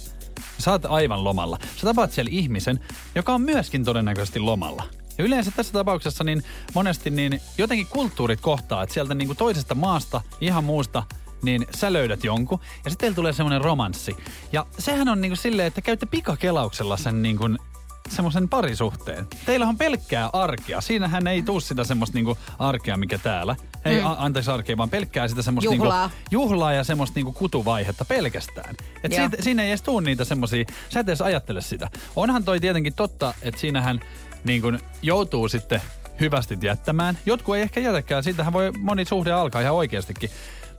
Sä 0.58 0.70
oot 0.70 0.84
aivan 0.84 1.24
lomalla. 1.24 1.58
Sä 1.76 1.82
tapaat 1.82 2.12
siellä 2.12 2.30
ihmisen, 2.32 2.80
joka 3.14 3.34
on 3.34 3.42
myöskin 3.42 3.84
todennäköisesti 3.84 4.38
lomalla. 4.40 4.84
Ja 5.18 5.24
yleensä 5.24 5.50
tässä 5.50 5.72
tapauksessa 5.72 6.24
niin 6.24 6.42
monesti 6.74 7.10
niin 7.10 7.40
jotenkin 7.58 7.86
kulttuurit 7.86 8.40
kohtaa, 8.40 8.82
että 8.82 8.92
sieltä 8.92 9.14
niin 9.14 9.28
kuin 9.28 9.36
toisesta 9.36 9.74
maasta, 9.74 10.20
ihan 10.40 10.64
muusta, 10.64 11.02
niin 11.42 11.66
sä 11.76 11.92
löydät 11.92 12.24
jonkun 12.24 12.60
ja 12.84 12.90
sitten 12.90 13.14
tulee 13.14 13.32
semmoinen 13.32 13.60
romanssi. 13.60 14.16
Ja 14.52 14.66
sehän 14.78 15.08
on 15.08 15.20
niin 15.20 15.30
kuin 15.30 15.38
silleen, 15.38 15.68
että 15.68 15.80
käytte 15.80 16.06
pikakelauksella 16.06 16.96
sen 16.96 17.22
niin 17.22 17.36
kuin 17.36 17.58
semmoisen 18.08 18.48
parisuhteen. 18.48 19.26
Teillä 19.46 19.66
on 19.66 19.78
pelkkää 19.78 20.30
arkea. 20.32 20.80
Siinähän 20.80 21.26
ei 21.26 21.42
tuu 21.42 21.60
sitä 21.60 21.84
semmoista 21.84 22.14
niinku 22.14 22.38
arkea, 22.58 22.96
mikä 22.96 23.18
täällä. 23.18 23.56
Ei, 23.84 24.00
Mm. 24.00 24.06
a, 24.06 24.16
anteeksi 24.18 24.50
arkea, 24.50 24.76
vaan 24.76 24.90
pelkkää 24.90 25.28
sitä 25.28 25.42
semmoista 25.42 25.74
Juhlaa. 25.74 26.06
Niinku, 26.06 26.22
juhlaa 26.30 26.72
ja 26.72 26.84
semmoista 26.84 27.14
niinku 27.14 27.32
kutuvaihetta 27.32 28.04
pelkästään. 28.04 28.74
Et 29.04 29.12
siitä, 29.12 29.36
siinä 29.42 29.62
ei 29.62 29.68
edes 29.68 29.82
tuu 29.82 30.00
niitä 30.00 30.24
semmoisia, 30.24 30.64
sä 30.88 31.00
et 31.00 31.08
edes 31.08 31.20
ajattele 31.20 31.60
sitä. 31.60 31.90
Onhan 32.16 32.44
toi 32.44 32.60
tietenkin 32.60 32.94
totta, 32.94 33.34
että 33.42 33.60
siinähän 33.60 34.00
niin 34.44 34.62
kun 34.62 34.78
joutuu 35.02 35.48
sitten 35.48 35.82
hyvästi 36.20 36.58
jättämään. 36.62 37.18
Jotkut 37.26 37.56
ei 37.56 37.62
ehkä 37.62 37.80
jätäkään, 37.80 38.24
siitähän 38.24 38.52
voi 38.52 38.72
moni 38.78 39.04
suhde 39.04 39.32
alkaa 39.32 39.60
ihan 39.60 39.74
oikeastikin. 39.74 40.30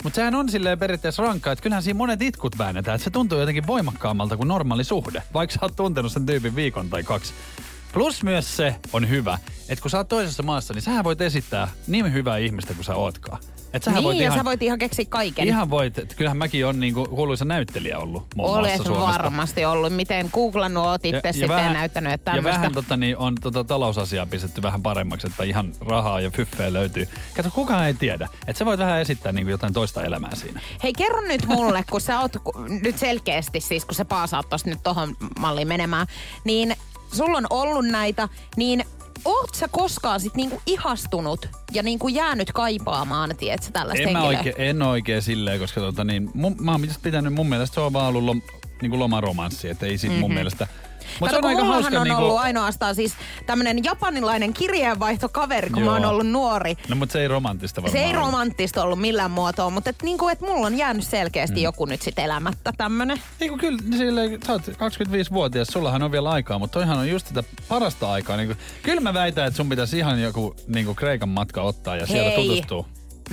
Mutta 0.03 0.15
sehän 0.15 0.35
on 0.35 0.49
silleen 0.49 0.79
periaatteessa 0.79 1.23
rankkaa, 1.23 1.53
että 1.53 1.63
kyllähän 1.63 1.83
siinä 1.83 1.97
monet 1.97 2.21
itkut 2.21 2.57
väännetään. 2.57 2.95
Että 2.95 3.03
se 3.03 3.09
tuntuu 3.09 3.39
jotenkin 3.39 3.67
voimakkaammalta 3.67 4.37
kuin 4.37 4.47
normaali 4.47 4.83
suhde, 4.83 5.23
vaikka 5.33 5.53
sä 5.53 5.59
oot 5.61 5.75
tuntenut 5.75 6.11
sen 6.11 6.25
tyypin 6.25 6.55
viikon 6.55 6.89
tai 6.89 7.03
kaksi. 7.03 7.33
Plus 7.93 8.23
myös 8.23 8.57
se 8.57 8.75
on 8.93 9.09
hyvä, 9.09 9.39
että 9.69 9.81
kun 9.81 9.91
sä 9.91 9.97
oot 9.97 10.07
toisessa 10.07 10.43
maassa, 10.43 10.73
niin 10.73 10.81
sähän 10.81 11.03
voit 11.03 11.21
esittää 11.21 11.67
niin 11.87 12.13
hyvää 12.13 12.37
ihmistä 12.37 12.73
kuin 12.73 12.85
sä 12.85 12.95
ootkaan. 12.95 13.39
Et 13.73 13.83
sähän 13.83 13.97
Niin, 13.97 14.03
voit 14.03 14.17
ja 14.17 14.23
ihan, 14.23 14.37
sä 14.37 14.45
voit 14.45 14.61
ihan 14.61 14.79
keksiä 14.79 15.05
kaiken. 15.09 15.47
Ihan 15.47 15.69
voit, 15.69 15.97
että 15.97 16.15
kyllähän 16.15 16.37
mäkin 16.37 16.65
on 16.65 16.79
niinku 16.79 17.05
kuuluisa 17.05 17.45
näyttelijä 17.45 17.99
ollut 17.99 18.27
muun 18.35 18.49
Olet 18.49 18.75
Suomesta. 18.75 19.07
varmasti 19.07 19.65
ollut. 19.65 19.93
Miten 19.93 20.29
googlannut 20.33 21.05
itse 21.05 21.31
sitten 21.31 21.49
ja, 21.49 21.61
ja 21.61 21.73
näyttänyt, 21.73 22.13
että 22.13 22.31
ja 22.31 22.35
tämmöistä. 22.35 22.57
vähän 22.59 22.73
tota, 22.73 22.97
niin 22.97 23.17
on 23.17 23.35
tota, 23.41 23.63
talousasiaa 23.63 24.25
pistetty 24.25 24.61
vähän 24.61 24.81
paremmaksi, 24.81 25.27
että 25.27 25.43
ihan 25.43 25.73
rahaa 25.79 26.21
ja 26.21 26.31
fyffeä 26.31 26.73
löytyy. 26.73 27.07
Kato, 27.35 27.49
kukaan 27.51 27.87
ei 27.87 27.93
tiedä. 27.93 28.29
Että 28.47 28.59
sä 28.59 28.65
voit 28.65 28.79
vähän 28.79 29.01
esittää 29.01 29.31
niin 29.31 29.49
jotain 29.49 29.73
toista 29.73 30.03
elämää 30.03 30.35
siinä. 30.35 30.61
Hei, 30.83 30.93
kerro 30.93 31.21
nyt 31.21 31.45
mulle, 31.45 31.83
kun 31.91 32.01
sä 32.01 32.19
oot 32.19 32.35
nyt 32.83 32.97
selkeästi, 32.97 33.59
siis 33.59 33.85
kun 33.85 33.95
sä 33.95 34.05
paasaat 34.05 34.49
tosta 34.49 34.69
nyt 34.69 34.83
tohon 34.83 35.15
malliin 35.39 35.67
menemään, 35.67 36.07
niin 36.43 36.75
sulla 37.13 37.37
on 37.37 37.47
ollut 37.49 37.85
näitä, 37.85 38.29
niin 38.57 38.85
oot 39.25 39.55
sä 39.55 39.67
koskaan 39.67 40.19
sit 40.19 40.35
niinku 40.35 40.61
ihastunut 40.65 41.49
ja 41.71 41.83
niinku 41.83 42.07
jäänyt 42.07 42.51
kaipaamaan, 42.51 43.35
tiedätkö, 43.37 43.67
tällaista 43.73 44.09
En, 44.09 44.15
henkilöä? 44.15 44.37
oikein, 44.37 44.55
en 44.57 44.81
oikein 44.81 45.21
silleen, 45.21 45.59
koska 45.59 45.81
tota, 45.81 46.03
niin, 46.03 46.29
mun, 46.33 46.55
mä 46.59 46.71
oon 46.71 46.87
pitänyt, 47.01 47.33
mun 47.33 47.49
mielestä 47.49 47.73
se 47.73 47.81
on 47.81 47.93
vaan 47.93 48.07
ollut 48.07 48.23
lom, 48.23 48.41
niin 48.81 48.99
lomaromanssi, 48.99 49.69
että 49.69 49.85
ei 49.85 49.97
sit 49.97 50.09
mm-hmm. 50.09 50.21
mun 50.21 50.33
mielestä... 50.33 50.67
Mutta 51.19 51.33
se 51.33 51.37
on 51.37 51.45
aika 51.45 51.63
hauska 51.63 51.99
on 51.99 52.07
niinku... 52.07 52.21
ollut 52.21 52.39
ainoastaan 52.39 52.95
siis 52.95 53.13
tämmönen 53.45 53.83
japanilainen 53.83 54.53
kirjeenvaihtokaveri, 54.53 55.69
kun 55.69 55.83
Joo. 55.83 55.91
mä 55.91 55.97
oon 55.97 56.05
ollut 56.05 56.27
nuori. 56.27 56.75
No 56.89 56.95
mutta 56.95 57.13
se 57.13 57.21
ei 57.21 57.27
romanttista 57.27 57.81
varmaan 57.81 58.01
Se 58.01 58.05
ei 58.05 58.15
ollut. 58.15 58.25
romanttista 58.25 58.83
ollut 58.83 58.99
millään 58.99 59.31
muotoa, 59.31 59.69
mutta 59.69 59.89
et, 59.89 59.95
niinku, 60.03 60.27
et 60.27 60.41
mulla 60.41 60.67
on 60.67 60.77
jäänyt 60.77 61.03
selkeästi 61.03 61.55
mm. 61.55 61.63
joku 61.63 61.85
nyt 61.85 62.01
sit 62.01 62.19
elämättä 62.19 62.73
tämmönen. 62.77 63.21
Ei 63.41 63.49
kun 63.49 63.59
kyllä, 63.59 63.79
silleen, 63.97 64.39
sä 64.47 64.53
oot 64.53 64.67
25-vuotias, 64.67 65.67
sullahan 65.67 66.03
on 66.03 66.11
vielä 66.11 66.29
aikaa, 66.29 66.59
mutta 66.59 66.73
toihan 66.73 66.97
on 66.97 67.09
just 67.09 67.27
sitä 67.27 67.43
parasta 67.67 68.11
aikaa. 68.11 68.37
Niin 68.37 68.47
kuin, 68.47 68.57
kyllä 68.83 69.01
mä 69.01 69.13
väitän, 69.13 69.47
että 69.47 69.57
sun 69.57 69.69
pitäisi 69.69 69.97
ihan 69.97 70.21
joku 70.21 70.55
niin 70.67 70.85
kuin 70.85 70.95
Kreikan 70.95 71.29
matka 71.29 71.61
ottaa 71.61 71.95
ja 71.95 72.05
siellä 72.07 72.29
Hei. 72.29 72.47
tutustua. 72.47 72.85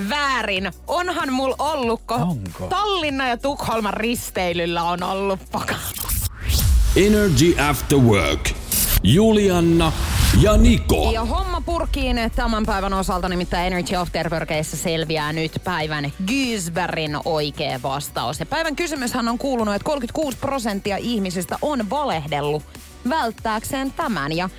Väärin. 0.09 0.71
Onhan 0.87 1.33
mulla 1.33 1.57
ollut, 1.59 2.03
kun 2.07 2.17
Onko? 2.17 2.67
Tallinna 2.67 3.29
ja 3.29 3.37
Tukholman 3.37 3.95
risteilyllä 3.95 4.83
on 4.83 5.03
ollut 5.03 5.41
paka. 5.53 5.75
Energy 6.97 7.55
After 7.61 7.99
Work. 7.99 8.51
Julianna 9.03 9.93
ja 10.41 10.57
Niko. 10.57 11.11
Ja 11.15 11.25
homma 11.25 11.61
purkiin 11.61 12.17
tämän 12.37 12.67
päivän 12.67 12.95
osalta, 12.95 13.29
nimittäin 13.29 13.67
Energy 13.67 13.97
After 13.97 14.31
Workissa 14.31 14.77
selviää 14.77 15.33
nyt 15.33 15.53
päivän 15.65 16.13
Gysbergin 16.27 17.17
oikea 17.25 17.83
vastaus. 17.83 18.41
Ja 18.41 18.47
päivän 18.47 18.77
kysymyshän 18.77 19.29
on 19.29 19.39
kuulunut, 19.39 19.75
että 19.75 19.85
36 19.85 20.39
prosenttia 20.39 20.97
ihmisistä 20.97 21.59
on 21.63 21.91
valehdellut 21.91 22.63
välttääkseen 23.09 23.93
tämän. 23.93 24.33
Ja 24.33 24.51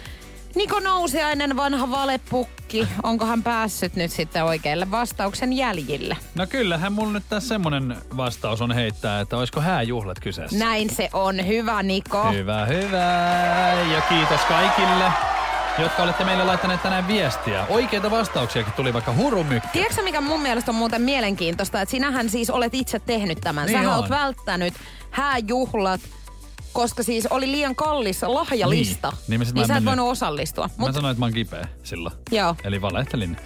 Niko 0.56 0.80
Nousiainen, 0.80 1.58
vanha 1.58 1.92
valepukki, 1.92 2.88
onko 3.04 3.26
hän 3.26 3.44
päässyt 3.44 3.96
nyt 3.96 4.12
sitten 4.12 4.44
oikealle 4.44 4.92
vastauksen 4.92 5.54
jäljille? 5.54 6.18
No 6.36 6.48
kyllähän 6.48 6.94
mulla 6.94 7.14
nyt 7.14 7.24
tässä 7.30 7.48
semmonen 7.50 7.96
vastaus 8.18 8.62
on 8.62 8.72
heittää, 8.72 9.20
että 9.22 9.38
olisiko 9.38 9.62
hääjuhlat 9.62 10.20
kyseessä. 10.20 10.60
Näin 10.60 10.90
se 10.90 11.10
on. 11.14 11.48
Hyvä, 11.48 11.84
Niko. 11.84 12.32
Hyvä, 12.32 12.66
hyvä. 12.66 13.06
Ja 13.94 14.02
kiitos 14.10 14.42
kaikille, 14.42 15.12
jotka 15.80 16.04
olette 16.04 16.24
meille 16.24 16.44
laittaneet 16.44 16.82
tänään 16.84 17.08
viestiä. 17.08 17.66
Oikeita 17.70 18.12
vastauksiakin 18.12 18.74
tuli 18.74 18.94
vaikka 18.94 19.14
hurumykkä. 19.14 19.70
Tiedätkö 19.74 20.04
mikä 20.04 20.22
mun 20.22 20.42
mielestä 20.42 20.72
on 20.72 20.76
muuten 20.76 21.02
mielenkiintoista, 21.02 21.82
että 21.82 21.92
sinähän 21.92 22.30
siis 22.30 22.50
olet 22.50 22.74
itse 22.74 23.00
tehnyt 23.00 23.42
tämän. 23.42 23.66
Niin 23.66 23.78
Sähän 23.78 23.94
on. 23.94 24.00
olet 24.00 24.10
välttänyt 24.10 24.74
hääjuhlat, 25.12 26.02
koska 26.74 27.04
siis 27.04 27.28
oli 27.30 27.52
liian 27.52 27.76
kallis 27.76 28.22
lahjalista. 28.24 29.10
Niin. 29.10 29.20
Niin 29.28 29.40
mä 29.40 29.46
sit 29.46 29.54
mä 29.56 29.58
niin 29.60 29.64
en 29.64 29.68
sä 29.68 29.74
et 29.78 29.84
mennyt. 29.84 29.98
voinut 29.98 30.12
osallistua. 30.12 30.68
Mä 30.68 30.74
Mut, 30.78 30.94
sanoin, 30.94 31.12
että 31.12 31.20
mä 31.20 31.26
oon 31.26 31.34
kipeä 31.34 31.68
silloin. 31.84 32.16
joo. 32.32 32.56
Eli 32.64 32.82
valehtelin. 32.82 33.38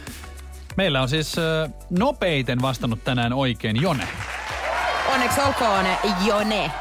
Meillä 0.77 1.01
on 1.01 1.09
siis 1.09 1.35
äh, 1.37 1.71
nopeiten 1.89 2.61
vastannut 2.61 3.03
tänään 3.03 3.33
oikein 3.33 3.81
Jone. 3.81 4.07
Onneksi 5.13 5.41
olkoon 5.41 5.85
Jone. 6.25 6.71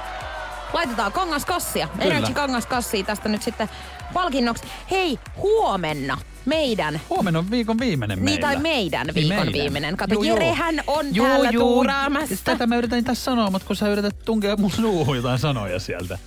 Laitetaan 0.73 1.13
kangaskassia. 1.13 1.89
Energy 1.99 2.33
kangaskassia 2.33 3.05
tästä 3.05 3.29
nyt 3.29 3.43
sitten 3.43 3.69
palkinnoksi. 4.15 4.65
Hei, 4.91 5.19
huomenna 5.37 6.19
meidän 6.45 7.01
Huomenna 7.11 7.39
on 7.39 7.51
viikon 7.51 7.79
viimeinen 7.79 8.19
Niin, 8.19 8.25
meillä. 8.25 8.41
tai 8.41 8.57
meidän 8.57 9.07
viikon 9.15 9.53
viimeinen. 9.53 9.97
Kato, 9.97 10.15
juu. 10.15 10.25
Jerehän 10.25 10.81
on 10.87 11.07
täällä 11.15 11.53
tuuraamassa. 11.53 12.37
Tätä 12.45 12.67
mä 12.67 12.77
yritän 12.77 13.05
tässä 13.05 13.25
sanoa, 13.25 13.51
mutta 13.51 13.67
kun 13.67 13.77
sä 13.77 13.89
yrität 13.89 14.17
tunkea 14.25 14.57
mun 14.57 14.71
suuhun 14.71 15.17
jotain 15.17 15.39
sanoja 15.39 15.81
sieltä. 15.81 16.19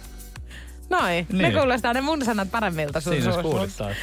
Noin, 0.90 1.28
ne 1.32 1.44
Niin. 1.50 1.58
kuulostaa 1.60 1.94
ne 1.94 2.02
mun 2.02 2.26
sanat 2.26 2.52
paremmilta 2.52 3.02
sun 3.02 3.14
Siinä 3.14 3.32
taas. 3.78 3.96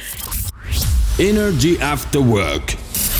Energy 1.19 1.77
After 1.91 2.21
Work. 2.21 2.73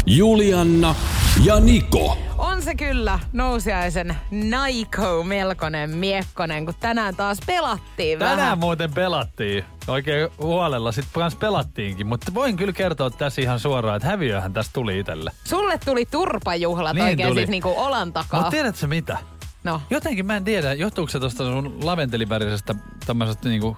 Julianna 0.06 0.96
ja 1.44 1.60
Niko. 1.60 2.18
On 2.38 2.62
se 2.62 2.76
kyllä 2.76 3.20
nousiaisen 3.34 4.18
Naiko 4.32 5.24
melkoinen 5.24 5.90
miekkonen, 5.98 6.66
kun 6.66 6.74
tänään 6.80 7.16
taas 7.16 7.38
pelattiin 7.46 8.20
Tänään 8.20 8.38
vähän. 8.38 8.60
muuten 8.60 8.94
pelattiin. 8.94 9.64
Oikein 9.88 10.30
huolella 10.40 10.92
sit 10.92 11.06
kans 11.14 11.36
pelattiinkin, 11.36 12.08
mutta 12.08 12.34
voin 12.34 12.58
kyllä 12.58 12.74
kertoa 12.74 13.10
tässä 13.10 13.42
ihan 13.42 13.60
suoraan, 13.60 13.96
että 13.96 14.08
häviöhän 14.08 14.54
tästä 14.54 14.74
tuli 14.74 15.00
itselle. 15.00 15.32
Sulle 15.44 15.78
tuli 15.86 16.06
turpajuhlat 16.06 16.94
Niin 16.94 17.06
oikein 17.06 17.30
tuli. 17.30 17.40
siis 17.40 17.50
niinku 17.50 17.74
olan 17.78 18.14
takaa. 18.14 18.40
Mutta 18.40 18.52
tiedätkö 18.52 18.88
mitä? 18.88 19.18
No, 19.66 19.82
Jotenkin 19.90 20.26
mä 20.26 20.38
en 20.38 20.44
tiedä, 20.44 20.74
johtuuko 20.74 21.12
se 21.12 21.20
tuosta 21.20 21.44
sun 21.44 21.86
laventelivärisestä 21.86 22.76
tämmöisestä 23.06 23.50
niinku 23.50 23.78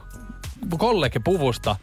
kollegepuvusta, 0.77 1.75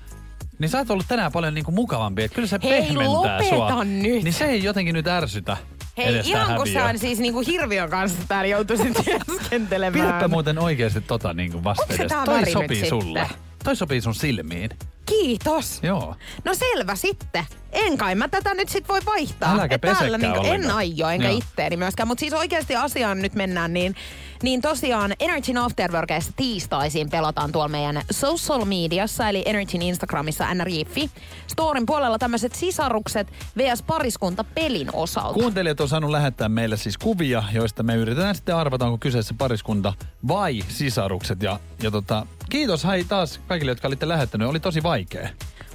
niin 0.59 0.69
sä 0.69 0.79
oot 0.79 0.90
ollut 0.90 1.09
tänään 1.09 1.33
paljon 1.33 1.55
niinku 1.55 1.71
mukavampi. 1.71 2.23
Et 2.25 2.33
kyllä 2.35 2.49
se 2.49 2.59
Hei, 2.62 2.83
pehmentää 2.83 3.43
sua. 3.49 3.85
nyt. 3.85 4.03
Niin 4.25 4.33
se 4.33 4.45
ei 4.45 4.62
jotenkin 4.64 4.95
nyt 4.95 5.07
ärsytä. 5.07 5.57
hei 5.97 6.07
edes 6.07 6.27
ihan 6.27 6.57
kun 6.57 6.69
sä 6.69 6.93
siis 6.97 7.19
niinku 7.19 7.40
hirviön 7.40 7.90
kanssa 7.90 8.19
täällä 8.29 8.47
joutuisit 8.49 8.99
työskentelemään. 9.29 10.07
Pidäpä 10.07 10.29
muuten 10.29 10.59
oikeasti 10.59 11.01
tota 11.01 11.35
niinku 11.35 11.57
Onko 11.59 11.75
se 11.75 11.81
vastedes. 11.83 12.09
tää 12.09 12.25
Toi 12.25 12.51
sopii 12.53 12.69
sitten? 12.77 12.88
sulle. 12.88 13.29
Toi 13.64 13.77
sopii 13.77 14.01
sun 14.01 14.14
silmiin. 14.14 14.71
Kiitos. 15.07 15.81
Joo. 15.83 16.17
No 16.45 16.55
selvä 16.55 16.95
sitten. 16.95 17.45
En 17.73 17.99
kai 17.99 18.14
mä 18.14 18.29
tätä 18.29 18.55
nyt 18.55 18.69
sit 18.69 18.88
voi 18.88 19.01
vaihtaa. 19.07 19.53
Äläkä 19.53 19.79
pesekään 19.79 20.21
niinku, 20.21 20.40
en 20.45 20.71
aio, 20.71 21.09
enkä 21.09 21.29
Joo. 21.29 21.38
itteeni 21.38 21.77
myöskään. 21.77 22.09
Mutta 22.09 22.21
siis 22.21 22.33
oikeasti 22.33 22.77
asiaan 22.77 23.23
nyt 23.23 23.35
mennään, 23.35 23.73
niin, 23.73 23.95
niin 24.43 24.62
tosiaan 24.62 25.12
Energyn 25.21 25.59
Afterworkissa 25.59 26.33
tiistaisin 26.37 27.11
pelataan 27.11 27.53
tuolla 27.53 27.69
meidän 27.69 28.03
social 28.11 28.64
mediassa, 28.64 29.29
eli 29.29 29.43
Energyn 29.47 29.83
Instagramissa 29.83 30.55
nrj.fi. 30.55 31.11
Storin 31.47 31.87
puolella 31.87 32.19
tämmöiset 32.19 32.55
sisarukset 32.55 33.33
vs 33.59 33.83
pariskunta 33.83 34.45
pelin 34.45 34.88
osalta. 34.93 35.35
Kuuntelijat 35.35 35.81
on 35.81 35.88
saanut 35.88 36.11
lähettää 36.11 36.49
meille 36.49 36.77
siis 36.77 36.99
kuvia, 36.99 37.43
joista 37.53 37.83
me 37.83 37.95
yritetään 37.95 38.35
sitten 38.35 38.57
arvata, 38.57 38.85
onko 38.85 38.99
kyseessä 38.99 39.35
pariskunta 39.38 39.93
vai 40.29 40.61
sisarukset. 40.69 41.43
Ja, 41.43 41.61
ja 41.83 41.90
tota, 41.90 42.27
kiitos 42.51 42.85
hei 42.85 43.05
taas 43.05 43.40
kaikille, 43.47 43.71
jotka 43.71 43.88
olitte 43.88 44.09
lähettänyt. 44.09 44.49
Oli 44.49 44.61
tosi 44.61 44.83
vaikea. 44.83 44.93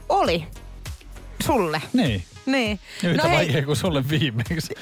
Oli. 0.10 0.45
Sulle. 1.45 1.82
Niin. 1.93 2.23
Niin. 2.45 2.80
Yhtä 3.04 3.23
no 3.23 3.30
hei, 3.30 3.38
vaikea 3.38 3.65
kuin 3.65 3.75
sulle 3.75 4.10
viimeksi. 4.10 4.73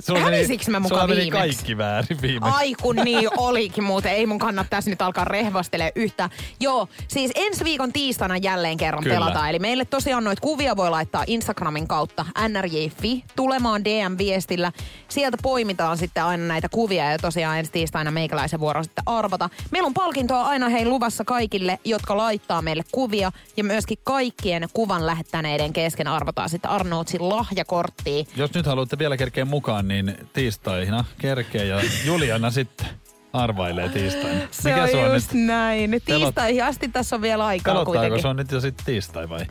Sulla 0.00 0.20
Hävisikö 0.20 0.70
mä 0.70 0.80
muka 0.80 0.94
sulla 0.94 1.06
meni 1.06 1.20
viimeksi? 1.20 1.38
kaikki 1.56 1.78
väärin 1.78 2.22
viimeksi. 2.22 2.56
Ai 2.56 2.74
kun 2.82 2.96
niin 2.96 3.28
olikin 3.36 3.84
muuten. 3.84 4.12
Ei 4.12 4.26
mun 4.26 4.38
kannattaisi 4.38 4.90
nyt 4.90 5.02
alkaa 5.02 5.24
rehvastele 5.24 5.92
yhtä. 5.94 6.30
Joo, 6.60 6.88
siis 7.08 7.30
ensi 7.34 7.64
viikon 7.64 7.92
tiistaina 7.92 8.36
jälleen 8.36 8.76
kerran 8.76 9.02
Kyllä. 9.02 9.16
pelataan. 9.16 9.50
Eli 9.50 9.58
meille 9.58 9.84
tosiaan 9.84 10.24
noita 10.24 10.40
kuvia 10.40 10.76
voi 10.76 10.90
laittaa 10.90 11.24
Instagramin 11.26 11.88
kautta 11.88 12.26
nrj.fi 12.48 13.24
tulemaan 13.36 13.84
DM-viestillä. 13.84 14.72
Sieltä 15.08 15.36
poimitaan 15.42 15.98
sitten 15.98 16.24
aina 16.24 16.44
näitä 16.46 16.68
kuvia 16.68 17.10
ja 17.10 17.18
tosiaan 17.18 17.58
ensi 17.58 17.72
tiistaina 17.72 18.10
meikäläisen 18.10 18.60
vuoro 18.60 18.82
sitten 18.82 19.02
arvata. 19.06 19.50
Meillä 19.70 19.86
on 19.86 19.94
palkintoa 19.94 20.42
aina 20.42 20.68
hei 20.68 20.86
luvassa 20.86 21.24
kaikille, 21.24 21.78
jotka 21.84 22.16
laittaa 22.16 22.62
meille 22.62 22.82
kuvia 22.92 23.32
ja 23.56 23.64
myöskin 23.64 23.98
kaikkien 24.04 24.68
kuvan 24.72 25.06
lähettäneiden 25.06 25.72
kesken 25.72 26.08
arvotaan 26.08 26.48
sitten 26.48 26.70
Arnoldsin 27.02 27.28
lahjakorttia. 27.28 28.24
Jos 28.36 28.54
nyt 28.54 28.66
haluatte 28.66 28.98
vielä 28.98 29.16
kerkeä 29.16 29.44
mukaan, 29.44 29.88
niin 29.88 30.16
tiistaina 30.32 31.04
kerkeä 31.20 31.64
ja 31.64 31.80
Juliana 32.04 32.50
sitten 32.50 32.86
arvailee 33.32 33.88
tiistaina. 33.88 34.40
Se 34.50 34.74
on, 34.74 34.88
se 34.88 34.96
on 34.96 35.14
just 35.14 35.32
nyt? 35.32 35.46
näin. 35.46 36.02
Tiistaihin 36.04 36.64
asti 36.64 36.88
tässä 36.88 37.16
on 37.16 37.22
vielä 37.22 37.46
aikaa 37.46 37.74
Pelottaako 37.74 37.92
kuitenkin. 37.98 38.22
se 38.22 38.28
on 38.28 38.36
nyt 38.36 38.52
jo 38.52 38.60
sitten 38.60 38.86
tiistai 38.86 39.28
vai? 39.28 39.46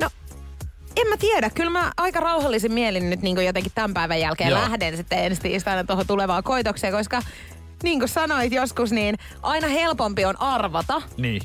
No, 0.00 0.10
en 0.96 1.08
mä 1.08 1.16
tiedä. 1.16 1.50
Kyllä 1.50 1.70
mä 1.70 1.92
aika 1.96 2.20
rauhallisin 2.20 2.72
mielin 2.72 3.10
nyt 3.10 3.22
niin 3.22 3.44
jotenkin 3.46 3.72
tämän 3.74 3.94
päivän 3.94 4.20
jälkeen 4.20 4.50
Joo. 4.50 4.60
lähden 4.60 4.96
sitten 4.96 5.24
ensi 5.24 5.42
tiistaina 5.42 5.84
tuohon 5.84 6.06
tulevaan 6.06 6.42
koitokseen, 6.42 6.92
koska 6.92 7.22
niin 7.82 7.98
kuin 7.98 8.08
sanoit 8.08 8.52
joskus, 8.52 8.92
niin 8.92 9.16
aina 9.42 9.68
helpompi 9.68 10.24
on 10.24 10.40
arvata 10.40 11.02
Niin. 11.16 11.42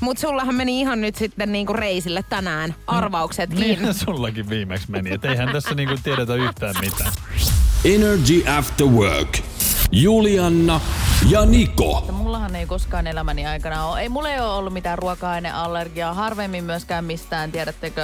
Mutta 0.00 0.20
sullahan 0.20 0.54
meni 0.54 0.80
ihan 0.80 1.00
nyt 1.00 1.16
sitten 1.16 1.52
niinku 1.52 1.72
reisille 1.72 2.24
tänään 2.28 2.74
arvauksetkin. 2.86 3.60
Niin 3.60 3.94
sullakin 3.94 4.48
viimeksi 4.48 4.90
meni, 4.90 5.12
et 5.12 5.24
eihän 5.24 5.52
tässä 5.52 5.74
niinku 5.74 5.94
tiedetä 6.02 6.34
yhtään 6.34 6.74
mitään. 6.80 7.12
Energy 7.84 8.44
After 8.58 8.86
Work. 8.86 9.38
Julianna 9.92 10.80
ja 11.28 11.46
Niko. 11.46 12.04
Mullahan 12.12 12.56
ei 12.56 12.66
koskaan 12.66 13.06
elämäni 13.06 13.46
aikana 13.46 13.86
ole. 13.86 14.00
Ei, 14.00 14.08
mulla 14.08 14.30
ei 14.30 14.40
ole 14.40 14.52
ollut 14.52 14.72
mitään 14.72 14.98
ruoka-aineallergiaa. 14.98 16.14
Harvemmin 16.14 16.64
myöskään 16.64 17.04
mistään, 17.04 17.52
tiedättekö, 17.52 18.02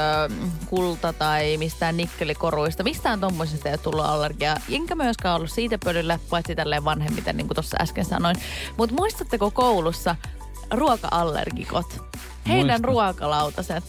kulta 0.66 1.12
tai 1.12 1.56
mistään 1.56 1.96
nikkelikoruista. 1.96 2.82
Mistään 2.82 3.20
tommosista 3.20 3.68
ei 3.68 3.72
ole 3.72 3.78
tullut 3.78 4.04
allergiaa. 4.04 4.56
Enkä 4.70 4.94
myöskään 4.94 5.34
ollut 5.34 5.50
siitä 5.50 5.78
pölyllä, 5.84 6.18
paitsi 6.30 6.54
tälleen 6.54 6.84
vanhemmiten, 6.84 7.36
niin 7.36 7.46
kuin 7.46 7.54
tuossa 7.54 7.76
äsken 7.80 8.04
sanoin. 8.04 8.36
Mutta 8.76 8.94
muistatteko 8.94 9.50
koulussa 9.50 10.16
ruoka-allergikot? 10.74 12.00
Heidän 12.48 12.66
Muistan. 12.66 12.84
ruokalautaset. 12.84 13.84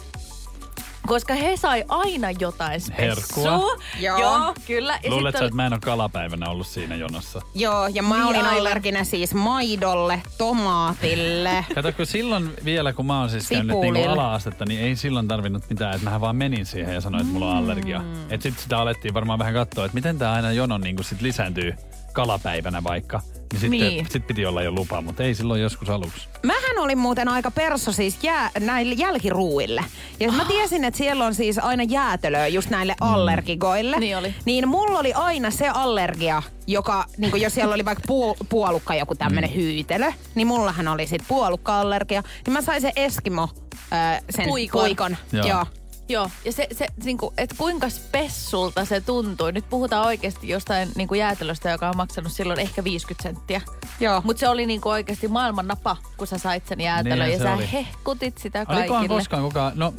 Koska 1.08 1.34
he 1.34 1.58
sai 1.58 1.84
aina 1.88 2.32
jotain 2.32 2.82
spessua. 2.82 3.06
Herkkua? 3.06 3.78
Joo. 4.00 4.18
Joo, 4.20 4.54
kyllä. 4.68 5.00
Ja 5.04 5.10
Luuletko, 5.12 5.38
sit 5.38 5.46
että 5.46 5.56
mä 5.56 5.66
en 5.66 5.74
ole 5.74 5.80
kalapäivänä 5.80 6.50
ollut 6.50 6.68
siinä 6.68 6.96
jonossa? 6.96 7.42
Joo, 7.56 7.88
ja 7.88 8.04
mä 8.04 8.16
Niin, 8.16 8.26
olin 8.26 8.46
aivan. 8.46 8.60
allerginen 8.60 9.06
siis 9.06 9.34
maidolle, 9.34 10.22
tomaatille. 10.38 11.66
Kato, 11.76 11.92
kun 11.92 12.06
silloin 12.06 12.54
vielä, 12.66 12.94
kun 12.94 13.06
mä 13.06 13.20
oon 13.20 13.30
siis 13.30 13.50
käynyt 13.50 13.80
niinku 13.80 14.10
ala-astetta, 14.10 14.66
niin 14.66 14.82
ei 14.82 14.96
silloin 14.96 15.28
tarvinnut 15.28 15.64
mitään. 15.70 15.92
Että 15.94 16.04
mähän 16.06 16.22
vaan 16.22 16.36
menin 16.36 16.66
siihen 16.66 16.94
ja 16.94 17.02
sanoin, 17.02 17.22
että 17.22 17.34
mulla 17.34 17.52
on 17.52 17.58
allergia. 17.58 18.00
Mm. 18.00 18.32
Et 18.32 18.42
sit 18.42 18.60
sitä 18.60 18.78
alettiin 18.80 19.14
varmaan 19.14 19.40
vähän 19.40 19.54
katsoa, 19.54 19.86
että 19.86 19.96
miten 19.96 20.18
tää 20.18 20.34
aina 20.34 20.52
jono 20.52 20.78
niinku 20.78 21.04
sit 21.04 21.22
lisääntyy 21.22 21.74
kalapäivänä 22.14 22.84
vaikka. 22.84 23.22
Niin 23.54 23.60
sitten 23.62 23.80
Niin. 23.80 24.08
sit 24.12 24.28
piti 24.28 24.46
olla 24.46 24.62
jo 24.64 24.72
lupa, 24.72 25.02
mutta 25.02 25.24
ei 25.24 25.36
silloin 25.36 25.62
joskus 25.62 25.90
aluksi. 25.90 26.28
Mähän 26.44 26.78
olin 26.80 26.98
muuten 26.98 27.28
aika 27.28 27.52
perso 27.52 27.92
siis 27.92 28.18
jää, 28.24 28.52
näille 28.60 28.96
jälkiruuille. 28.98 29.84
Ja 30.20 30.32
mä 30.32 30.46
tiesin, 30.46 30.84
että 30.84 30.98
siellä 30.98 31.26
on 31.26 31.36
siis 31.36 31.60
aina 31.60 31.84
jäätölöä 31.84 32.48
just 32.48 32.70
näille 32.70 32.96
allergikoille. 33.02 34.00
Niin 34.00 34.18
oli. 34.18 34.36
Niin 34.46 34.68
mulla 34.68 35.00
oli 35.00 35.14
aina 35.14 35.52
se 35.52 35.70
allergia, 35.70 36.44
joka, 36.68 37.06
niin 37.18 37.42
jos 37.42 37.54
siellä 37.54 37.74
oli 37.74 37.86
vaikka 37.86 38.04
puol- 38.08 38.46
puolukka 38.50 38.96
joku 38.96 39.16
tämmönen 39.16 39.56
hyytelö, 39.56 40.12
niin 40.36 40.48
mullahan 40.48 40.88
oli 40.88 41.08
sit 41.08 41.22
puolukka-allergia. 41.28 42.24
Niin 42.46 42.54
mä 42.54 42.62
sain 42.62 42.82
se 42.82 42.92
Eskimo, 42.96 43.50
ää, 43.92 44.22
sen 44.30 44.46
Puikon. 44.48 44.82
puikon. 44.82 45.18
Joo. 45.34 45.48
Joo. 45.48 45.66
Joo, 46.10 46.30
ja 46.46 46.52
se, 46.52 46.68
se 46.72 46.88
niinku, 47.04 47.34
että 47.38 47.56
kuinka 47.58 47.90
spessulta 47.90 48.86
se 48.86 49.02
tuntui. 49.02 49.52
Nyt 49.52 49.70
puhutaan 49.70 50.06
oikeasti 50.06 50.50
jostain 50.50 50.90
niinku 50.96 51.14
jäätelöstä, 51.16 51.70
joka 51.70 51.90
on 51.90 51.98
maksanut 51.98 52.32
silloin 52.32 52.60
ehkä 52.60 52.84
50 52.84 53.24
senttiä. 53.24 53.62
Joo. 54.00 54.22
Mutta 54.24 54.40
se 54.40 54.50
oli 54.50 54.66
niinku 54.66 54.90
oikeasti 54.90 55.28
maailman 55.28 55.68
napa, 55.68 55.98
kun 56.18 56.28
sä 56.28 56.38
sait 56.38 56.68
sen 56.68 56.82
jäätelön 56.82 57.20
Niin, 57.20 57.32
ja 57.32 57.38
se 57.38 57.44
sä 57.44 57.54
oli. 57.54 57.70
hehkutit 57.74 58.38
sitä 58.38 58.60
Olikohan 58.60 58.88
kaikille. 58.88 59.08
koskaan 59.20 59.44
kukaan, 59.44 59.72
no 59.76 59.94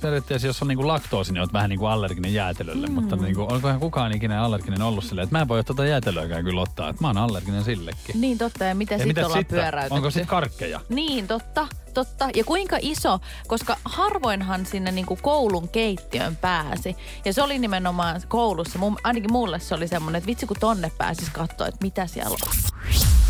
periaatteessa 0.00 0.46
jos 0.46 0.62
on 0.62 0.68
niinku 0.68 0.86
laktoosi, 0.88 1.32
niin 1.32 1.40
oot 1.40 1.52
vähän 1.52 1.70
niinku 1.70 1.86
allerginen 1.86 2.34
jäätelölle, 2.34 2.86
mm. 2.86 2.92
mutta 2.92 3.16
niinku, 3.16 3.46
olikohan 3.50 3.80
kukaan 3.80 4.12
ikinä 4.12 4.42
allerginen 4.42 4.82
ollut 4.82 5.04
silleen, 5.04 5.24
että 5.24 5.36
mä 5.36 5.40
en 5.42 5.48
voi 5.48 5.64
tuota 5.64 5.86
jäätelöäkään 5.86 6.44
kyllä 6.44 6.60
ottaa, 6.60 6.88
että 6.88 7.02
mä 7.02 7.08
oon 7.08 7.18
allerginen 7.18 7.64
sillekin. 7.64 8.20
Niin 8.20 8.38
totta, 8.38 8.64
ja 8.64 8.74
mitä 8.74 8.98
sitten 8.98 9.24
ollaan 9.26 9.40
sitten? 9.40 9.58
pyöräytetty? 9.58 9.94
Onko 9.94 10.10
sitten 10.10 10.26
karkkeja? 10.26 10.80
Niin, 10.88 11.26
totta, 11.26 11.66
totta. 11.94 12.28
Ja 12.34 12.44
kuinka 12.44 12.78
iso, 12.82 13.18
koska 13.46 13.76
harvoinhan 13.84 14.66
sinne 14.66 14.92
niinku 14.92 15.18
koulun 15.22 15.68
keittiöön 15.68 16.36
pääsi. 16.36 16.96
Ja 17.24 17.32
se 17.32 17.42
oli 17.42 17.58
nimenomaan 17.58 18.22
koulussa, 18.28 18.78
mun, 18.78 18.96
ainakin 19.04 19.32
mulle 19.32 19.58
se 19.58 19.74
oli 19.74 19.88
semmoinen, 19.88 20.18
että 20.18 20.28
vitsi 20.28 20.46
kun 20.46 20.56
tonne 20.60 20.92
pääsis 20.98 21.30
katsoa, 21.30 21.66
että 21.66 21.82
mitä 21.82 22.06
siellä 22.06 22.36
on. 22.42 22.74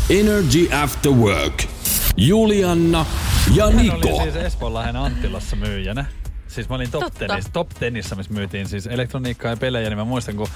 Energy 0.09 0.69
After 0.83 1.11
Work. 1.11 1.63
Julianna 2.17 3.05
ja 3.55 3.65
Hän 3.65 3.77
Niko. 3.77 4.09
oli 4.09 4.31
siis 4.31 4.35
Espoonlahden 4.35 4.95
Anttilassa 4.95 5.55
myyjänä. 5.55 6.05
Siis 6.47 6.69
mä 6.69 6.75
olin 6.75 6.91
top, 6.91 7.13
tennis, 7.13 7.45
top 7.53 7.69
tennissa, 7.69 8.15
missä 8.15 8.33
myytiin 8.33 8.67
siis 8.67 8.87
elektroniikkaa 8.87 9.51
ja 9.51 9.57
pelejä, 9.57 9.89
niin 9.89 9.97
mä 9.97 10.05
muistan, 10.05 10.35
kun 10.35 10.47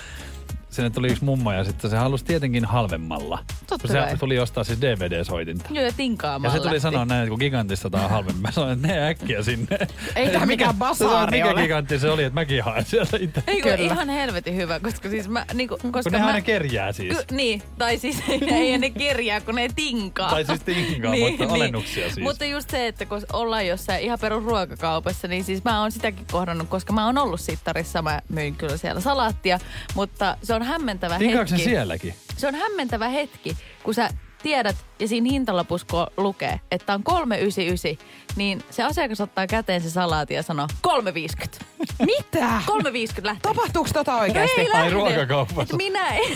sinne 0.70 0.90
tuli 0.90 1.08
yksi 1.08 1.24
mummo 1.24 1.52
ja 1.52 1.64
sitten 1.64 1.90
se 1.92 1.98
halusi 1.98 2.26
tietenkin 2.26 2.66
halvemmalla. 2.66 3.40
Totta 3.68 3.88
kun 3.88 3.96
se 3.96 4.00
kai. 4.02 4.18
tuli 4.18 4.40
ostaa 4.40 4.64
siis 4.64 4.80
DVD-soitinta. 4.82 5.66
Joo, 5.70 5.82
ja 5.84 5.88
Ja 5.90 5.94
tinkaamalla. 5.98 6.54
se 6.54 6.58
tuli 6.58 6.68
lähti. 6.70 6.80
sanoa 6.80 7.06
näin, 7.06 7.22
että 7.22 7.30
kun 7.30 7.40
gigantista 7.40 7.90
tää 7.90 8.04
on 8.04 8.10
halvemmin. 8.10 8.42
Mä 8.42 8.52
sanoin, 8.52 8.74
että 8.74 8.88
ne 8.88 9.08
äkkiä 9.08 9.44
sinne. 9.44 9.78
Ei 10.16 10.30
tää 10.30 10.46
mikään 10.46 10.76
basaari 10.76 11.38
Mikä 11.38 11.52
ole. 11.52 11.62
gigantti 11.62 12.00
se 12.00 12.10
oli, 12.10 12.24
että 12.24 12.34
mäkin 12.40 12.64
haen 12.64 12.86
sieltä 12.86 13.18
itse. 13.22 13.44
Ei, 13.48 13.62
kun 13.62 13.72
ihan 13.72 14.10
helvetin 14.10 14.56
hyvä, 14.56 14.80
koska 14.80 15.10
siis 15.10 15.28
mä, 15.30 15.46
niinku, 15.54 15.78
koska 15.92 16.04
Kun 16.04 16.12
ne 16.12 16.20
mä... 16.20 16.26
aina 16.28 16.42
kerjää 16.42 16.92
siis. 16.92 17.18
Ky- 17.18 17.36
niin, 17.36 17.62
tai 17.78 17.98
siis 17.98 18.24
ei 18.52 18.78
ne 18.78 18.90
kirjaa, 18.90 19.42
kun 19.42 19.56
ne 19.56 19.70
tinkaa. 19.76 20.30
Tai 20.30 20.46
siis 20.46 20.60
tinkaa, 20.64 21.14
mutta 21.30 21.54
alennuksia 21.54 22.06
siis. 22.06 22.20
Mutta 22.20 22.46
just 22.46 22.70
se, 22.70 22.88
että 22.88 23.06
kun 23.06 23.22
ollaan 23.34 23.68
jossain 23.68 24.02
ihan 24.04 24.20
perus 24.22 24.44
ruokakaupassa, 24.44 25.28
niin 25.28 25.44
siis 25.44 25.64
mä 25.64 25.82
oon 25.82 25.92
sitäkin 25.92 26.26
kohdannut, 26.32 26.70
koska 26.70 26.94
mä 26.94 27.06
oon 27.06 27.18
ollut 27.18 27.40
sittarissa, 27.42 28.02
mä 28.02 28.22
myin 28.30 28.56
kyllä 28.56 28.78
siellä 28.78 29.02
salaattia, 29.02 29.60
mutta 29.96 30.38
se 30.44 30.54
on 30.54 30.59
hämmentävä 30.64 31.18
Tinkaako 31.18 31.52
hetki. 31.52 31.64
sielläkin? 31.64 32.14
Se 32.38 32.48
on 32.48 32.56
hämmentävä 32.56 33.08
hetki, 33.10 33.58
kun 33.84 33.94
sä 33.94 34.10
tiedät, 34.44 34.76
ja 35.00 35.08
siinä 35.08 35.28
hintalapussa 35.32 35.88
kun 35.92 36.08
lukee, 36.18 36.60
että 36.72 36.94
on 36.94 37.04
399, 37.04 38.08
niin 38.36 38.64
se 38.70 38.84
asiakas 38.84 39.22
ottaa 39.22 39.48
käteen 39.48 39.82
se 39.82 39.90
salaati 39.90 40.34
ja 40.34 40.44
sanoo 40.44 40.68
350. 40.82 41.66
Mitä? 42.06 42.62
350 42.66 43.28
lähtee. 43.30 43.54
Tapahtuuko 43.54 43.90
tota 43.94 44.16
oikeasti? 44.16 44.62
Ei 44.62 44.72
Ai 44.72 44.90
ruokakaupassa. 44.90 45.78
Minä 45.78 46.08
en, 46.08 46.32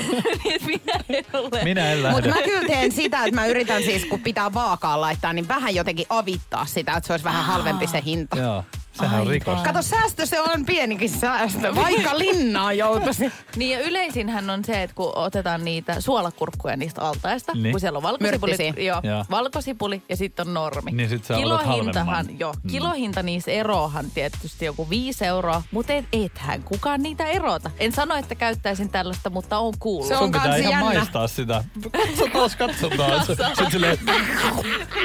et 0.54 0.62
minä 0.76 0.94
en 1.10 1.26
ole. 1.34 1.64
Minä 1.64 1.92
en 1.92 2.04
lähde. 2.04 2.16
Mutta 2.22 2.30
mä 2.40 2.42
kyllä 2.46 2.68
teen 2.68 2.92
sitä, 2.92 3.24
että 3.26 3.36
mä 3.36 3.46
yritän 3.46 3.84
siis, 3.84 4.06
kun 4.06 4.20
pitää 4.22 4.54
vaakaan 4.54 5.02
laittaa, 5.02 5.34
niin 5.34 5.48
vähän 5.48 5.76
jotenkin 5.76 6.06
avittaa 6.10 6.66
sitä, 6.66 6.94
että 6.94 7.08
se 7.08 7.14
olisi 7.14 7.24
vähän 7.26 7.44
halvempi 7.46 7.88
se 7.88 8.02
hinta. 8.06 8.38
Joo, 8.38 8.64
sehän 8.94 9.22
on 9.22 9.28
rikos. 9.28 9.62
Kato, 9.62 9.82
säästö 9.82 10.26
se 10.26 10.42
on 10.42 10.66
pienikin 10.66 11.10
säästö, 11.10 11.76
vaikka 11.76 12.18
linnaan 12.20 12.78
joutuisi. 12.78 13.32
Niin 13.56 13.72
ja 13.80 13.80
yleisinhän 13.88 14.50
on 14.50 14.66
se, 14.66 14.84
että 14.84 14.96
kun 14.96 15.12
otetaan 15.18 15.66
niitä 15.66 16.02
suolakurkkuja 16.02 16.78
niistä 16.78 17.02
altaista, 17.02 17.52
Niin. 17.56 17.72
kun 17.74 17.80
siellä 17.80 17.98
on 17.98 18.04
valkosipuli, 18.04 18.86
joo, 18.86 19.00
Joo. 19.04 19.26
valkosipuli 19.32 20.02
ja 20.10 20.16
sitten 20.18 20.48
on 20.48 20.54
normi. 20.54 20.92
Niin 20.92 21.10
sit 21.10 21.26
sä 21.26 21.34
Kilohintahan, 21.36 22.40
joo, 22.40 22.54
Mm. 22.64 22.70
kilohinta 22.72 23.24
niissä 23.24 23.52
eroahan 23.52 24.06
tietysti 24.14 24.66
joku 24.66 24.90
viisi 24.90 25.26
euroa, 25.26 25.64
mutta 25.72 25.94
et, 25.94 26.06
ethän 26.14 26.64
kukaan 26.64 27.04
niitä 27.04 27.26
erota. 27.28 27.72
En 27.80 27.92
sano, 27.92 28.16
että 28.16 28.36
käyttäisin 28.36 28.90
tällaista, 28.90 29.30
mutta 29.30 29.58
on 29.58 29.74
kuullut. 29.80 30.08
Se 30.08 30.14
on 30.14 30.20
Sun 30.20 30.32
pitää 30.32 30.56
ihan 30.56 30.72
jännä. 30.72 30.94
maistaa 30.94 31.28
sitä. 31.28 31.64
Katsotaan, 31.92 32.50
katsotaan. 32.58 33.26
Sitten 33.26 33.72
silleen, 33.72 33.98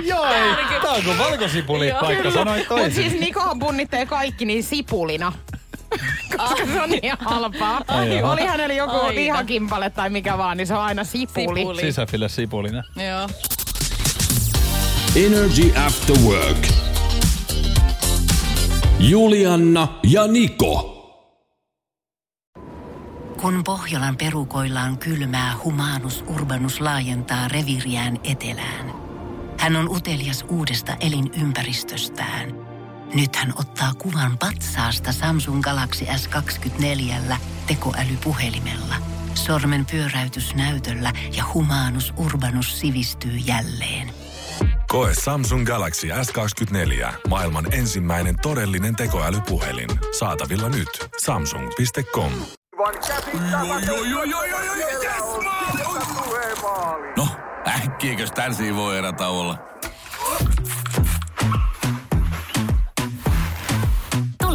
joo 0.03 0.25
ei, 0.25 0.81
tää 0.83 0.93
on 0.93 1.03
kuin 1.05 1.19
valkosipuli, 1.19 1.93
vaikka 2.03 2.31
sanoit 2.31 2.59
Mutta 2.59 2.75
toisin. 2.75 3.11
siis 3.11 3.21
Nikohan 3.21 3.59
punnittelee 3.79 4.07
kaikki 4.07 4.45
niin 4.45 4.65
sipulina. 4.65 5.33
Koska 6.37 6.67
se 6.67 6.83
on 6.83 6.91
niin 6.91 7.13
halpaa. 7.19 7.81
Ai 7.89 8.19
joo. 8.19 8.33
Oli 8.33 8.43
hänellä 8.47 8.75
joku 8.75 8.97
Aina. 8.97 9.15
lihakimpale 9.15 9.91
tai 9.91 10.11
mikä 10.11 10.39
vaan, 10.39 10.57
niin 10.57 10.67
se 10.67 10.75
on 10.75 10.81
aina 10.81 11.05
sipuli. 11.05 11.61
Sipuli. 11.61 11.81
Sisäfille 11.81 12.29
sipulina. 12.29 12.83
Joo. 13.09 13.29
Energy 15.27 15.73
After 15.87 16.17
Work. 16.19 16.69
Julianna 18.99 19.89
ja 20.03 20.27
Niko. 20.27 20.95
Kun 23.41 23.65
Pohjolan 23.65 24.17
perukoillaan 24.17 24.99
kylmää, 24.99 25.55
humanus 25.65 26.25
urbanus 26.35 26.81
laajentaa 26.81 27.49
reviriään 27.49 28.19
etelään. 28.25 28.93
Hän 29.59 29.77
on 29.77 29.89
utelias 29.89 30.45
uudesta 30.49 30.97
elinympäristöstään. 31.01 32.58
Nyt 33.15 33.37
hän 33.37 33.53
ottaa 33.59 33.95
kuvan 33.95 34.39
patsaasta 34.39 35.13
Samsung 35.13 35.63
Galaxy 35.63 36.05
S24 36.05 37.37
tekoälypuhelimella. 37.67 38.95
Sormen 39.35 39.87
pyöräytys 39.87 40.55
näytöllä 40.55 41.13
ja 41.37 41.45
humanus 41.55 42.15
urbanus 42.17 42.81
sivistyy 42.81 43.33
jälleen. 43.33 44.11
Koe 44.89 45.13
Samsung 45.25 45.67
Galaxy 45.67 46.07
S24. 46.07 47.13
Maailman 47.29 47.73
ensimmäinen 47.73 48.35
todellinen 48.43 48.97
tekoälypuhelin. 48.97 49.89
Saatavilla 50.19 50.69
nyt. 50.69 51.09
Samsung.com. 51.23 52.33
No, 57.17 57.29
äkkiäkös 57.85 58.31
tän 58.33 58.53
voi 58.75 58.99
erätauolla? 58.99 59.59